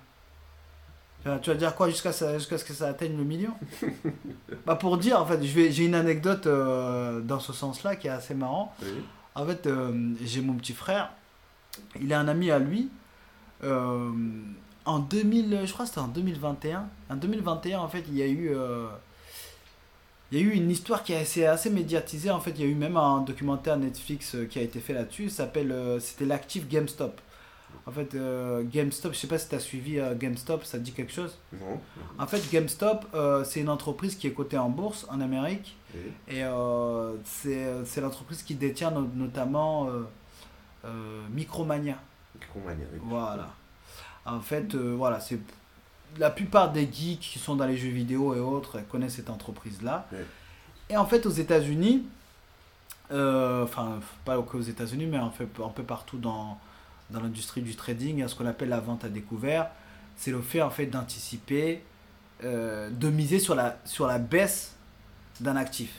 Tu 1.43 1.49
vas- 1.51 1.57
dire 1.57 1.75
quoi 1.75 1.89
jusqu'à 1.89 2.13
ce 2.13 2.65
que 2.65 2.75
ça 2.75 2.89
atteigne 2.89 3.17
le 3.17 3.25
million? 3.25 3.53
Bah 4.67 4.75
Pour 4.77 4.99
dire, 4.99 5.19
en 5.21 5.25
fait, 5.25 5.43
j'ai 5.43 5.85
une 5.87 5.95
anecdote 5.95 6.47
euh, 6.47 7.21
dans 7.21 7.41
ce 7.41 7.53
sens-là 7.55 7.97
qui 7.97 8.09
est 8.09 8.11
assez 8.11 8.35
marrant. 8.35 8.75
Oui. 8.83 8.89
En 9.35 9.47
fait, 9.47 9.67
euh, 9.67 10.13
j'ai 10.23 10.43
mon 10.43 10.55
petit 10.55 10.75
frère, 10.75 11.11
il 12.01 12.13
a 12.13 12.21
un 12.21 12.29
ami 12.29 12.51
à 12.51 12.59
lui. 12.59 12.91
euh, 13.65 14.11
en 14.85 14.99
2000, 14.99 15.63
je 15.65 15.73
crois 15.73 15.87
que 15.87 15.89
c'était 15.89 16.01
en 16.03 16.09
2021. 16.09 16.87
En 17.09 17.17
2021, 17.17 17.79
en 17.81 17.89
fait, 17.89 18.05
il 18.09 18.19
y 18.19 18.23
a 18.23 18.27
eu, 18.27 18.51
il 20.35 20.41
y 20.41 20.51
a 20.51 20.53
eu 20.53 20.57
une 20.57 20.71
histoire 20.71 21.05
qui 21.05 21.15
a 21.15 21.21
été 21.23 21.47
assez 21.47 21.71
médiatisée. 21.71 22.31
En 22.31 22.41
fait, 22.41 22.51
il 22.53 22.61
y 22.61 22.65
a 22.65 22.67
eu 22.67 22.75
même 22.75 22.97
un 22.97 23.21
documentaire 23.21 23.77
Netflix 23.77 24.35
euh, 24.35 24.47
qui 24.47 24.59
a 24.59 24.63
été 24.63 24.81
fait 24.81 24.93
là-dessus. 24.93 25.29
S'appelle, 25.31 25.71
euh, 25.71 26.01
c'était 26.01 26.25
l'actif 26.27 26.69
GameStop. 26.69 27.21
En 27.87 27.93
fait, 27.93 28.15
euh, 28.15 28.65
GameStop, 28.65 29.13
je 29.15 29.19
sais 29.19 29.27
pas 29.27 29.39
si 29.39 29.49
tu 29.49 29.55
as 29.55 29.61
suivi 29.61 29.99
euh, 30.01 30.15
GameStop, 30.17 30.65
ça 30.65 30.79
te 30.79 30.83
dit 30.83 30.93
quelque 30.93 31.13
chose? 31.13 31.39
Non. 31.53 31.81
En 32.19 32.27
fait, 32.27 32.43
GameStop, 32.51 33.05
euh, 33.15 33.45
c'est 33.45 33.61
une 33.61 33.69
entreprise 33.69 34.17
qui 34.17 34.27
est 34.27 34.33
cotée 34.33 34.59
en 34.59 34.71
bourse 34.71 35.07
en 35.11 35.21
Amérique. 35.21 35.77
Et 36.27 36.43
c'est 37.25 37.67
c'est 37.85 38.01
l'entreprise 38.01 38.43
qui 38.43 38.57
détient 38.57 38.91
no- 38.91 39.09
notamment 39.15 39.89
Micromania. 41.31 41.97
Micromania, 42.35 42.85
oui. 42.93 42.99
Voilà. 43.05 43.51
En 44.27 44.41
fait, 44.41 44.75
voilà, 44.75 45.21
c'est 45.21 45.39
la 46.19 46.31
plupart 46.31 46.73
des 46.73 46.89
geeks 46.91 47.21
qui 47.21 47.39
sont 47.39 47.57
dans 47.57 47.67
les 47.67 47.77
jeux 47.77 47.91
vidéo 47.91 48.35
et 48.35 48.41
autres 48.41 48.81
connaissent 48.91 49.17
cette 49.17 49.31
entreprise-là. 49.31 50.07
Ouais. 50.13 50.25
Et 50.91 50.97
en 50.97 51.07
fait, 51.07 51.27
aux 51.27 51.31
États-Unis, 51.31 52.05
euh, 53.11 53.65
enfin, 53.65 54.01
pas 54.25 54.41
qu'aux 54.43 54.61
États-Unis, 54.61 55.07
mais 55.07 55.19
en 55.19 55.31
fait, 55.31 55.49
un 55.65 55.69
peu 55.69 55.83
partout 55.83 56.19
dans, 56.19 56.59
dans 57.11 57.21
l'industrie 57.21 57.63
du 57.63 57.75
trading, 57.75 58.17
il 58.17 58.21
y 58.21 58.23
a 58.23 58.29
ce 58.29 58.35
qu'on 58.35 58.47
appelle 58.47 58.69
la 58.69 58.81
vente 58.81 59.05
à 59.05 59.09
découvert. 59.09 59.71
C'est 60.17 60.31
le 60.31 60.41
fait 60.41 60.63
en 60.63 60.71
fait 60.71 60.87
d'anticiper, 60.87 61.83
euh, 62.45 62.91
de 62.91 63.09
miser 63.11 63.39
sur 63.39 63.55
la, 63.55 63.79
sur 63.85 64.07
la 64.07 64.19
baisse 64.19 64.77
d'un 65.41 65.57
actif. 65.57 65.93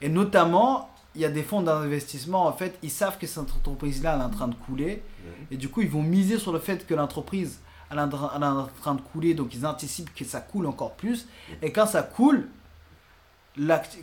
Et 0.00 0.08
notamment, 0.08 0.90
il 1.14 1.20
y 1.20 1.24
a 1.24 1.28
des 1.28 1.42
fonds 1.42 1.62
d'investissement, 1.62 2.46
en 2.46 2.52
fait, 2.52 2.78
ils 2.82 2.90
savent 2.90 3.18
que 3.18 3.26
cette 3.26 3.38
entreprise-là 3.38 4.14
elle 4.14 4.20
est 4.20 4.24
en 4.24 4.30
train 4.30 4.48
de 4.48 4.54
couler. 4.54 5.02
Et 5.50 5.56
du 5.56 5.68
coup, 5.68 5.82
ils 5.82 5.90
vont 5.90 6.02
miser 6.02 6.38
sur 6.38 6.52
le 6.52 6.58
fait 6.58 6.86
que 6.86 6.94
l'entreprise 6.94 7.60
elle 7.90 7.98
est 7.98 8.02
en 8.02 8.08
train- 8.08 8.94
de 8.94 9.00
couler, 9.00 9.34
donc 9.34 9.54
ils 9.54 9.66
anticipent 9.66 10.14
que 10.14 10.24
ça 10.24 10.40
coule 10.40 10.66
encore 10.66 10.92
plus. 10.92 11.26
Et 11.62 11.72
quand 11.72 11.86
ça 11.86 12.02
coule, 12.02 12.48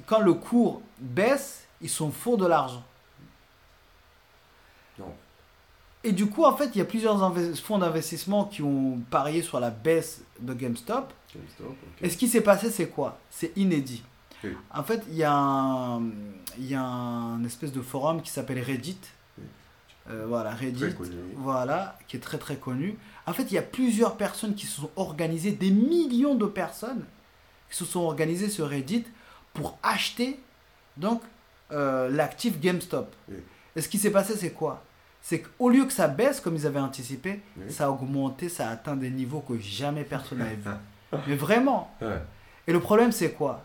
quand 0.06 0.20
le 0.20 0.34
cours 0.34 0.82
baisse, 1.00 1.64
ils 1.82 1.90
sont 1.90 2.12
faux 2.12 2.38
de 2.38 2.46
l'argent. 2.46 2.84
Et 6.04 6.12
du 6.12 6.28
coup, 6.28 6.44
en 6.46 6.56
fait, 6.56 6.70
il 6.76 6.78
y 6.78 6.82
a 6.82 6.86
plusieurs 6.86 7.18
fonds 7.58 7.78
d'investissement 7.80 8.46
qui 8.46 8.62
ont 8.62 9.00
parié 9.10 9.42
sur 9.42 9.60
la 9.60 9.70
baisse 9.72 10.22
de 10.40 10.54
GameStop. 10.54 11.12
GameStop, 11.34 11.68
ok. 11.68 11.76
Et 12.02 12.10
ce 12.10 12.18
qui 12.18 12.28
s'est 12.28 12.42
passé, 12.42 12.70
c'est 12.72 12.88
quoi? 12.90 13.18
C'est 13.30 13.52
inédit. 13.58 14.04
En 14.74 14.84
fait, 14.84 15.04
il 15.10 15.16
y, 15.16 15.24
a 15.24 15.34
un- 15.34 16.04
il 16.58 16.68
y 16.68 16.76
a 16.76 16.82
un 16.84 17.44
espèce 17.44 17.72
de 17.72 17.82
forum 17.82 18.22
qui 18.22 18.30
s'appelle 18.30 18.62
Reddit. 18.62 19.00
Euh, 20.10 20.26
voilà, 20.28 20.52
Reddit. 20.52 20.86
Voilà, 21.36 21.98
qui 22.08 22.18
est 22.18 22.20
très 22.22 22.38
très 22.38 22.56
connu. 22.56 22.98
En 23.26 23.34
fait, 23.34 23.44
il 23.44 23.54
y 23.54 23.58
a 23.58 23.62
plusieurs 23.64 24.16
personnes 24.16 24.56
qui 24.56 24.66
se 24.66 24.80
sont 24.82 24.90
organisées, 24.96 25.52
des 25.52 25.70
millions 25.72 26.36
de 26.36 26.46
personnes 26.46 27.04
qui 27.70 27.78
se 27.78 27.86
sont 27.86 28.00
organisées 28.02 28.50
sur 28.50 28.70
Reddit 28.70 29.04
pour 29.54 29.78
acheter 29.84 30.40
donc 30.96 31.22
euh, 31.72 32.10
l'actif 32.10 32.60
GameStop. 32.60 33.14
Oui. 33.30 33.36
Et 33.76 33.82
ce 33.82 33.90
qui 33.90 33.98
s'est 33.98 34.12
passé, 34.12 34.36
c'est 34.38 34.52
quoi? 34.52 34.84
C'est 35.22 35.42
qu'au 35.42 35.70
lieu 35.70 35.84
que 35.86 35.92
ça 35.92 36.08
baisse 36.08 36.40
comme 36.40 36.56
ils 36.56 36.66
avaient 36.66 36.80
anticipé, 36.80 37.42
Oui. 37.58 37.70
ça 37.70 37.88
a 37.88 37.90
augmenté, 37.90 38.48
ça 38.48 38.70
a 38.70 38.72
atteint 38.72 38.96
des 38.96 39.10
niveaux 39.10 39.42
que 39.42 39.58
jamais 39.60 40.06
personne 40.06 40.38
n'avait 40.38 40.56
vu. 40.56 40.72
Mais 41.28 41.36
vraiment. 41.36 41.92
Ouais. 42.02 42.22
Et 42.66 42.72
le 42.72 42.80
problème, 42.80 43.12
c'est 43.12 43.32
quoi? 43.32 43.64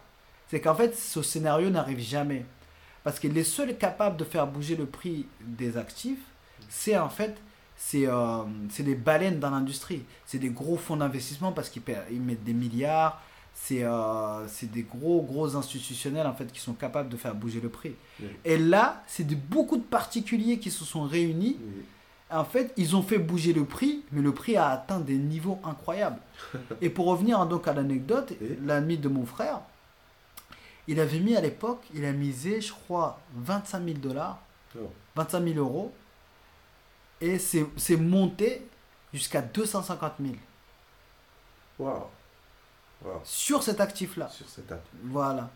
C'est 0.48 0.60
qu'en 0.60 0.74
fait, 0.74 0.96
ce 0.96 1.22
scénario 1.22 1.70
n'arrive 1.70 2.00
jamais. 2.00 2.44
Parce 3.04 3.18
que 3.20 3.28
les 3.28 3.44
seuls 3.44 3.76
capables 3.78 4.16
de 4.16 4.24
faire 4.24 4.46
bouger 4.46 4.76
le 4.76 4.86
prix 4.86 5.26
des 5.40 5.76
actifs, 5.76 6.20
c'est 6.68 6.96
en 6.98 7.08
fait, 7.08 7.36
c'est 7.76 8.06
euh, 8.06 8.42
c'est 8.70 8.82
des 8.82 8.94
baleines 8.94 9.38
dans 9.40 9.50
l'industrie. 9.50 10.02
C'est 10.26 10.38
des 10.38 10.50
gros 10.50 10.76
fonds 10.76 10.96
d'investissement 10.96 11.52
parce 11.52 11.68
qu'ils 11.68 11.82
mettent 12.20 12.44
des 12.44 12.52
milliards. 12.54 13.20
C'est 13.54 13.84
euh, 13.84 14.46
c'est 14.48 14.70
des 14.70 14.82
gros, 14.82 15.20
gros 15.22 15.56
institutionnels 15.56 16.26
en 16.26 16.34
fait 16.34 16.50
qui 16.52 16.60
sont 16.60 16.72
capables 16.74 17.08
de 17.10 17.16
faire 17.16 17.34
bouger 17.34 17.60
le 17.60 17.68
prix. 17.68 17.94
Oui. 18.20 18.28
Et 18.44 18.56
là, 18.58 19.02
c'est 19.06 19.26
de 19.26 19.34
beaucoup 19.34 19.76
de 19.76 19.82
particuliers 19.82 20.58
qui 20.58 20.70
se 20.70 20.84
sont 20.84 21.02
réunis 21.02 21.58
Oui. 21.60 21.82
en 22.30 22.44
fait, 22.44 22.72
ils 22.78 22.96
ont 22.96 23.02
fait 23.02 23.18
bouger 23.18 23.52
le 23.52 23.64
prix, 23.64 24.02
mais 24.10 24.22
le 24.22 24.32
prix 24.32 24.56
a 24.56 24.68
atteint 24.70 25.00
des 25.00 25.16
niveaux 25.18 25.58
incroyables. 25.64 26.18
Et 26.80 26.88
pour 26.88 27.06
revenir 27.06 27.44
donc 27.46 27.68
à 27.68 27.74
l'anecdote, 27.74 28.32
Oui. 28.40 28.56
l'ami 28.64 28.96
de 28.96 29.08
mon 29.08 29.26
frère, 29.26 29.60
il 30.88 30.98
avait 30.98 31.20
mis 31.20 31.36
à 31.36 31.40
l'époque, 31.40 31.82
il 31.94 32.04
a 32.04 32.12
misé, 32.12 32.60
je 32.60 32.72
crois, 32.72 33.20
25 33.36 33.84
000 33.84 33.98
dollars, 33.98 34.38
Oh. 34.74 34.90
25 35.16 35.44
000 35.44 35.58
euros, 35.58 35.92
et 37.22 37.38
c'est 37.38 37.96
monté 37.96 38.66
jusqu'à 39.14 39.40
250 39.40 40.14
000 40.20 40.34
Waouh. 41.78 42.02
Waouh. 43.04 43.20
sur 43.24 43.62
cet 43.62 43.80
actif-là. 43.80 44.28
Sur 44.28 44.48
cette 44.48 44.70
app. 44.70 44.84
Voilà. 45.04 45.48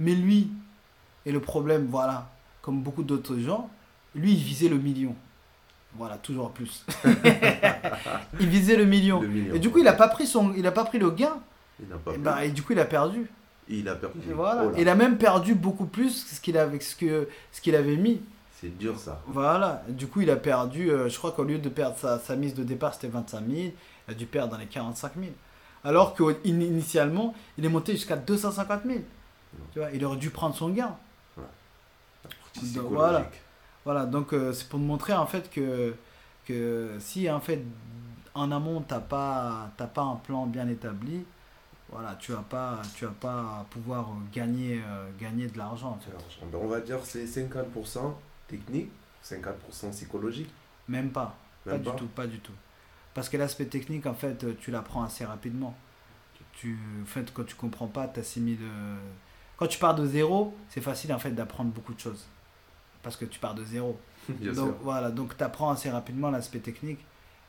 Mais 0.00 0.14
lui, 0.14 0.50
et 1.26 1.32
le 1.32 1.40
problème, 1.40 1.86
voilà, 1.90 2.30
comme 2.62 2.82
beaucoup 2.82 3.02
d'autres 3.02 3.38
gens, 3.38 3.70
lui, 4.14 4.32
il 4.32 4.42
visait 4.42 4.68
le 4.68 4.78
million. 4.78 5.14
Voilà, 5.94 6.16
toujours 6.16 6.50
plus. 6.50 6.84
il 8.40 8.48
visait 8.48 8.76
le 8.76 8.84
million. 8.84 9.20
Le 9.20 9.28
million. 9.28 9.54
Et 9.54 9.58
du 9.58 9.70
coup, 9.70 9.78
il 9.78 9.84
n'a 9.84 9.92
pas 9.92 10.08
pris 10.08 10.26
son, 10.26 10.54
il 10.54 10.66
a 10.66 10.72
pas 10.72 10.84
pris 10.84 10.98
le 10.98 11.10
gain. 11.10 11.38
Il 11.80 11.88
n'a 11.88 11.96
pas 11.96 12.14
Et, 12.14 12.18
bah, 12.18 12.44
et 12.44 12.50
du 12.50 12.62
coup, 12.62 12.72
il 12.72 12.80
a 12.80 12.84
perdu. 12.84 13.30
Il 13.68 13.88
a 13.88 13.94
perdu. 13.94 14.18
Et 14.28 14.32
voilà. 14.32 14.64
Oh 14.66 14.72
il 14.78 14.88
a 14.88 14.94
même 14.94 15.18
perdu 15.18 15.54
beaucoup 15.54 15.86
plus 15.86 16.24
que 16.24 16.34
ce 16.34 16.40
qu'il 16.40 16.56
avait, 16.56 16.80
ce 16.80 16.96
que, 16.96 17.28
ce 17.52 17.60
qu'il 17.60 17.74
avait 17.74 17.96
mis. 17.96 18.22
C'est 18.60 18.76
dur 18.76 18.98
ça. 18.98 19.20
Voilà. 19.26 19.82
Du 19.88 20.08
coup, 20.08 20.20
il 20.22 20.30
a 20.30 20.36
perdu. 20.36 20.90
euh, 20.90 21.08
je 21.08 21.16
crois 21.18 21.32
qu'au 21.32 21.44
lieu 21.44 21.58
de 21.58 21.68
perdre 21.68 21.96
sa, 21.96 22.18
sa 22.18 22.34
mise 22.34 22.54
de 22.54 22.64
départ, 22.64 22.92
c'était 22.94 23.08
25 23.08 23.46
000. 23.46 23.50
Il 23.60 23.72
a 24.10 24.14
dû 24.14 24.26
perdre 24.26 24.52
dans 24.52 24.58
les 24.58 24.66
45 24.66 25.12
000. 25.16 25.26
Alors 25.84 26.14
qu'initialement, 26.16 27.34
il 27.56 27.64
est 27.64 27.68
monté 27.68 27.92
jusqu'à 27.92 28.16
250 28.16 28.82
000. 28.84 28.98
Tu 29.72 29.78
vois, 29.78 29.90
il 29.92 30.04
aurait 30.04 30.16
dû 30.16 30.30
prendre 30.30 30.54
son 30.56 30.70
gain. 30.70 30.96
Donc, 32.74 32.86
voilà. 32.90 33.30
Voilà, 33.84 34.04
donc 34.04 34.32
euh, 34.34 34.52
c'est 34.52 34.68
pour 34.68 34.78
te 34.80 34.84
montrer 34.84 35.14
en 35.14 35.24
fait 35.26 35.48
que, 35.50 35.94
que 36.44 36.90
si 36.98 37.30
en 37.30 37.40
fait 37.40 37.62
en 38.34 38.50
amont 38.52 38.82
t'as 38.82 38.98
pas 39.00 39.70
t'as 39.78 39.86
pas 39.86 40.02
un 40.02 40.16
plan 40.16 40.46
bien 40.46 40.68
établi, 40.68 41.24
voilà, 41.90 42.16
tu 42.18 42.32
vas 42.32 42.44
pas 42.50 42.82
tu 42.96 43.06
vas 43.06 43.14
pas 43.18 43.64
pouvoir 43.70 44.08
gagner 44.32 44.82
euh, 44.86 45.06
gagner 45.18 45.46
de 45.46 45.56
l'argent. 45.56 45.90
en 45.96 45.98
fait. 46.04 46.10
Alors, 46.10 46.50
ben, 46.52 46.58
on 46.62 46.66
va 46.66 46.80
dire 46.80 46.98
c'est 47.04 47.24
50% 47.24 48.12
technique, 48.48 48.90
50% 49.24 49.90
psychologique. 49.92 50.50
Même 50.88 51.10
pas, 51.10 51.36
pas 51.64 51.78
du 51.78 51.90
tout, 51.92 52.06
pas 52.08 52.26
du 52.26 52.40
tout. 52.40 52.52
Parce 53.14 53.28
que 53.28 53.36
l'aspect 53.36 53.66
technique 53.66 54.06
en 54.06 54.14
fait 54.14 54.44
euh, 54.44 54.56
tu 54.60 54.70
l'apprends 54.70 55.02
assez 55.02 55.24
rapidement. 55.24 55.76
Tu 56.52 56.76
en 57.02 57.06
fait 57.06 57.32
quand 57.32 57.44
tu 57.44 57.54
comprends 57.54 57.86
pas, 57.86 58.08
t'assimiles 58.08 58.58
euh, 58.62 58.96
quand 59.56 59.66
tu 59.66 59.78
pars 59.78 59.94
de 59.94 60.06
zéro, 60.06 60.56
c'est 60.68 60.80
facile 60.80 61.12
en 61.12 61.18
fait 61.18 61.32
d'apprendre 61.32 61.70
beaucoup 61.70 61.92
de 61.92 62.00
choses. 62.00 62.26
Parce 63.02 63.16
que 63.16 63.24
tu 63.24 63.38
pars 63.38 63.54
de 63.54 63.64
zéro. 63.64 63.98
Bien 64.28 64.52
donc 64.52 64.68
sûr. 64.68 64.76
voilà, 64.82 65.10
donc 65.10 65.36
tu 65.36 65.44
apprends 65.44 65.70
assez 65.70 65.90
rapidement 65.90 66.30
l'aspect 66.30 66.58
technique 66.60 67.04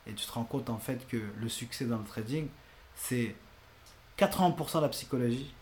et 0.06 0.12
tu 0.12 0.26
te 0.26 0.32
rends 0.32 0.44
compte 0.44 0.70
en 0.70 0.78
fait 0.78 1.06
que 1.06 1.20
le 1.38 1.48
succès 1.48 1.84
dans 1.84 1.98
le 1.98 2.04
trading, 2.04 2.48
c'est 2.94 3.34
80% 4.18 4.80
la 4.80 4.88
psychologie. 4.88 5.52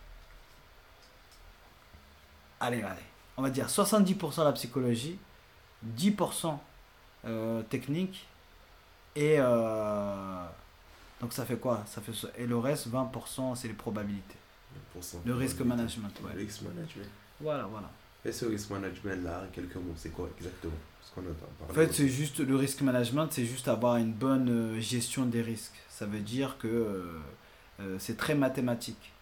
Allez, 2.61 2.83
allez, 2.83 3.03
on 3.37 3.43
va 3.43 3.51
dire 3.51 3.67
70% 3.69 4.45
la 4.45 4.53
psychologie, 4.53 5.19
10% 5.97 6.59
euh, 7.25 7.63
technique 7.63 8.27
et 9.17 9.37
euh, 9.39 10.45
donc 11.21 11.33
ça 11.33 11.45
fait 11.45 11.57
quoi? 11.57 11.83
Ça 11.87 12.01
fait 12.01 12.13
et 12.37 12.47
le 12.47 12.59
reste 12.59 12.89
20% 12.89 13.57
c'est 13.57 13.69
les 13.69 13.75
probabilités. 13.75 14.37
Le 15.25 15.35
risk 15.35 15.61
management, 15.61 16.11
Le 16.23 16.39
risk 16.39 16.63
management. 16.63 17.09
Voilà, 17.41 17.65
voilà. 17.65 17.91
Et 18.25 18.33
ce 18.33 18.47
risk 18.47 18.71
management 18.71 19.23
là, 19.25 19.43
en 19.45 19.53
quelques 19.53 19.77
mots, 19.77 19.95
c'est 19.97 20.11
quoi 20.11 20.29
exactement? 20.37 20.73
Ce 21.03 21.13
qu'on 21.15 21.21
entend 21.21 21.47
En 21.71 21.73
fait, 21.73 21.93
c'est 21.93 22.09
juste 22.09 22.41
le 22.41 22.57
risk 22.57 22.81
management, 22.83 23.29
c'est 23.31 23.45
juste 23.45 23.69
avoir 23.69 23.97
une 23.97 24.13
bonne 24.13 24.49
euh, 24.51 24.81
gestion 24.81 25.25
des 25.25 25.41
risques. 25.41 25.81
Ça 25.89 26.07
veut 26.07 26.21
dire 26.21 26.59
que 26.59 26.69
euh, 27.81 27.97
c'est 27.99 28.17
très 28.17 28.35
mathématique. 28.35 29.13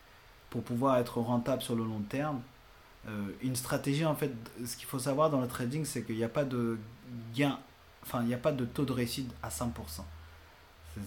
Pour 0.50 0.62
pouvoir 0.62 0.96
être 0.98 1.18
rentable 1.20 1.62
sur 1.62 1.74
le 1.76 1.84
long 1.84 2.00
terme, 2.08 2.40
une 3.42 3.56
stratégie, 3.56 4.04
en 4.04 4.14
fait, 4.14 4.32
ce 4.64 4.76
qu'il 4.76 4.86
faut 4.86 4.98
savoir 4.98 5.30
dans 5.30 5.40
le 5.40 5.48
trading, 5.48 5.84
c'est 5.84 6.02
qu'il 6.02 6.16
n'y 6.16 6.24
a 6.24 6.28
pas 6.28 6.44
de 6.44 6.78
gain, 7.34 7.58
enfin, 8.02 8.22
il 8.22 8.28
n'y 8.28 8.34
a 8.34 8.38
pas 8.38 8.52
de 8.52 8.64
taux 8.64 8.84
de 8.84 8.92
réussite 8.92 9.30
à 9.42 9.48
100%. 9.48 9.70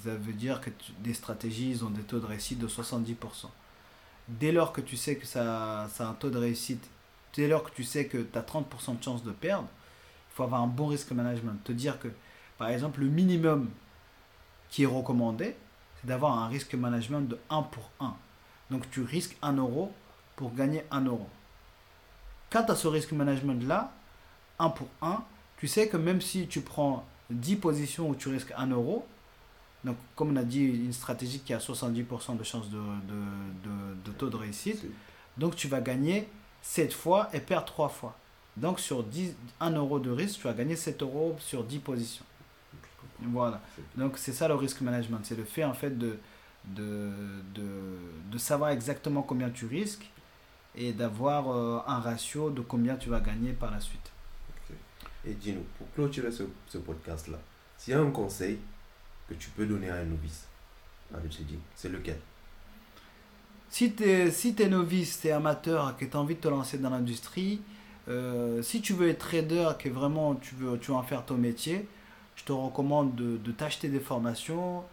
Ça 0.04 0.16
veut 0.16 0.34
dire 0.34 0.62
que 0.62 0.70
des 1.00 1.14
stratégies 1.14 1.72
ils 1.72 1.84
ont 1.84 1.90
des 1.90 2.04
taux 2.04 2.20
de 2.20 2.26
réussite 2.26 2.60
de 2.60 2.68
70%. 2.68 3.16
Dès 4.28 4.52
lors 4.52 4.72
que 4.72 4.82
tu 4.82 4.96
sais 4.96 5.16
que 5.16 5.26
ça, 5.26 5.88
ça 5.92 6.08
a 6.08 6.12
un 6.12 6.14
taux 6.14 6.30
de 6.30 6.38
réussite, 6.38 6.88
dès 7.36 7.48
lors 7.48 7.64
que 7.64 7.72
tu 7.76 7.84
sais 7.84 8.06
que 8.06 8.20
tu 8.20 8.38
as 8.38 8.42
30% 8.42 9.00
de 9.00 9.04
chance 9.04 9.24
de 9.24 9.32
perdre, 9.32 9.68
il 10.32 10.36
faut 10.36 10.44
avoir 10.44 10.62
un 10.62 10.68
bon 10.68 10.88
risque 10.88 11.12
management. 11.12 11.64
Te 11.64 11.72
dire 11.72 12.00
que, 12.00 12.08
par 12.58 12.70
exemple, 12.70 13.00
le 13.00 13.08
minimum 13.08 13.70
qui 14.70 14.84
est 14.84 14.86
recommandé, 14.86 15.56
c'est 16.00 16.08
d'avoir 16.08 16.38
un 16.38 16.48
risque 16.48 16.76
management 16.76 17.22
de 17.22 17.40
1 17.50 17.64
pour 17.64 17.90
1. 18.00 18.16
Donc 18.70 18.90
tu 18.92 19.02
risques 19.02 19.36
1 19.42 19.54
euro 19.54 19.92
pour 20.36 20.54
gagner 20.54 20.84
1 20.92 21.06
euro. 21.06 21.28
Quand 22.52 22.64
tu 22.64 22.72
as 22.72 22.76
ce 22.76 22.88
risque 22.88 23.12
management-là, 23.12 23.92
1 24.60 24.70
pour 24.70 24.88
1, 25.02 25.24
tu 25.58 25.68
sais 25.68 25.88
que 25.88 25.98
même 25.98 26.22
si 26.22 26.48
tu 26.48 26.62
prends 26.62 27.06
10 27.30 27.58
positions 27.58 28.10
où 28.10 28.16
tu 28.16 28.30
risques 28.30 28.54
1 28.58 28.68
euro, 28.68 29.06
donc 29.84 29.98
comme 30.16 30.32
on 30.32 30.36
a 30.36 30.44
dit, 30.44 30.64
une 30.64 30.94
stratégie 30.94 31.40
qui 31.40 31.54
a 31.54 31.60
70% 31.60 32.38
de 32.38 32.44
chance 32.44 32.70
de, 32.70 32.78
de, 34.06 34.12
taux 34.12 34.30
de 34.30 34.36
réussite, 34.36 34.84
donc 35.38 35.56
tu 35.56 35.68
vas 35.68 35.80
gagner 35.80 36.28
7 36.62 36.94
fois 36.94 37.30
et 37.34 37.40
perdre 37.40 37.66
3 37.66 37.90
fois. 37.90 38.16
Donc 38.58 38.80
sur 38.80 39.04
10, 39.04 39.36
1 39.62 39.72
euro 39.72 40.00
de 40.00 40.10
risque, 40.12 40.40
tu 40.40 40.44
vas 40.44 40.54
gagner 40.54 40.76
7 40.76 41.02
euros 41.02 41.36
sur 41.40 41.64
10 41.64 41.80
positions. 41.80 42.26
Voilà. 43.22 43.62
Donc 43.96 44.18
c'est 44.18 44.34
ça 44.34 44.48
le 44.48 44.56
risque 44.56 44.82
management, 44.82 45.20
c'est 45.24 45.38
le 45.38 45.44
fait 45.44 45.64
en 45.64 45.74
fait 45.74 45.98
de, 45.98 46.18
de, 46.66 47.12
de, 48.32 48.38
savoir 48.38 48.72
exactement 48.72 49.22
combien 49.22 49.50
tu 49.50 49.66
risques 49.66 50.10
et 50.76 50.94
d'avoir 50.94 51.50
euh, 51.52 51.80
un 51.88 52.00
ratio 52.00 52.50
de 52.50 52.62
combien 52.62 52.96
tu 52.96 53.10
vas 53.10 53.20
gagner 53.20 53.54
par 53.54 53.72
la 53.72 53.80
suite. 53.80 54.12
Et 55.26 55.34
dis-nous, 55.34 55.66
pour 55.78 55.92
clôturer 55.94 56.32
ce, 56.32 56.44
ce 56.68 56.78
podcast-là, 56.78 57.38
s'il 57.78 57.94
y 57.94 57.98
a 57.98 58.00
un 58.00 58.12
conseil 58.12 58.58
que 59.28 59.34
tu 59.34 59.50
peux 59.50 59.66
donner 59.66 59.90
à 59.90 59.96
un 59.96 60.06
novice 60.06 60.48
c'est 61.76 61.90
lequel? 61.90 62.20
Si 63.70 63.94
tu 63.94 64.04
es, 64.04 64.32
si 64.32 64.56
es 64.58 64.68
novice, 64.68 65.20
tu 65.22 65.28
es 65.28 65.32
amateur, 65.32 65.96
que 65.98 66.06
tu 66.06 66.16
as 66.16 66.20
envie 66.20 66.36
de 66.36 66.40
te 66.40 66.48
lancer 66.48 66.78
dans 66.78 66.90
l'industrie, 66.90 67.62
euh, 68.08 68.62
si 68.64 68.82
tu 68.82 68.94
veux 68.94 69.10
être 69.10 69.20
trader, 69.20 69.70
que 69.78 69.90
vraiment 69.90 70.36
tu 70.36 70.56
veux, 70.56 70.78
tu 70.80 70.92
veux 70.92 70.98
en 70.98 71.04
faire 71.04 71.26
ton 71.26 71.36
métier, 71.36 71.88
je 72.36 72.44
te 72.44 72.52
recommande 72.52 73.16
de, 73.16 73.38
de 73.38 73.52
t'acheter 73.52 73.90
des 73.90 74.00
formations, 74.00 74.84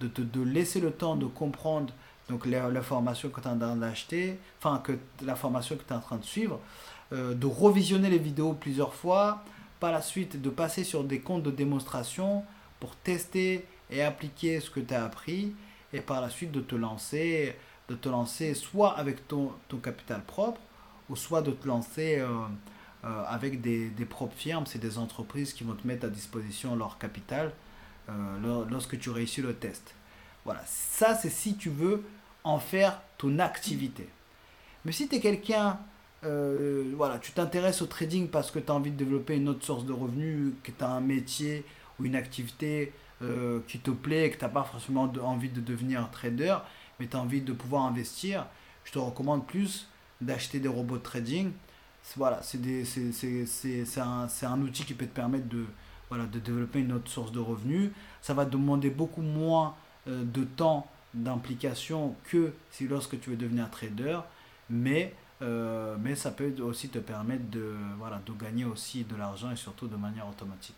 de 0.00 0.08
te 0.08 0.22
de 0.22 0.42
laisser 0.42 0.80
le 0.80 0.90
temps 0.90 1.16
de 1.16 1.26
comprendre 1.26 1.92
donc 2.28 2.46
la, 2.46 2.82
formation 2.82 3.28
que 3.28 3.40
tu 3.40 3.46
es 3.46 3.50
en 3.50 3.58
train 3.58 3.76
d'acheter, 3.76 4.38
enfin 4.58 4.80
que 4.82 4.92
la 5.24 5.34
formation 5.34 5.76
que 5.76 5.82
tu 5.82 5.92
es 5.92 5.96
en 5.96 6.00
train 6.00 6.16
de 6.16 6.24
suivre, 6.24 6.60
euh, 7.12 7.34
de 7.34 7.46
revisionner 7.46 8.10
les 8.10 8.18
vidéos 8.18 8.52
plusieurs 8.54 8.94
fois, 8.94 9.42
par 9.80 9.92
la 9.92 10.02
suite 10.02 10.40
de 10.40 10.50
passer 10.50 10.84
sur 10.84 11.04
des 11.04 11.20
comptes 11.20 11.42
de 11.42 11.50
démonstration 11.50 12.44
pour 12.78 12.94
tester 12.96 13.66
et 13.90 14.02
appliquer 14.02 14.60
ce 14.60 14.70
que 14.70 14.80
tu 14.80 14.94
as 14.94 15.04
appris, 15.04 15.54
et 15.92 16.00
par 16.00 16.20
la 16.20 16.30
suite 16.30 16.52
de 16.52 16.60
te 16.60 16.74
lancer, 16.74 17.56
de 17.88 17.94
te 17.94 18.08
lancer 18.08 18.54
soit 18.54 18.96
avec 18.96 19.26
ton, 19.28 19.52
capital 19.82 20.22
propre, 20.24 20.60
ou 21.10 21.16
soit 21.16 21.42
de 21.42 21.50
te 21.50 21.66
lancer 21.66 22.18
euh, 22.20 22.28
euh, 23.04 23.24
avec 23.26 23.60
des, 23.60 23.90
des, 23.90 24.04
propres 24.06 24.36
firmes, 24.36 24.64
c'est 24.66 24.78
des 24.78 24.96
entreprises 24.96 25.52
qui 25.52 25.64
vont 25.64 25.74
te 25.74 25.86
mettre 25.86 26.06
à 26.06 26.08
disposition 26.08 26.76
leur 26.76 26.98
capital 26.98 27.52
lorsque 28.68 28.98
tu 28.98 29.10
réussis 29.10 29.40
le 29.40 29.54
test. 29.54 29.94
Voilà, 30.44 30.62
ça 30.66 31.14
c'est 31.14 31.30
si 31.30 31.56
tu 31.56 31.70
veux 31.70 32.04
en 32.44 32.58
faire 32.58 33.00
ton 33.18 33.38
activité. 33.38 34.08
Mais 34.84 34.92
si 34.92 35.08
tu 35.08 35.16
es 35.16 35.20
quelqu'un, 35.20 35.78
euh, 36.24 36.92
voilà, 36.96 37.18
tu 37.18 37.32
t'intéresses 37.32 37.82
au 37.82 37.86
trading 37.86 38.28
parce 38.28 38.50
que 38.50 38.58
tu 38.58 38.70
as 38.70 38.74
envie 38.74 38.90
de 38.90 38.96
développer 38.96 39.36
une 39.36 39.48
autre 39.48 39.64
source 39.64 39.84
de 39.84 39.92
revenus, 39.92 40.52
que 40.62 40.72
tu 40.72 40.84
as 40.84 40.88
un 40.88 41.00
métier 41.00 41.64
ou 41.98 42.04
une 42.04 42.16
activité 42.16 42.92
euh, 43.22 43.60
qui 43.68 43.78
te 43.78 43.90
plaît, 43.90 44.30
que 44.30 44.38
tu 44.38 44.44
n'as 44.44 44.50
pas 44.50 44.64
forcément 44.64 45.12
envie 45.22 45.48
de 45.48 45.60
devenir 45.60 46.08
trader, 46.10 46.56
mais 46.98 47.06
tu 47.06 47.16
as 47.16 47.20
envie 47.20 47.40
de 47.40 47.52
pouvoir 47.52 47.84
investir, 47.84 48.46
je 48.84 48.92
te 48.92 48.98
recommande 48.98 49.46
plus 49.46 49.88
d'acheter 50.20 50.58
des 50.58 50.68
robots 50.68 50.98
de 50.98 51.02
trading. 51.02 51.52
Voilà, 52.16 52.40
c'est 52.42 52.58
un, 53.98 54.28
un, 54.42 54.60
outil 54.62 54.84
qui 54.84 54.94
peut 54.94 55.06
te 55.06 55.14
permettre 55.14 55.48
de, 55.48 55.64
voilà, 56.08 56.24
de 56.24 56.40
développer 56.40 56.80
une 56.80 56.92
autre 56.92 57.08
source 57.08 57.30
de 57.30 57.38
revenus. 57.38 57.90
Ça 58.20 58.34
va 58.34 58.44
demander 58.44 58.90
beaucoup 58.90 59.22
moins 59.22 59.76
de 60.06 60.44
temps 60.44 60.86
d'implication 61.14 62.14
que 62.24 62.52
si 62.70 62.88
lorsque 62.88 63.20
tu 63.20 63.30
veux 63.30 63.36
devenir 63.36 63.70
trader, 63.70 64.18
mais, 64.70 65.14
euh, 65.42 65.96
mais 66.00 66.14
ça 66.14 66.30
peut 66.30 66.54
aussi 66.60 66.88
te 66.88 66.98
permettre 66.98 67.48
de, 67.50 67.74
voilà, 67.98 68.20
de 68.24 68.32
gagner 68.32 68.64
aussi 68.64 69.04
de 69.04 69.16
l'argent 69.16 69.50
et 69.50 69.56
surtout 69.56 69.86
de 69.86 69.96
manière 69.96 70.28
automatique. 70.28 70.76